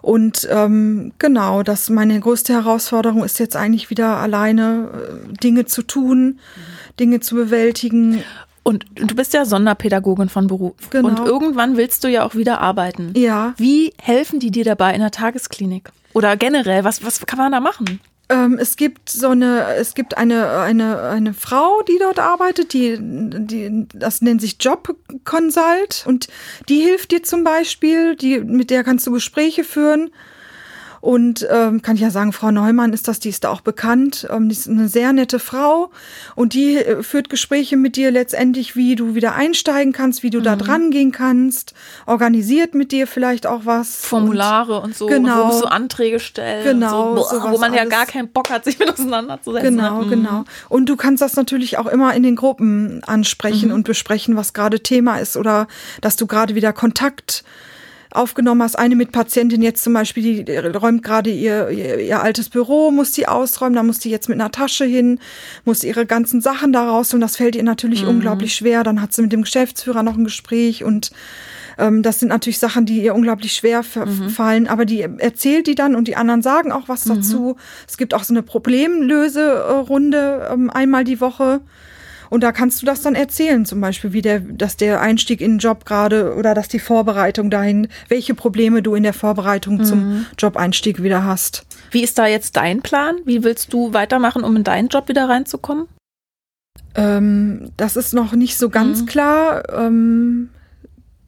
Und 0.00 0.48
ähm, 0.50 1.12
genau, 1.18 1.62
das 1.62 1.90
meine 1.90 2.18
größte 2.18 2.54
Herausforderung 2.54 3.24
ist 3.24 3.38
jetzt 3.38 3.56
eigentlich 3.56 3.90
wieder 3.90 4.16
alleine 4.16 4.88
äh, 4.94 5.34
Dinge 5.34 5.66
zu 5.66 5.82
tun, 5.82 6.24
mhm. 6.24 6.96
Dinge 6.98 7.20
zu 7.20 7.34
bewältigen. 7.34 8.22
Und 8.62 8.84
du 8.94 9.14
bist 9.14 9.32
ja 9.34 9.44
Sonderpädagogin 9.44 10.28
von 10.28 10.46
Beruf. 10.46 10.74
Genau. 10.90 11.08
Und 11.08 11.20
irgendwann 11.20 11.76
willst 11.76 12.04
du 12.04 12.08
ja 12.08 12.24
auch 12.24 12.34
wieder 12.34 12.60
arbeiten. 12.60 13.12
Ja. 13.16 13.54
Wie 13.56 13.92
helfen 14.00 14.40
die 14.40 14.50
dir 14.50 14.64
dabei 14.64 14.94
in 14.94 15.00
der 15.00 15.10
Tagesklinik? 15.10 15.90
Oder 16.12 16.36
generell, 16.36 16.84
was, 16.84 17.04
was 17.04 17.24
kann 17.26 17.38
man 17.38 17.52
da 17.52 17.60
machen? 17.60 18.00
Ähm, 18.30 18.58
es 18.60 18.76
gibt 18.76 19.08
so 19.08 19.30
eine, 19.30 19.74
es 19.76 19.94
gibt 19.94 20.18
eine, 20.18 20.50
eine, 20.58 21.00
eine 21.02 21.32
Frau, 21.32 21.80
die 21.82 21.98
dort 21.98 22.18
arbeitet, 22.18 22.74
die, 22.74 22.98
die, 23.00 23.86
das 23.94 24.20
nennt 24.20 24.42
sich 24.42 24.56
Job 24.60 24.94
Consult 25.24 26.04
und 26.06 26.28
die 26.68 26.80
hilft 26.80 27.10
dir 27.10 27.22
zum 27.22 27.42
Beispiel, 27.42 28.16
die, 28.16 28.40
mit 28.40 28.68
der 28.68 28.84
kannst 28.84 29.06
du 29.06 29.12
Gespräche 29.12 29.64
führen 29.64 30.10
und 31.00 31.46
ähm, 31.50 31.82
kann 31.82 31.96
ich 31.96 32.02
ja 32.02 32.10
sagen, 32.10 32.32
Frau 32.32 32.50
Neumann 32.50 32.92
ist 32.92 33.08
das, 33.08 33.20
die 33.20 33.28
ist 33.28 33.44
da 33.44 33.50
auch 33.50 33.60
bekannt. 33.60 34.26
Ähm, 34.30 34.48
die 34.48 34.54
ist 34.54 34.68
eine 34.68 34.88
sehr 34.88 35.12
nette 35.12 35.38
Frau 35.38 35.90
und 36.34 36.54
die 36.54 36.76
äh, 36.76 37.02
führt 37.02 37.30
Gespräche 37.30 37.76
mit 37.76 37.96
dir 37.96 38.10
letztendlich, 38.10 38.76
wie 38.76 38.96
du 38.96 39.14
wieder 39.14 39.34
einsteigen 39.34 39.92
kannst, 39.92 40.22
wie 40.22 40.30
du 40.30 40.40
mhm. 40.40 40.44
da 40.44 40.56
dran 40.56 40.90
gehen 40.90 41.12
kannst, 41.12 41.74
organisiert 42.06 42.74
mit 42.74 42.92
dir 42.92 43.06
vielleicht 43.06 43.46
auch 43.46 43.62
was. 43.64 44.04
Formulare 44.04 44.78
und, 44.78 44.84
und 44.84 44.96
so, 44.96 45.06
genau. 45.06 45.38
wo 45.38 45.44
musst 45.46 45.62
du 45.62 45.66
Anträge 45.66 46.20
stellen. 46.20 46.64
Genau. 46.64 47.16
So, 47.16 47.42
wo 47.42 47.58
man 47.58 47.74
ja 47.74 47.84
gar 47.84 48.06
keinen 48.06 48.28
Bock 48.28 48.50
hat, 48.50 48.64
sich 48.68 48.78
mit 48.78 48.90
auseinanderzusetzen. 48.90 49.76
Genau, 49.76 50.02
mhm. 50.02 50.10
genau. 50.10 50.44
Und 50.68 50.86
du 50.88 50.96
kannst 50.96 51.22
das 51.22 51.36
natürlich 51.36 51.78
auch 51.78 51.86
immer 51.86 52.14
in 52.14 52.22
den 52.22 52.36
Gruppen 52.36 53.02
ansprechen 53.04 53.68
mhm. 53.68 53.74
und 53.74 53.84
besprechen, 53.84 54.36
was 54.36 54.52
gerade 54.52 54.80
Thema 54.80 55.18
ist 55.18 55.36
oder 55.36 55.68
dass 56.00 56.16
du 56.16 56.26
gerade 56.26 56.54
wieder 56.54 56.72
Kontakt 56.72 57.44
aufgenommen 58.10 58.62
hast. 58.62 58.78
Eine 58.78 58.96
mit 58.96 59.12
Patientin 59.12 59.62
jetzt 59.62 59.84
zum 59.84 59.92
Beispiel, 59.92 60.44
die 60.44 60.56
räumt 60.56 61.02
gerade 61.02 61.30
ihr, 61.30 61.70
ihr, 61.70 62.00
ihr 62.00 62.22
altes 62.22 62.48
Büro, 62.48 62.90
muss 62.90 63.12
die 63.12 63.28
ausräumen, 63.28 63.74
da 63.74 63.82
muss 63.82 63.98
die 63.98 64.10
jetzt 64.10 64.28
mit 64.28 64.40
einer 64.40 64.50
Tasche 64.50 64.84
hin, 64.84 65.20
muss 65.64 65.84
ihre 65.84 66.06
ganzen 66.06 66.40
Sachen 66.40 66.72
da 66.72 66.88
raus 66.88 67.14
und 67.14 67.20
das 67.20 67.36
fällt 67.36 67.56
ihr 67.56 67.62
natürlich 67.62 68.02
mhm. 68.02 68.08
unglaublich 68.08 68.54
schwer. 68.54 68.84
Dann 68.84 69.02
hat 69.02 69.12
sie 69.12 69.22
mit 69.22 69.32
dem 69.32 69.42
Geschäftsführer 69.42 70.02
noch 70.02 70.16
ein 70.16 70.24
Gespräch 70.24 70.84
und 70.84 71.10
ähm, 71.78 72.02
das 72.02 72.20
sind 72.20 72.28
natürlich 72.28 72.58
Sachen, 72.58 72.86
die 72.86 73.02
ihr 73.02 73.14
unglaublich 73.14 73.52
schwer 73.52 73.82
mhm. 73.82 74.30
fallen, 74.30 74.66
aber 74.66 74.84
die 74.84 75.00
erzählt 75.00 75.66
die 75.66 75.74
dann 75.74 75.94
und 75.94 76.08
die 76.08 76.16
anderen 76.16 76.42
sagen 76.42 76.72
auch 76.72 76.88
was 76.88 77.06
mhm. 77.06 77.16
dazu. 77.16 77.56
Es 77.86 77.96
gibt 77.96 78.14
auch 78.14 78.24
so 78.24 78.34
eine 78.34 78.42
Problemlöserunde 78.42 80.48
ähm, 80.52 80.70
einmal 80.70 81.04
die 81.04 81.20
Woche. 81.20 81.60
Und 82.30 82.42
da 82.42 82.52
kannst 82.52 82.82
du 82.82 82.86
das 82.86 83.02
dann 83.02 83.14
erzählen, 83.14 83.64
zum 83.64 83.80
Beispiel, 83.80 84.12
wie 84.12 84.22
der, 84.22 84.40
dass 84.40 84.76
der 84.76 85.00
Einstieg 85.00 85.40
in 85.40 85.52
den 85.52 85.58
Job 85.58 85.84
gerade 85.84 86.34
oder 86.34 86.54
dass 86.54 86.68
die 86.68 86.78
Vorbereitung 86.78 87.50
dahin, 87.50 87.88
welche 88.08 88.34
Probleme 88.34 88.82
du 88.82 88.94
in 88.94 89.02
der 89.02 89.14
Vorbereitung 89.14 89.78
mhm. 89.78 89.84
zum 89.84 90.26
Jobeinstieg 90.38 91.02
wieder 91.02 91.24
hast. 91.24 91.64
Wie 91.90 92.02
ist 92.02 92.18
da 92.18 92.26
jetzt 92.26 92.56
dein 92.56 92.82
Plan? 92.82 93.16
Wie 93.24 93.44
willst 93.44 93.72
du 93.72 93.92
weitermachen, 93.92 94.44
um 94.44 94.56
in 94.56 94.64
deinen 94.64 94.88
Job 94.88 95.08
wieder 95.08 95.28
reinzukommen? 95.28 95.86
Ähm, 96.94 97.70
das 97.76 97.96
ist 97.96 98.14
noch 98.14 98.32
nicht 98.32 98.58
so 98.58 98.70
ganz 98.70 99.02
mhm. 99.02 99.06
klar. 99.06 99.62
Ähm, 99.72 100.50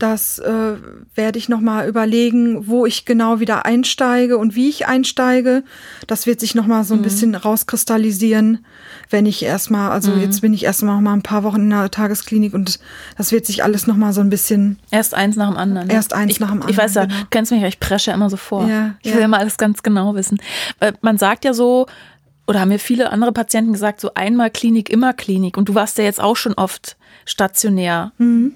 das 0.00 0.38
äh, 0.38 0.76
werde 1.14 1.38
ich 1.38 1.50
noch 1.50 1.60
mal 1.60 1.86
überlegen, 1.86 2.66
wo 2.66 2.86
ich 2.86 3.04
genau 3.04 3.38
wieder 3.38 3.66
einsteige 3.66 4.38
und 4.38 4.54
wie 4.54 4.70
ich 4.70 4.86
einsteige. 4.86 5.62
Das 6.06 6.26
wird 6.26 6.40
sich 6.40 6.54
noch 6.54 6.66
mal 6.66 6.84
so 6.84 6.94
ein 6.94 7.00
mhm. 7.00 7.04
bisschen 7.04 7.34
rauskristallisieren, 7.34 8.64
wenn 9.10 9.26
ich 9.26 9.42
erstmal, 9.42 9.90
also 9.90 10.12
mhm. 10.12 10.20
jetzt 10.20 10.40
bin 10.40 10.54
ich 10.54 10.64
erstmal 10.64 10.94
noch 10.94 11.02
mal 11.02 11.12
ein 11.12 11.22
paar 11.22 11.42
Wochen 11.44 11.62
in 11.62 11.70
der 11.70 11.90
Tagesklinik 11.90 12.54
und 12.54 12.78
das 13.16 13.32
wird 13.32 13.46
sich 13.46 13.62
alles 13.62 13.86
noch 13.86 13.96
mal 13.96 14.12
so 14.12 14.20
ein 14.20 14.30
bisschen 14.30 14.78
erst 14.90 15.14
eins 15.14 15.36
nach 15.36 15.48
dem 15.48 15.56
anderen. 15.56 15.88
Ne? 15.88 15.94
Erst 15.94 16.12
eins 16.14 16.32
ich, 16.32 16.40
nach 16.40 16.48
dem 16.48 16.62
anderen. 16.62 16.70
Ich 16.70 16.78
weiß 16.78 16.94
ja, 16.94 17.06
genau. 17.06 17.20
du 17.20 17.26
kennst 17.30 17.52
mich 17.52 17.60
ja, 17.60 17.68
ich 17.68 17.80
presche 17.80 18.12
immer 18.12 18.30
so 18.30 18.36
vor. 18.36 18.66
Ja, 18.68 18.94
ich 19.02 19.12
will 19.12 19.20
ja. 19.20 19.26
immer 19.26 19.38
alles 19.38 19.56
ganz 19.56 19.82
genau 19.82 20.14
wissen. 20.14 20.40
Man 21.00 21.18
sagt 21.18 21.44
ja 21.44 21.52
so, 21.52 21.86
oder 22.46 22.60
haben 22.60 22.68
mir 22.68 22.78
viele 22.78 23.10
andere 23.10 23.32
Patienten 23.32 23.72
gesagt, 23.72 24.00
so 24.00 24.14
einmal 24.14 24.50
Klinik, 24.50 24.90
immer 24.90 25.12
Klinik. 25.12 25.56
Und 25.56 25.68
du 25.68 25.74
warst 25.74 25.98
ja 25.98 26.04
jetzt 26.04 26.20
auch 26.20 26.36
schon 26.36 26.54
oft 26.54 26.96
stationär. 27.24 28.12
Mhm 28.18 28.54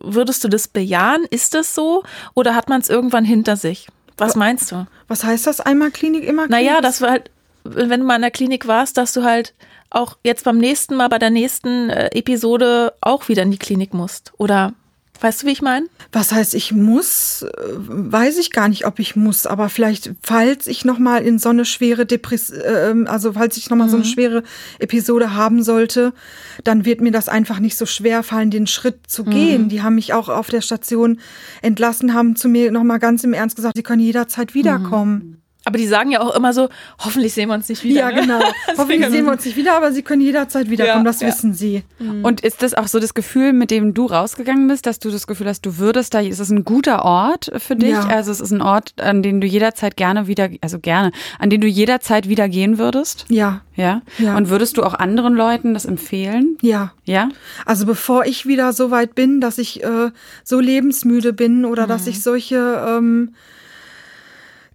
würdest 0.00 0.42
du 0.44 0.48
das 0.48 0.68
bejahen? 0.68 1.24
Ist 1.30 1.54
das 1.54 1.74
so? 1.74 2.02
Oder 2.34 2.54
hat 2.54 2.68
man 2.68 2.80
es 2.80 2.88
irgendwann 2.88 3.24
hinter 3.24 3.56
sich? 3.56 3.88
Was 4.16 4.36
meinst 4.36 4.70
du? 4.70 4.86
Was 5.08 5.24
heißt 5.24 5.46
das? 5.46 5.60
Einmal 5.60 5.90
Klinik, 5.90 6.24
immer 6.24 6.46
Klinik? 6.46 6.66
Naja, 6.66 6.80
dass 6.80 6.98
du 6.98 7.06
halt, 7.06 7.30
wenn 7.64 8.00
du 8.00 8.06
mal 8.06 8.16
in 8.16 8.22
der 8.22 8.30
Klinik 8.30 8.66
warst, 8.66 8.96
dass 8.96 9.12
du 9.12 9.22
halt 9.22 9.54
auch 9.90 10.16
jetzt 10.22 10.44
beim 10.44 10.58
nächsten 10.58 10.94
Mal, 10.94 11.08
bei 11.08 11.18
der 11.18 11.30
nächsten 11.30 11.90
äh, 11.90 12.10
Episode 12.16 12.94
auch 13.00 13.28
wieder 13.28 13.42
in 13.42 13.50
die 13.50 13.58
Klinik 13.58 13.92
musst. 13.92 14.32
Oder 14.38 14.72
weißt 15.20 15.42
du, 15.42 15.46
wie 15.46 15.50
ich 15.50 15.62
meine? 15.62 15.86
Was 16.12 16.32
heißt, 16.32 16.54
ich 16.54 16.72
muss? 16.72 17.42
Äh, 17.42 17.48
Weiß 17.76 18.38
ich 18.38 18.52
gar 18.52 18.68
nicht, 18.68 18.86
ob 18.86 19.00
ich 19.00 19.16
muss. 19.16 19.46
Aber 19.46 19.68
vielleicht, 19.68 20.12
falls 20.22 20.68
ich 20.68 20.84
noch 20.84 20.98
mal 20.98 21.24
in 21.24 21.40
so 21.40 21.48
eine 21.48 21.64
schwere 21.64 22.06
Depression, 22.06 22.60
äh, 22.60 23.08
also 23.08 23.32
falls 23.32 23.56
ich 23.56 23.68
noch 23.68 23.76
mal 23.76 23.88
so 23.88 23.96
eine 23.96 24.04
schwere 24.04 24.44
Episode 24.78 25.34
haben 25.34 25.64
sollte, 25.64 26.14
dann 26.62 26.84
wird 26.84 27.00
mir 27.00 27.12
das 27.12 27.28
einfach 27.28 27.58
nicht 27.58 27.76
so 27.76 27.84
schwer 27.84 28.22
fallen, 28.22 28.50
den 28.50 28.68
Schritt 28.68 29.08
zu 29.08 29.24
gehen. 29.24 29.68
Die 29.68 29.82
haben 29.82 29.96
mich 29.96 30.12
auch 30.12 30.28
auf 30.28 30.48
der 30.48 30.60
Station 30.60 31.20
entlassen, 31.62 32.14
haben 32.14 32.36
zu 32.36 32.48
mir 32.48 32.70
noch 32.70 32.84
mal 32.84 32.98
ganz 32.98 33.24
im 33.24 33.32
Ernst 33.32 33.56
gesagt, 33.56 33.76
sie 33.76 33.82
können 33.82 34.02
jederzeit 34.02 34.54
wiederkommen. 34.54 35.39
Aber 35.64 35.76
die 35.76 35.86
sagen 35.86 36.10
ja 36.10 36.20
auch 36.20 36.34
immer 36.34 36.52
so, 36.54 36.68
hoffentlich 36.98 37.34
sehen 37.34 37.48
wir 37.48 37.54
uns 37.54 37.68
nicht 37.68 37.84
wieder. 37.84 38.00
Ja, 38.00 38.10
ne? 38.10 38.22
genau. 38.22 38.40
Hoffentlich 38.78 39.06
sehen 39.10 39.26
wir 39.26 39.32
uns 39.32 39.44
nicht 39.44 39.56
wieder, 39.56 39.76
aber 39.76 39.92
sie 39.92 40.02
können 40.02 40.22
jederzeit 40.22 40.70
wiederkommen, 40.70 41.04
Ja, 41.04 41.10
das 41.10 41.20
ja. 41.20 41.28
wissen 41.28 41.52
sie. 41.52 41.82
Und 42.22 42.40
ist 42.40 42.62
das 42.62 42.72
auch 42.72 42.86
so 42.86 42.98
das 42.98 43.12
Gefühl, 43.12 43.52
mit 43.52 43.70
dem 43.70 43.92
du 43.92 44.06
rausgegangen 44.06 44.68
bist, 44.68 44.86
dass 44.86 45.00
du 45.00 45.10
das 45.10 45.26
Gefühl 45.26 45.48
hast, 45.48 45.66
du 45.66 45.76
würdest 45.76 46.14
da, 46.14 46.20
ist 46.20 46.38
es 46.38 46.48
ein 46.50 46.64
guter 46.64 47.04
Ort 47.04 47.50
für 47.58 47.76
dich? 47.76 47.90
Ja. 47.90 48.06
Also 48.06 48.32
es 48.32 48.40
ist 48.40 48.52
ein 48.52 48.62
Ort, 48.62 48.94
an 49.00 49.22
den 49.22 49.40
du 49.42 49.46
jederzeit 49.46 49.98
gerne 49.98 50.26
wieder, 50.26 50.48
also 50.62 50.78
gerne, 50.78 51.12
an 51.38 51.50
den 51.50 51.60
du 51.60 51.66
jederzeit 51.66 52.26
wieder 52.28 52.48
gehen 52.48 52.78
würdest? 52.78 53.26
Ja, 53.28 53.60
Ja? 53.76 54.00
Ja. 54.18 54.36
Und 54.36 54.48
würdest 54.48 54.78
du 54.78 54.82
auch 54.82 54.94
anderen 54.94 55.34
Leuten 55.34 55.74
das 55.74 55.84
empfehlen? 55.84 56.56
ja. 56.62 56.92
Ja? 57.04 57.28
Also 57.66 57.86
bevor 57.86 58.24
ich 58.24 58.46
wieder 58.46 58.72
so 58.72 58.90
weit 58.90 59.14
bin, 59.14 59.40
dass 59.40 59.58
ich 59.58 59.82
äh, 59.82 60.10
so 60.44 60.60
lebensmüde 60.60 61.32
bin 61.32 61.64
oder 61.64 61.86
dass 61.86 62.06
ich 62.06 62.22
solche 62.22 62.84
ähm, 62.88 63.34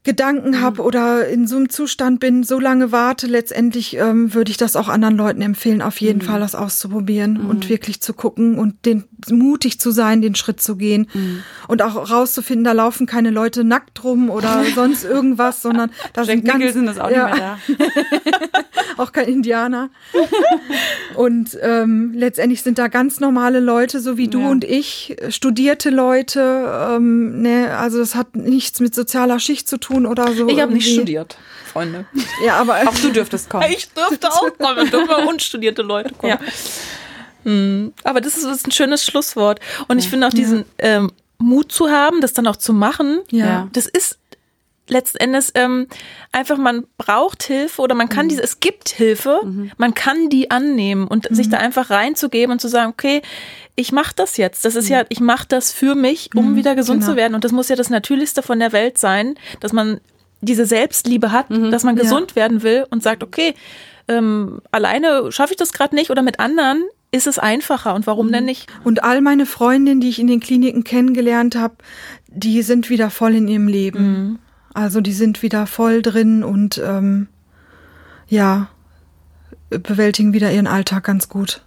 Gedanken 0.06 0.62
habe 0.62 0.84
oder 0.84 1.28
in 1.28 1.48
so 1.48 1.58
einem 1.58 1.70
Zustand 1.70 2.20
bin, 2.20 2.44
so 2.44 2.60
lange 2.60 2.92
warte, 2.92 3.26
letztendlich 3.28 3.98
ähm, 3.98 4.34
würde 4.34 4.52
ich 4.52 4.58
das 4.58 4.76
auch 4.76 4.88
anderen 4.88 5.18
Leuten 5.18 5.42
empfehlen, 5.42 5.82
auf 5.82 6.00
jeden 6.00 6.22
Fall 6.22 6.40
das 6.40 6.54
auszuprobieren 6.54 7.38
und 7.48 7.70
wirklich 7.70 8.02
zu 8.02 8.14
gucken 8.14 8.58
und 8.60 8.86
den 8.86 9.04
mutig 9.30 9.80
zu 9.80 9.90
sein, 9.90 10.22
den 10.22 10.36
Schritt 10.36 10.62
zu 10.62 10.76
gehen 10.76 11.08
und 11.68 11.82
auch 11.82 12.12
rauszufinden, 12.12 12.64
da 12.64 12.74
laufen 12.74 13.08
keine 13.08 13.32
Leute 13.32 13.64
nackt 13.64 14.04
rum 14.04 14.30
oder 14.30 14.64
sonst 14.76 15.04
irgendwas, 15.04 15.64
sondern 15.64 15.90
da 16.14 16.24
sind 16.24 16.46
ganz, 16.46 16.60
Nicholson 16.60 16.88
ist 16.88 17.02
auch 17.02 17.10
ja, 17.10 17.26
nicht 17.26 17.38
mehr 17.38 17.58
da. 18.54 18.64
auch 18.98 19.12
kein 19.12 19.28
Indianer. 19.28 19.90
und 21.16 21.58
ähm, 21.62 22.14
letztendlich 22.14 22.62
sind 22.62 22.78
da 22.78 22.90
ganz 22.90 23.20
normale 23.20 23.60
Leute, 23.60 24.00
so 24.00 24.18
wie 24.18 24.28
du 24.28 24.42
Ja. 24.42 24.50
und 24.50 24.64
ich, 24.64 25.16
äh, 25.20 25.32
studierte 25.32 25.90
Leute. 25.90 26.96
Ähm, 26.96 27.42
ne, 27.42 27.76
also 27.78 27.98
das 27.98 28.14
hat 28.16 28.36
nichts 28.36 28.80
mit 28.80 28.94
sozialer 28.94 29.40
Schicht 29.40 29.68
zu 29.68 29.78
tun 29.78 29.95
oder 30.06 30.34
so. 30.34 30.48
Ich 30.48 30.60
habe 30.60 30.74
nicht 30.74 30.92
studiert, 30.92 31.38
Freunde. 31.72 32.06
Ja, 32.44 32.58
aber 32.58 32.76
Auch 32.88 32.96
du 32.96 33.12
dürftest 33.12 33.50
kommen. 33.50 33.66
Ich 33.70 33.88
dürfte 33.90 34.32
auch 34.32 34.50
kommen, 34.58 34.90
dürfen 34.90 35.08
wir 35.10 35.28
unstudierte 35.28 35.82
Leute 35.84 36.14
kommen. 36.16 36.32
Ja. 36.32 36.40
Hm, 37.44 37.94
Aber 38.04 38.22
das 38.22 38.36
ist, 38.38 38.46
das 38.46 38.58
ist 38.58 38.68
ein 38.68 38.72
schönes 38.72 39.06
Schlusswort. 39.06 39.60
Und 39.88 40.00
ich 40.00 40.10
finde 40.10 40.28
auch 40.28 40.32
diesen 40.34 40.66
ähm, 40.80 41.12
Mut 41.38 41.72
zu 41.72 41.90
haben, 41.90 42.22
das 42.22 42.34
dann 42.34 42.48
auch 42.48 42.56
zu 42.56 42.74
machen, 42.74 43.22
Ja. 43.30 43.68
das 43.74 43.86
ist 43.86 44.18
letzten 44.88 45.18
Endes 45.18 45.52
ähm, 45.56 45.88
einfach, 46.32 46.58
man 46.58 46.86
braucht 46.98 47.44
Hilfe 47.44 47.82
oder 47.82 47.96
man 47.96 48.10
kann 48.10 48.30
diese, 48.30 48.44
es 48.44 48.60
gibt 48.60 48.90
Hilfe, 48.90 49.40
man 49.78 49.94
kann 49.94 50.30
die 50.30 50.52
annehmen 50.52 51.08
und 51.08 51.28
sich 51.36 51.50
da 51.50 51.58
einfach 51.58 51.90
reinzugeben 51.90 52.52
und 52.54 52.60
zu 52.62 52.68
sagen, 52.68 52.92
okay, 52.92 53.22
ich 53.76 53.92
mache 53.92 54.14
das 54.16 54.38
jetzt. 54.38 54.64
Das 54.64 54.76
ist 54.76 54.90
ja, 54.90 55.04
ich 55.10 55.20
mache 55.20 55.48
das 55.48 55.72
für 55.72 55.96
mich, 55.96 56.30
um 56.36 56.56
wieder 56.56 56.76
gesund 56.76 57.02
genau. 57.02 57.12
zu 57.12 57.18
werden. 57.18 57.36
Und 57.36 57.44
das 57.44 57.52
muss 57.52 57.68
ja 57.70 57.76
das 57.76 57.90
Natürlichste 57.90 58.42
von 58.42 58.60
der 58.60 58.72
Welt 58.72 58.98
sein, 58.98 59.36
dass 59.60 59.74
man 59.74 60.00
diese 60.42 60.66
Selbstliebe 60.66 61.32
hat, 61.32 61.48
dass 61.50 61.84
man 61.84 61.98
Ja. 61.98 62.04
gesund 62.04 62.36
werden 62.36 62.62
will 62.62 62.86
und 62.90 63.02
sagt, 63.02 63.24
okay, 63.24 63.56
ähm, 64.08 64.62
alleine 64.72 65.32
schaffe 65.32 65.54
ich 65.54 65.58
das 65.58 65.74
gerade 65.74 65.96
nicht 65.96 66.12
oder 66.12 66.22
mit 66.22 66.40
anderen 66.40 66.84
ist 67.12 67.28
es 67.28 67.40
einfacher. 67.40 67.96
Und 67.96 68.08
warum 68.08 68.32
denn 68.32 68.46
nicht? 68.46 68.68
und 68.84 69.04
all 69.04 69.22
meine 69.22 69.46
Freundinnen, 69.46 70.02
die 70.02 70.10
ich 70.10 70.20
in 70.20 70.28
den 70.28 70.40
Kliniken 70.40 70.84
kennengelernt 70.84 71.56
habe, 71.56 71.76
die 72.28 72.62
sind 72.62 72.90
wieder 72.90 73.10
voll 73.10 73.36
in 73.36 73.48
ihrem 73.48 73.68
Leben. 73.68 74.40
Also 74.76 75.00
die 75.00 75.14
sind 75.14 75.42
wieder 75.42 75.68
voll 75.68 76.02
drin 76.02 76.44
und 76.44 76.82
ähm, 76.86 77.28
ja, 78.28 78.68
bewältigen 79.70 80.34
wieder 80.34 80.52
ihren 80.52 80.68
Alltag 80.68 81.06
ganz 81.06 81.30
gut. 81.30 81.62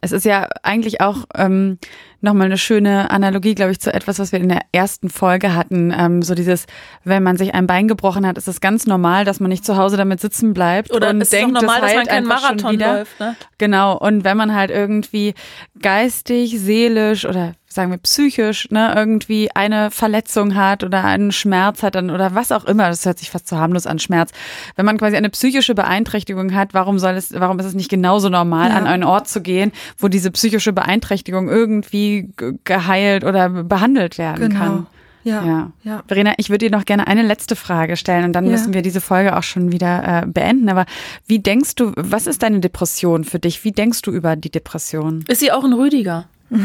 Es 0.00 0.12
ist 0.12 0.24
ja 0.24 0.48
eigentlich 0.62 1.02
auch 1.02 1.24
ähm, 1.34 1.78
nochmal 2.22 2.46
eine 2.46 2.56
schöne 2.56 3.10
Analogie, 3.10 3.54
glaube 3.54 3.72
ich, 3.72 3.80
zu 3.80 3.92
etwas, 3.92 4.18
was 4.18 4.32
wir 4.32 4.40
in 4.40 4.48
der 4.48 4.62
ersten 4.72 5.10
Folge 5.10 5.54
hatten. 5.54 5.92
Ähm, 5.94 6.22
so 6.22 6.34
dieses, 6.34 6.64
wenn 7.04 7.22
man 7.22 7.36
sich 7.36 7.52
ein 7.52 7.66
Bein 7.66 7.86
gebrochen 7.86 8.26
hat, 8.26 8.38
ist 8.38 8.48
es 8.48 8.62
ganz 8.62 8.86
normal, 8.86 9.26
dass 9.26 9.40
man 9.40 9.50
nicht 9.50 9.66
zu 9.66 9.76
Hause 9.76 9.98
damit 9.98 10.20
sitzen 10.20 10.54
bleibt 10.54 10.90
Oder 10.90 11.10
und 11.10 11.20
es 11.20 11.24
ist 11.28 11.32
denkt, 11.34 11.52
normal, 11.52 11.82
das 11.82 11.90
dass 11.90 11.96
man 11.96 12.06
keinen 12.06 12.26
Marathon 12.26 12.72
wieder. 12.72 12.94
läuft. 12.94 13.20
Ne? 13.20 13.36
Genau. 13.58 13.98
Und 13.98 14.24
wenn 14.24 14.38
man 14.38 14.54
halt 14.54 14.70
irgendwie 14.70 15.34
geistig, 15.82 16.58
seelisch 16.58 17.26
oder 17.26 17.54
sagen 17.70 17.90
wir 17.90 17.98
psychisch, 17.98 18.68
ne, 18.70 18.92
irgendwie 18.96 19.50
eine 19.54 19.90
Verletzung 19.90 20.54
hat 20.54 20.82
oder 20.84 21.04
einen 21.04 21.32
Schmerz 21.32 21.82
hat 21.82 21.94
dann 21.94 22.10
oder 22.10 22.34
was 22.34 22.50
auch 22.50 22.64
immer, 22.64 22.88
das 22.88 23.04
hört 23.04 23.18
sich 23.18 23.30
fast 23.30 23.46
zu 23.46 23.58
harmlos 23.58 23.86
an 23.86 23.98
Schmerz. 23.98 24.30
Wenn 24.76 24.86
man 24.86 24.96
quasi 24.98 25.16
eine 25.16 25.28
psychische 25.30 25.74
Beeinträchtigung 25.74 26.54
hat, 26.54 26.72
warum 26.74 26.98
soll 26.98 27.14
es, 27.14 27.32
warum 27.38 27.58
ist 27.58 27.66
es 27.66 27.74
nicht 27.74 27.90
genauso 27.90 28.28
normal, 28.30 28.70
Ja. 28.70 28.76
an 28.76 28.86
einen 28.86 29.04
Ort 29.04 29.28
zu 29.28 29.42
gehen, 29.42 29.72
wo 29.98 30.08
diese 30.08 30.30
psychische 30.30 30.72
Beeinträchtigung 30.72 31.48
irgendwie 31.48 32.32
ge- 32.36 32.54
geheilt 32.64 33.22
oder 33.24 33.48
behandelt 33.50 34.18
werden 34.18 34.48
Genau. 34.48 34.58
kann? 34.60 34.86
Ja. 35.24 35.44
Ja. 35.44 35.72
ja. 35.82 36.02
Verena, 36.06 36.32
ich 36.38 36.48
würde 36.48 36.68
dir 36.70 36.74
noch 36.74 36.86
gerne 36.86 37.06
eine 37.06 37.22
letzte 37.22 37.54
Frage 37.54 37.96
stellen 37.98 38.24
und 38.24 38.32
dann 38.32 38.46
Ja. 38.46 38.52
müssen 38.52 38.72
wir 38.72 38.80
diese 38.80 39.02
Folge 39.02 39.36
auch 39.36 39.42
schon 39.42 39.72
wieder 39.72 40.22
äh, 40.22 40.26
beenden. 40.26 40.70
Aber 40.70 40.86
wie 41.26 41.40
denkst 41.40 41.74
du, 41.74 41.92
was 41.96 42.26
ist 42.26 42.42
deine 42.42 42.60
Depression 42.60 43.24
für 43.24 43.38
dich? 43.38 43.62
Wie 43.62 43.72
denkst 43.72 44.00
du 44.02 44.10
über 44.10 44.36
die 44.36 44.50
Depression? 44.50 45.24
Ist 45.28 45.40
sie 45.40 45.52
auch 45.52 45.64
ein 45.64 45.74
Rüdiger? 45.74 46.24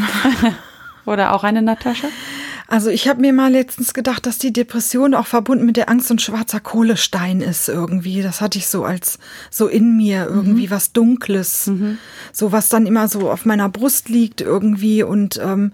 Oder 1.06 1.32
auch 1.32 1.44
eine 1.44 1.62
Natascha? 1.62 2.08
Also 2.66 2.88
ich 2.88 3.08
habe 3.08 3.20
mir 3.20 3.34
mal 3.34 3.52
letztens 3.52 3.92
gedacht, 3.92 4.24
dass 4.24 4.38
die 4.38 4.52
Depression 4.52 5.14
auch 5.14 5.26
verbunden 5.26 5.66
mit 5.66 5.76
der 5.76 5.90
Angst 5.90 6.10
und 6.10 6.22
schwarzer 6.22 6.60
Kohlestein 6.60 7.42
ist 7.42 7.68
irgendwie. 7.68 8.22
Das 8.22 8.40
hatte 8.40 8.58
ich 8.58 8.68
so 8.68 8.84
als 8.84 9.18
so 9.50 9.68
in 9.68 9.96
mir 9.96 10.26
irgendwie 10.26 10.70
was 10.70 10.92
Dunkles, 10.92 11.70
so 12.32 12.52
was 12.52 12.70
dann 12.70 12.86
immer 12.86 13.08
so 13.08 13.30
auf 13.30 13.44
meiner 13.44 13.68
Brust 13.68 14.08
liegt 14.08 14.40
irgendwie 14.40 15.02
und 15.02 15.38
ähm, 15.42 15.72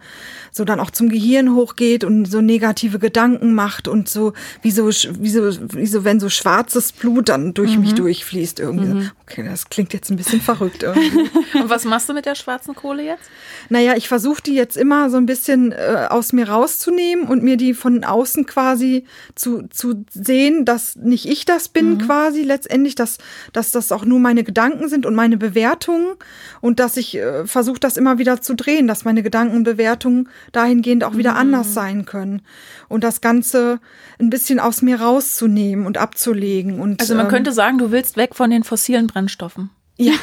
so 0.50 0.64
dann 0.64 0.80
auch 0.80 0.90
zum 0.90 1.08
Gehirn 1.08 1.54
hochgeht 1.54 2.04
und 2.04 2.26
so 2.26 2.40
negative 2.40 2.98
Gedanken 2.98 3.54
macht 3.54 3.88
und 3.88 4.08
so 4.08 4.32
wie 4.62 4.70
so 4.70 4.88
wie 4.88 5.28
so, 5.28 5.50
wie 5.74 5.86
so 5.86 6.04
wenn 6.04 6.20
so 6.20 6.28
schwarzes 6.28 6.92
Blut 6.92 7.28
dann 7.28 7.54
durch 7.54 7.78
mich 7.78 7.94
durchfließt 7.94 8.60
irgendwie. 8.60 9.10
Okay, 9.30 9.44
das 9.44 9.68
klingt 9.68 9.92
jetzt 9.92 10.10
ein 10.10 10.16
bisschen 10.16 10.40
verrückt 10.40 10.82
irgendwie. 10.82 11.30
Und 11.54 11.70
was 11.70 11.84
machst 11.84 12.08
du 12.08 12.14
mit 12.14 12.26
der 12.26 12.34
schwarzen 12.34 12.74
Kohle 12.74 13.04
jetzt? 13.04 13.22
Naja, 13.68 13.94
ich 13.96 14.08
versuche 14.08 14.42
die 14.42 14.54
jetzt 14.54 14.76
immer 14.76 15.08
so 15.08 15.18
ein 15.18 15.26
bisschen 15.26 15.72
äh, 15.72 16.08
aus 16.08 16.32
mir 16.32 16.48
rauszunehmen 16.48 17.26
und 17.28 17.42
mir 17.42 17.56
die 17.56 17.74
von 17.74 18.02
außen 18.02 18.46
quasi 18.46 19.04
zu, 19.36 19.68
zu 19.68 20.04
sehen, 20.12 20.64
dass 20.64 20.96
nicht 20.96 21.26
ich 21.26 21.44
das 21.44 21.68
bin 21.68 21.98
quasi 21.98 22.42
letztendlich, 22.42 22.94
dass, 22.94 23.18
dass 23.52 23.70
das 23.70 23.92
auch 23.92 24.04
nur 24.04 24.18
meine 24.18 24.42
Gedanken 24.42 24.88
sind 24.88 25.06
und 25.06 25.14
meine 25.14 25.36
Bewertungen 25.36 26.14
und 26.60 26.80
dass 26.80 26.96
ich 26.96 27.16
äh, 27.16 27.46
versuche, 27.46 27.80
das 27.80 27.96
immer 27.96 28.18
wieder 28.18 28.40
zu 28.40 28.54
drehen, 28.54 28.86
dass 28.86 29.04
meine 29.04 29.22
Gedanken 29.22 29.56
und 29.56 29.64
Bewertungen 29.64 30.28
dahingehend 30.52 31.04
auch 31.04 31.16
wieder 31.16 31.36
anders 31.36 31.74
sein 31.74 32.04
können 32.04 32.42
und 32.88 33.04
das 33.04 33.20
Ganze 33.20 33.80
ein 34.18 34.30
bisschen 34.30 34.60
aus 34.60 34.82
mir 34.82 35.00
rauszunehmen 35.00 35.86
und 35.86 35.98
abzulegen. 35.98 36.80
Und, 36.80 37.00
Also 37.00 37.14
man 37.14 37.26
ähm, 37.26 37.30
könnte 37.30 37.52
sagen, 37.52 37.78
du 37.78 37.90
willst 37.90 38.16
weg 38.16 38.34
von 38.34 38.50
den 38.50 38.64
fossilen 38.64 39.06
Brennstoffen. 39.06 39.70
Ja. 39.96 40.14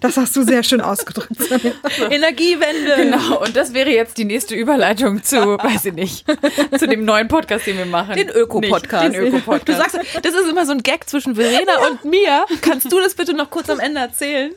Das 0.00 0.16
hast 0.16 0.36
du 0.36 0.42
sehr 0.42 0.62
schön 0.62 0.80
ausgedrückt. 0.80 1.32
Energiewende. 2.10 2.96
Genau, 2.96 3.40
und 3.42 3.56
das 3.56 3.72
wäre 3.72 3.90
jetzt 3.90 4.18
die 4.18 4.24
nächste 4.24 4.54
Überleitung 4.54 5.22
zu, 5.22 5.36
weiß 5.36 5.86
ich 5.86 5.94
nicht, 5.94 6.26
zu 6.78 6.86
dem 6.86 7.04
neuen 7.04 7.28
Podcast, 7.28 7.66
den 7.66 7.78
wir 7.78 7.86
machen. 7.86 8.14
Den 8.14 8.28
Öko-Podcast. 8.28 9.14
Den 9.14 9.14
Öko-Podcast. 9.14 9.68
Du 9.68 9.72
sagst, 9.74 9.98
das 10.22 10.34
ist 10.34 10.48
immer 10.48 10.66
so 10.66 10.72
ein 10.72 10.82
Gag 10.82 11.08
zwischen 11.08 11.34
Verena 11.34 11.72
und 11.90 12.04
mir. 12.04 12.44
Kannst 12.60 12.92
du 12.92 13.00
das 13.00 13.14
bitte 13.14 13.32
noch 13.32 13.50
kurz 13.50 13.70
am 13.70 13.80
Ende 13.80 14.00
erzählen? 14.00 14.52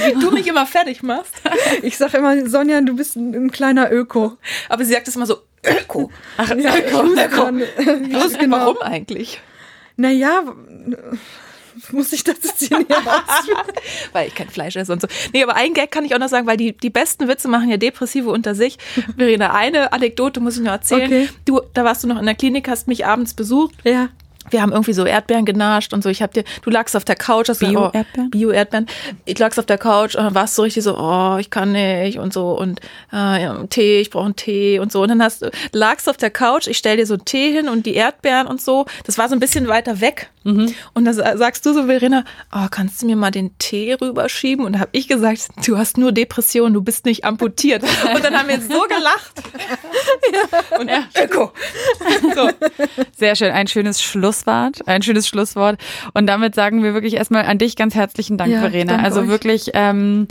Weil 0.00 0.16
wie 0.16 0.20
du 0.20 0.30
mich 0.30 0.46
immer 0.46 0.66
fertig 0.66 1.02
machst. 1.02 1.34
Ich 1.82 1.96
sage 1.96 2.18
immer, 2.18 2.48
Sonja, 2.48 2.80
du 2.80 2.94
bist 2.94 3.16
ein, 3.16 3.34
ein 3.34 3.50
kleiner 3.50 3.90
Öko. 3.92 4.36
Aber 4.68 4.84
sie 4.84 4.92
sagt 4.92 5.08
es 5.08 5.16
immer 5.16 5.26
so, 5.26 5.38
Öko. 5.64 6.10
Ach, 6.36 6.54
Ja, 6.56 6.76
Öko. 6.76 7.02
Dann, 7.14 7.62
Los, 8.10 8.38
genau. 8.38 8.56
Warum 8.58 8.78
eigentlich? 8.78 9.40
Naja, 9.96 10.42
muss 11.90 12.12
ich 12.12 12.24
das 12.24 12.36
jetzt 12.42 12.60
hier 12.60 12.78
ausführen? 12.78 13.72
weil 14.12 14.28
ich 14.28 14.34
kein 14.34 14.48
Fleisch 14.48 14.76
esse 14.76 14.92
und 14.92 15.00
so. 15.00 15.08
Nee, 15.32 15.42
aber 15.42 15.54
ein 15.54 15.74
Gag 15.74 15.90
kann 15.90 16.04
ich 16.04 16.14
auch 16.14 16.18
noch 16.18 16.28
sagen, 16.28 16.46
weil 16.46 16.56
die, 16.56 16.76
die 16.76 16.90
besten 16.90 17.28
Witze 17.28 17.48
machen 17.48 17.68
ja 17.68 17.76
Depressive 17.76 18.30
unter 18.30 18.54
sich. 18.54 18.78
Verena, 19.16 19.54
eine 19.54 19.92
Anekdote 19.92 20.40
muss 20.40 20.56
ich 20.56 20.62
noch 20.62 20.72
erzählen. 20.72 21.06
Okay. 21.06 21.28
Du, 21.44 21.60
da 21.74 21.84
warst 21.84 22.04
du 22.04 22.08
noch 22.08 22.18
in 22.18 22.26
der 22.26 22.34
Klinik, 22.34 22.68
hast 22.68 22.88
mich 22.88 23.06
abends 23.06 23.34
besucht. 23.34 23.74
Ja. 23.84 24.08
Wir 24.52 24.62
haben 24.62 24.72
irgendwie 24.72 24.92
so 24.92 25.04
Erdbeeren 25.04 25.44
genascht 25.44 25.92
und 25.92 26.02
so. 26.02 26.08
Ich 26.08 26.22
hab 26.22 26.32
dir, 26.32 26.44
du 26.62 26.70
lagst 26.70 26.96
auf 26.96 27.04
der 27.04 27.16
Couch, 27.16 27.48
hast 27.48 27.60
Bio-Erdbeeren? 27.60 28.26
Oh, 28.26 28.30
Bio-Erdbeeren. 28.30 28.86
Ich 29.24 29.38
lagst 29.38 29.58
auf 29.58 29.66
der 29.66 29.78
Couch 29.78 30.14
und 30.14 30.34
warst 30.34 30.54
so 30.54 30.62
richtig 30.62 30.84
so, 30.84 30.96
oh, 30.98 31.36
ich 31.38 31.50
kann 31.50 31.72
nicht 31.72 32.18
und 32.18 32.32
so 32.32 32.58
und 32.58 32.80
äh, 33.12 33.42
ja, 33.42 33.64
Tee, 33.68 34.00
ich 34.00 34.10
brauche 34.10 34.26
einen 34.26 34.36
Tee 34.36 34.78
und 34.78 34.92
so. 34.92 35.02
Und 35.02 35.08
dann 35.08 35.22
hast 35.22 35.42
du, 35.42 35.50
lagst 35.72 36.08
auf 36.08 36.16
der 36.16 36.30
Couch, 36.30 36.66
ich 36.66 36.78
stell 36.78 36.96
dir 36.96 37.06
so 37.06 37.16
Tee 37.16 37.52
hin 37.52 37.68
und 37.68 37.86
die 37.86 37.94
Erdbeeren 37.94 38.46
und 38.46 38.60
so. 38.60 38.86
Das 39.04 39.18
war 39.18 39.28
so 39.28 39.34
ein 39.34 39.40
bisschen 39.40 39.68
weiter 39.68 40.00
weg. 40.00 40.30
Mhm. 40.44 40.74
Und 40.94 41.04
dann 41.04 41.14
sagst 41.14 41.64
du 41.66 41.72
so, 41.72 41.86
Verena, 41.86 42.24
oh, 42.52 42.66
kannst 42.70 43.02
du 43.02 43.06
mir 43.06 43.16
mal 43.16 43.30
den 43.30 43.56
Tee 43.58 43.94
rüberschieben? 43.94 44.64
Und 44.64 44.74
da 44.74 44.80
habe 44.80 44.90
ich 44.92 45.08
gesagt, 45.08 45.48
du 45.66 45.78
hast 45.78 45.98
nur 45.98 46.12
Depression, 46.12 46.72
du 46.72 46.82
bist 46.82 47.04
nicht 47.04 47.24
amputiert. 47.24 47.82
Und 48.14 48.24
dann 48.24 48.36
haben 48.36 48.48
wir 48.48 48.60
so 48.60 48.82
gelacht. 48.82 49.42
ja. 50.32 50.78
Und 50.78 50.88
ja. 50.88 51.04
Öko. 51.22 51.52
So. 52.34 52.50
Sehr 53.16 53.36
schön, 53.36 53.52
ein 53.52 53.66
schönes 53.66 54.02
Schlusswort, 54.42 54.88
ein 54.88 55.02
schönes 55.02 55.28
Schlusswort. 55.28 55.78
Und 56.14 56.26
damit 56.26 56.54
sagen 56.54 56.82
wir 56.82 56.94
wirklich 56.94 57.14
erstmal 57.14 57.44
an 57.44 57.58
dich 57.58 57.76
ganz 57.76 57.94
herzlichen 57.94 58.36
Dank, 58.36 58.52
ja, 58.52 58.60
Verena. 58.60 59.02
Also 59.02 59.20
euch. 59.20 59.28
wirklich 59.28 59.70
ähm, 59.74 60.26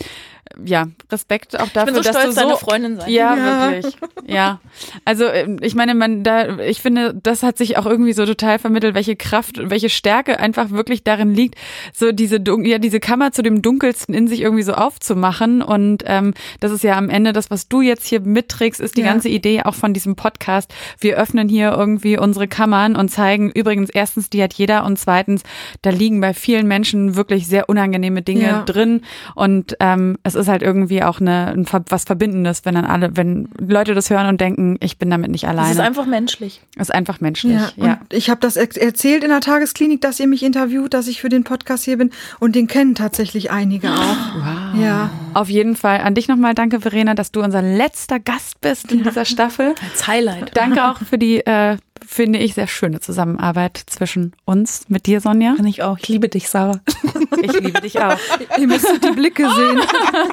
ja, 0.63 0.87
Respekt 1.11 1.59
auch 1.59 1.69
dafür, 1.69 1.95
so 1.95 2.01
dass 2.01 2.17
stolz, 2.17 2.35
du 2.35 2.49
so 2.49 2.55
Freundin 2.57 2.97
sein. 2.97 3.09
Ja, 3.09 3.35
ja, 3.35 3.71
wirklich. 3.71 3.97
Ja. 4.27 4.61
Also 5.03 5.25
ähm, 5.25 5.57
ich 5.61 5.75
meine, 5.75 5.95
man 5.95 6.23
da 6.23 6.59
ich 6.59 6.81
finde, 6.81 7.13
das 7.13 7.43
hat 7.43 7.57
sich 7.57 7.77
auch 7.77 7.85
irgendwie 7.85 8.13
so 8.13 8.25
total 8.25 8.59
vermittelt, 8.59 8.95
welche 8.95 9.15
Kraft 9.15 9.57
und 9.57 9.69
welche 9.69 9.89
Stärke 9.89 10.39
einfach 10.39 10.69
wirklich 10.71 11.03
darin 11.03 11.33
liegt, 11.33 11.55
so 11.93 12.11
diese 12.11 12.39
ja, 12.63 12.77
diese 12.77 12.99
Kammer 12.99 13.31
zu 13.31 13.41
dem 13.41 13.61
dunkelsten 13.61 14.13
in 14.13 14.27
sich 14.27 14.41
irgendwie 14.41 14.63
so 14.63 14.73
aufzumachen 14.73 15.61
und 15.61 16.03
ähm, 16.05 16.33
das 16.59 16.71
ist 16.71 16.83
ja 16.83 16.97
am 16.97 17.09
Ende 17.09 17.33
das, 17.33 17.49
was 17.49 17.67
du 17.67 17.81
jetzt 17.81 18.05
hier 18.05 18.21
mitträgst, 18.21 18.79
ist 18.79 18.95
die 18.95 19.01
ja. 19.01 19.07
ganze 19.07 19.29
Idee 19.29 19.63
auch 19.63 19.75
von 19.75 19.93
diesem 19.93 20.15
Podcast. 20.15 20.73
Wir 20.99 21.17
öffnen 21.17 21.49
hier 21.49 21.71
irgendwie 21.71 22.17
unsere 22.17 22.47
Kammern 22.47 22.95
und 22.95 23.09
zeigen 23.09 23.51
übrigens 23.51 23.89
erstens, 23.89 24.29
die 24.29 24.41
hat 24.41 24.53
jeder 24.53 24.85
und 24.85 24.97
zweitens, 24.97 25.43
da 25.81 25.89
liegen 25.89 26.21
bei 26.21 26.33
vielen 26.33 26.67
Menschen 26.67 27.15
wirklich 27.15 27.47
sehr 27.47 27.69
unangenehme 27.69 28.21
Dinge 28.21 28.43
ja. 28.43 28.63
drin 28.63 29.01
und 29.35 29.75
ähm, 29.79 30.17
es 30.23 30.35
ist 30.35 30.40
halt 30.47 30.61
irgendwie 30.61 31.03
auch 31.03 31.19
eine, 31.19 31.47
ein, 31.47 31.65
was 31.89 32.03
Verbindendes, 32.03 32.65
wenn 32.65 32.75
dann 32.75 32.85
alle, 32.85 33.15
wenn 33.15 33.49
Leute 33.59 33.93
das 33.93 34.09
hören 34.09 34.27
und 34.27 34.41
denken, 34.41 34.77
ich 34.79 34.97
bin 34.97 35.09
damit 35.09 35.31
nicht 35.31 35.47
alleine. 35.47 35.69
Es 35.69 35.75
ist 35.75 35.79
einfach 35.79 36.05
menschlich. 36.05 36.61
Es 36.75 36.89
ist 36.89 36.95
einfach 36.95 37.21
menschlich. 37.21 37.53
Ja, 37.53 37.85
ja. 37.85 37.99
ich 38.11 38.29
habe 38.29 38.39
das 38.41 38.55
erzählt 38.55 39.23
in 39.23 39.29
der 39.29 39.41
Tagesklinik, 39.41 40.01
dass 40.01 40.19
ihr 40.19 40.27
mich 40.27 40.43
interviewt, 40.43 40.93
dass 40.93 41.07
ich 41.07 41.21
für 41.21 41.29
den 41.29 41.43
Podcast 41.43 41.85
hier 41.85 41.97
bin 41.97 42.11
und 42.39 42.55
den 42.55 42.67
kennen 42.67 42.95
tatsächlich 42.95 43.51
einige 43.51 43.91
auch. 43.91 44.17
Wow. 44.35 44.81
Ja. 44.81 45.09
Auf 45.33 45.49
jeden 45.49 45.75
Fall 45.75 46.01
an 46.01 46.15
dich 46.15 46.27
nochmal 46.27 46.53
danke, 46.53 46.81
Verena, 46.81 47.13
dass 47.13 47.31
du 47.31 47.41
unser 47.41 47.61
letzter 47.61 48.19
Gast 48.19 48.61
bist 48.61 48.91
in 48.91 49.03
dieser 49.03 49.25
Staffel. 49.25 49.75
Als 49.89 50.07
Highlight. 50.07 50.51
Danke 50.55 50.85
auch 50.85 50.97
für 50.97 51.17
die 51.17 51.45
äh, 51.45 51.77
finde 52.11 52.39
ich, 52.39 52.55
sehr 52.55 52.67
schöne 52.67 52.99
Zusammenarbeit 52.99 53.81
zwischen 53.85 54.33
uns, 54.43 54.89
mit 54.89 55.05
dir, 55.05 55.21
Sonja. 55.21 55.55
Kann 55.55 55.65
ich 55.65 55.81
auch. 55.81 55.97
Ich 55.97 56.09
liebe 56.09 56.27
dich, 56.27 56.49
Sarah. 56.49 56.81
Ich 57.43 57.53
liebe 57.59 57.81
dich 57.81 57.99
auch. 57.99 58.17
Ihr 58.59 58.67
müsstet 58.67 59.03
die 59.03 59.11
Blicke 59.11 59.49
sehen. 59.49 59.81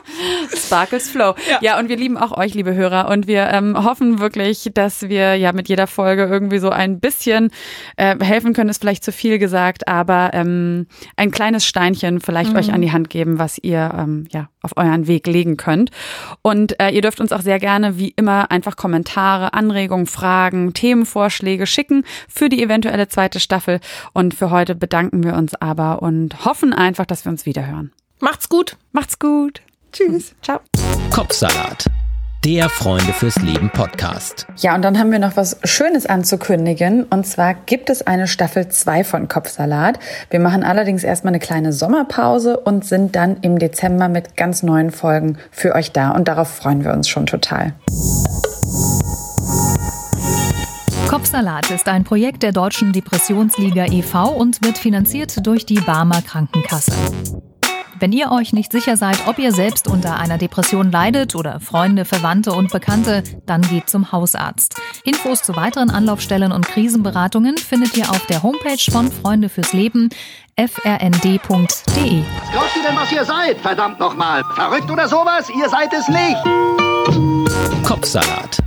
Sparkles 0.54 1.08
Flow. 1.08 1.34
Ja. 1.48 1.58
ja, 1.62 1.78
und 1.78 1.88
wir 1.88 1.96
lieben 1.96 2.18
auch 2.18 2.36
euch, 2.36 2.54
liebe 2.54 2.74
Hörer. 2.74 3.08
Und 3.08 3.26
wir 3.26 3.48
ähm, 3.48 3.82
hoffen 3.82 4.18
wirklich, 4.18 4.68
dass 4.74 5.08
wir 5.08 5.36
ja 5.36 5.52
mit 5.52 5.68
jeder 5.68 5.86
Folge 5.86 6.24
irgendwie 6.24 6.58
so 6.58 6.70
ein 6.70 7.00
bisschen 7.00 7.50
äh, 7.96 8.16
helfen 8.22 8.52
können, 8.52 8.68
ist 8.68 8.80
vielleicht 8.80 9.04
zu 9.04 9.12
viel 9.12 9.38
gesagt, 9.38 9.88
aber 9.88 10.30
ähm, 10.34 10.86
ein 11.16 11.30
kleines 11.30 11.64
Steinchen 11.64 12.20
vielleicht 12.20 12.52
mhm. 12.52 12.58
euch 12.58 12.72
an 12.72 12.82
die 12.82 12.92
Hand 12.92 13.10
geben, 13.10 13.38
was 13.38 13.58
ihr 13.58 13.94
ähm, 13.96 14.26
ja 14.30 14.48
auf 14.62 14.76
euren 14.76 15.06
Weg 15.06 15.26
legen 15.26 15.56
könnt. 15.56 15.90
Und 16.42 16.78
äh, 16.80 16.90
ihr 16.90 17.02
dürft 17.02 17.20
uns 17.20 17.32
auch 17.32 17.40
sehr 17.40 17.58
gerne, 17.58 17.98
wie 17.98 18.12
immer, 18.16 18.50
einfach 18.50 18.76
Kommentare, 18.76 19.54
Anregungen, 19.54 20.06
Fragen, 20.06 20.74
Themenvorschläge 20.74 21.66
schicken 21.66 22.04
für 22.28 22.48
die 22.48 22.62
eventuelle 22.62 23.08
zweite 23.08 23.40
Staffel. 23.40 23.80
Und 24.12 24.34
für 24.34 24.50
heute 24.50 24.74
bedanken 24.74 25.22
wir 25.22 25.34
uns 25.34 25.54
aber 25.54 26.02
und 26.02 26.44
hoffen 26.44 26.72
einfach, 26.72 27.06
dass 27.06 27.24
wir 27.24 27.32
uns 27.32 27.46
wiederhören. 27.46 27.92
Macht's 28.20 28.48
gut. 28.48 28.76
Macht's 28.92 29.18
gut. 29.18 29.62
Tschüss. 29.92 30.34
Ciao. 30.42 30.60
Kopfsalat 31.10 31.86
der 32.44 32.68
Freunde 32.68 33.12
fürs 33.12 33.36
Leben 33.36 33.70
Podcast. 33.70 34.46
Ja, 34.58 34.74
und 34.74 34.82
dann 34.82 34.98
haben 34.98 35.10
wir 35.10 35.18
noch 35.18 35.36
was 35.36 35.58
Schönes 35.64 36.06
anzukündigen. 36.06 37.04
Und 37.04 37.26
zwar 37.26 37.54
gibt 37.54 37.90
es 37.90 38.06
eine 38.06 38.28
Staffel 38.28 38.68
2 38.68 39.02
von 39.02 39.28
Kopfsalat. 39.28 39.98
Wir 40.30 40.38
machen 40.38 40.62
allerdings 40.62 41.02
erstmal 41.02 41.32
eine 41.32 41.40
kleine 41.40 41.72
Sommerpause 41.72 42.58
und 42.58 42.84
sind 42.84 43.16
dann 43.16 43.38
im 43.40 43.58
Dezember 43.58 44.08
mit 44.08 44.36
ganz 44.36 44.62
neuen 44.62 44.90
Folgen 44.90 45.38
für 45.50 45.74
euch 45.74 45.92
da. 45.92 46.12
Und 46.12 46.28
darauf 46.28 46.48
freuen 46.48 46.84
wir 46.84 46.92
uns 46.92 47.08
schon 47.08 47.26
total. 47.26 47.72
Kopfsalat 51.08 51.70
ist 51.70 51.88
ein 51.88 52.04
Projekt 52.04 52.42
der 52.44 52.52
Deutschen 52.52 52.92
Depressionsliga 52.92 53.86
e.V. 53.86 54.30
und 54.30 54.64
wird 54.64 54.78
finanziert 54.78 55.44
durch 55.46 55.66
die 55.66 55.80
Barmer 55.80 56.22
Krankenkasse. 56.22 56.92
Wenn 58.00 58.12
ihr 58.12 58.30
euch 58.30 58.52
nicht 58.52 58.70
sicher 58.70 58.96
seid, 58.96 59.26
ob 59.26 59.38
ihr 59.38 59.52
selbst 59.52 59.88
unter 59.88 60.18
einer 60.18 60.38
Depression 60.38 60.92
leidet 60.92 61.34
oder 61.34 61.58
Freunde, 61.58 62.04
Verwandte 62.04 62.52
und 62.52 62.70
Bekannte, 62.70 63.24
dann 63.46 63.62
geht 63.62 63.90
zum 63.90 64.12
Hausarzt. 64.12 64.80
Infos 65.04 65.42
zu 65.42 65.56
weiteren 65.56 65.90
Anlaufstellen 65.90 66.52
und 66.52 66.66
Krisenberatungen 66.66 67.56
findet 67.56 67.96
ihr 67.96 68.08
auf 68.10 68.24
der 68.26 68.42
Homepage 68.44 68.90
von 68.90 69.10
Freunde 69.10 69.48
fürs 69.48 69.72
Leben 69.72 70.10
frnd.de. 70.56 71.42
Was 71.42 72.50
glaubt 72.52 72.76
ihr 72.76 72.82
denn, 72.86 72.96
was 72.96 73.12
ihr 73.12 73.24
seid? 73.24 73.60
Verdammt 73.60 73.98
nochmal. 73.98 74.44
Verrückt 74.54 74.90
oder 74.90 75.08
sowas? 75.08 75.50
Ihr 75.50 75.68
seid 75.68 75.92
es 75.92 76.08
nicht. 76.08 77.84
Kopfsalat. 77.84 78.58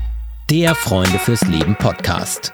Der 0.50 0.76
Freunde 0.76 1.20
fürs 1.20 1.42
Leben 1.44 1.76
Podcast. 1.76 2.52